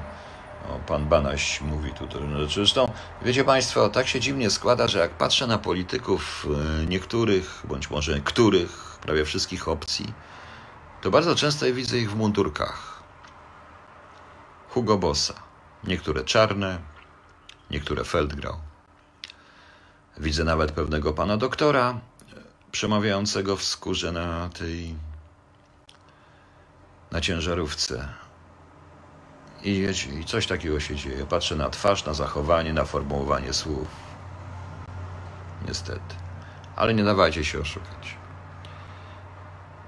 [0.69, 2.21] O, pan Banaś mówi tutaj.
[2.21, 6.47] No, Zresztą, wiecie Państwo, tak się dziwnie składa, że jak patrzę na polityków
[6.81, 10.13] e, niektórych, bądź może których, prawie wszystkich opcji,
[11.01, 12.94] to bardzo często widzę ich w mundurkach.
[14.75, 15.33] Hugo Bossa.
[15.83, 16.79] Niektóre czarne,
[17.71, 18.59] niektóre Feldgrau.
[20.17, 21.99] Widzę nawet pewnego pana doktora
[22.71, 24.95] przemawiającego w skórze na tej
[27.11, 28.07] na ciężarówce.
[29.63, 29.87] I,
[30.19, 31.25] I coś takiego się dzieje.
[31.25, 33.87] Patrzę na twarz, na zachowanie, na formułowanie słów.
[35.67, 36.15] Niestety.
[36.75, 38.17] Ale nie dawajcie się oszukać.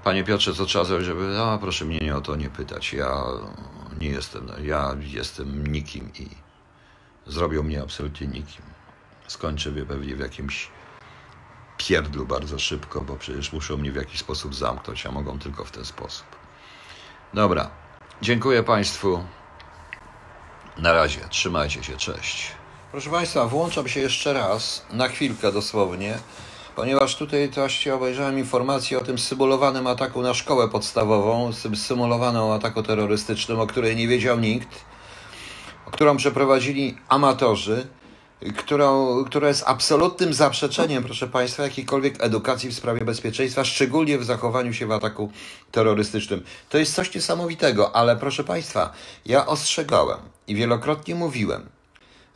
[0.04, 1.40] Panie Piotrze, co trzeba zrobić, żeby...
[1.40, 2.92] A, proszę mnie nie o to nie pytać.
[2.92, 3.22] Ja
[4.00, 4.48] nie jestem...
[4.62, 6.28] Ja jestem nikim i
[7.26, 8.62] zrobią mnie absolutnie nikim.
[9.26, 10.68] Skończę wie- pewnie w jakimś
[11.76, 15.70] pierdlu bardzo szybko, bo przecież muszą mnie w jakiś sposób zamknąć, a mogą tylko w
[15.70, 16.26] ten sposób.
[17.34, 17.70] Dobra.
[18.22, 19.24] Dziękuję Państwu.
[20.78, 21.20] Na razie.
[21.28, 21.96] Trzymajcie się.
[21.96, 22.52] Cześć.
[22.90, 26.18] Proszę Państwa, włączam się jeszcze raz, na chwilkę dosłownie,
[26.78, 33.60] ponieważ tutaj właśnie obejrzałem informację o tym symulowanym ataku na szkołę podstawową, symulowanym ataku terrorystycznym,
[33.60, 34.68] o której nie wiedział nikt,
[35.92, 37.86] którą przeprowadzili amatorzy,
[38.56, 44.72] którą, która jest absolutnym zaprzeczeniem, proszę Państwa, jakiejkolwiek edukacji w sprawie bezpieczeństwa, szczególnie w zachowaniu
[44.72, 45.30] się w ataku
[45.72, 46.44] terrorystycznym.
[46.68, 48.92] To jest coś niesamowitego, ale proszę Państwa,
[49.26, 50.18] ja ostrzegałem
[50.48, 51.68] i wielokrotnie mówiłem,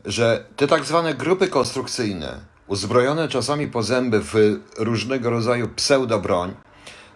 [0.04, 4.34] że te tak zwane grupy konstrukcyjne, uzbrojone czasami po zęby w
[4.78, 6.54] różnego rodzaju pseudobroń,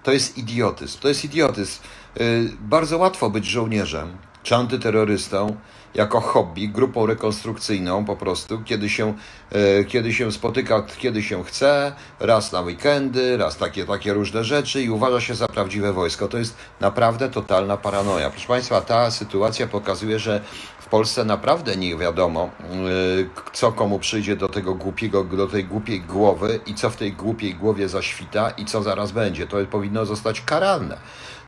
[0.03, 0.99] to jest idiotyzm.
[1.01, 1.83] To jest idiotyzm.
[2.17, 5.57] Yy, Bardzo łatwo być żołnierzem czy antyterrorystą
[5.95, 9.15] jako hobby, grupą rekonstrukcyjną po prostu, kiedy się,
[9.53, 14.83] yy, kiedy się spotyka, kiedy się chce, raz na weekendy, raz takie, takie różne rzeczy
[14.83, 16.29] i uważa się za prawdziwe wojsko.
[16.29, 18.31] To jest naprawdę totalna paranoja.
[18.31, 20.41] Proszę Państwa, ta sytuacja pokazuje, że
[20.87, 26.01] w Polsce naprawdę nie wiadomo, yy, co komu przyjdzie do tego głupiego, do tej głupiej
[26.01, 29.47] głowy i co w tej głupiej głowie zaświta i co zaraz będzie.
[29.47, 30.99] To powinno zostać karalne.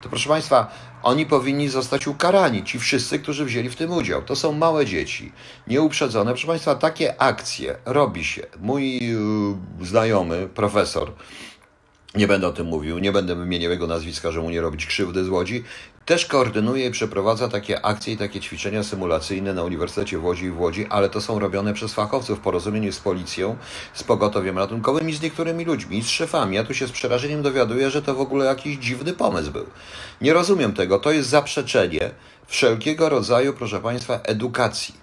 [0.00, 0.70] To proszę Państwa,
[1.02, 4.22] oni powinni zostać ukarani, ci wszyscy, którzy wzięli w tym udział.
[4.22, 5.32] To są małe dzieci,
[5.66, 6.30] nieuprzedzone.
[6.30, 8.46] Proszę Państwa, takie akcje robi się.
[8.60, 8.98] Mój
[9.80, 11.12] yy, znajomy, profesor,
[12.14, 15.24] nie będę o tym mówił, nie będę wymieniał jego nazwiska, żeby mu nie robić krzywdy
[15.24, 15.64] z Łodzi,
[16.08, 20.50] też koordynuje i przeprowadza takie akcje i takie ćwiczenia symulacyjne na Uniwersytecie w Łodzi i
[20.50, 23.56] w Łodzi, ale to są robione przez fachowców w porozumieniu z policją,
[23.92, 26.56] z pogotowiem ratunkowym i z niektórymi ludźmi, z szefami.
[26.56, 29.66] Ja tu się z przerażeniem dowiaduję, że to w ogóle jakiś dziwny pomysł był.
[30.20, 30.98] Nie rozumiem tego.
[30.98, 32.10] To jest zaprzeczenie
[32.46, 34.94] wszelkiego rodzaju, proszę Państwa, edukacji.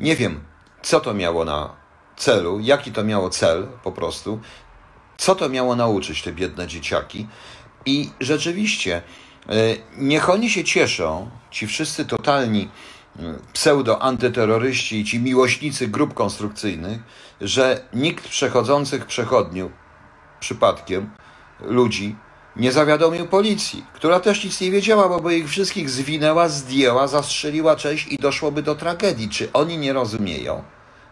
[0.00, 0.40] Nie wiem,
[0.82, 1.76] co to miało na
[2.16, 4.40] celu, jaki to miało cel po prostu,
[5.16, 7.26] co to miało nauczyć te biedne dzieciaki.
[7.86, 9.02] I rzeczywiście,
[9.98, 12.68] niech oni się cieszą, ci wszyscy totalni
[13.18, 16.98] e, pseudo-antyterroryści i ci miłośnicy grup konstrukcyjnych,
[17.40, 19.72] że nikt przechodzących przechodniów
[20.40, 21.10] przypadkiem
[21.60, 22.16] ludzi
[22.56, 27.76] nie zawiadomił policji, która też nic nie wiedziała, bo by ich wszystkich zwinęła, zdjęła, zastrzeliła
[27.76, 29.28] część i doszłoby do tragedii.
[29.28, 30.64] Czy oni nie rozumieją?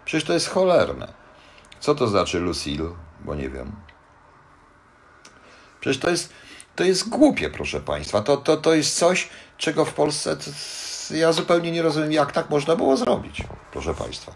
[0.04, 1.12] Przecież to jest cholerne.
[1.80, 2.90] Co to znaczy Lucille?
[3.20, 3.72] Bo nie wiem.
[5.80, 6.32] Przecież to jest,
[6.76, 8.20] to jest głupie, proszę Państwa.
[8.22, 9.28] To, to, to jest coś,
[9.58, 10.50] czego w Polsce to,
[11.16, 13.42] ja zupełnie nie rozumiem, jak tak można było zrobić,
[13.72, 14.34] proszę Państwa.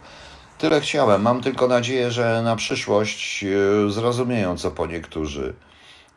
[0.59, 1.23] Tyle chciałem.
[1.23, 5.55] Mam tylko nadzieję, że na przyszłość e, zrozumieją, co po niektórzy,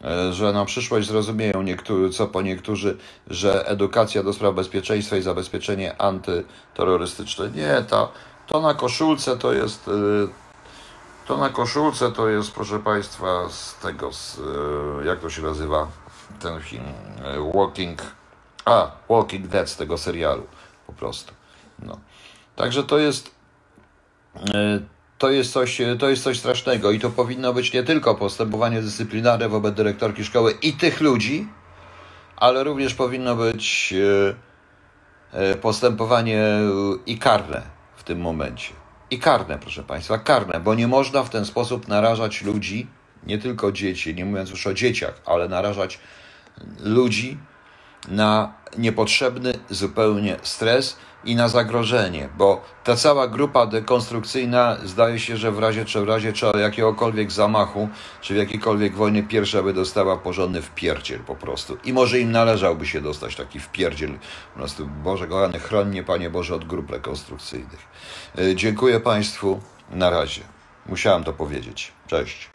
[0.04, 5.22] e, że na przyszłość zrozumieją niektórzy, co po niektórzy, że edukacja do spraw bezpieczeństwa i
[5.22, 7.50] zabezpieczenie antyterrorystyczne.
[7.52, 8.08] Nie, ta,
[8.48, 9.88] to na koszulce to jest.
[9.88, 9.92] e,
[11.28, 14.40] To na koszulce to jest, proszę Państwa, z tego, z,
[15.06, 15.88] jak to się nazywa
[16.42, 16.84] ten film,
[17.24, 18.02] e, Walking,
[18.66, 20.44] a, Walking Dead z tego serialu,
[20.88, 21.34] po prostu.
[21.80, 22.00] No.
[22.56, 23.32] Także to jest,
[24.36, 24.80] e,
[25.18, 29.50] to jest coś, to jest coś strasznego i to powinno być nie tylko postępowanie dyscyplinarne
[29.50, 31.48] wobec dyrektorki szkoły i tych ludzi,
[32.42, 33.94] ale również powinno być
[35.34, 36.70] e, e, postępowanie e,
[37.06, 37.62] i karne
[37.96, 38.74] w tym momencie.
[39.12, 42.88] I karne, proszę Państwa, karne, bo nie można w ten sposób narażać ludzi,
[43.24, 46.00] nie tylko dzieci, nie mówiąc już o dzieciach, ale narażać
[46.80, 47.38] ludzi
[48.08, 55.52] na niepotrzebny zupełnie stres i na zagrożenie, bo ta cała grupa dekonstrukcyjna zdaje się, że
[55.52, 57.90] w razie czy w razie czy jakiegokolwiek zamachu,
[58.22, 61.78] czy w jakiejkolwiek wojny pierwsza by dostała porządny wpierdziel po prostu.
[61.84, 64.12] I może im należałby się dostać taki wpierdziel.
[64.54, 67.80] Po prostu, Boże kochany, chroń mnie Panie Boże od grup rekonstrukcyjnych.
[68.38, 69.60] Yy, Dziękuję Państwu.
[69.92, 70.42] Na razie.
[70.86, 71.92] Musiałem to powiedzieć.
[72.08, 72.51] Cześć.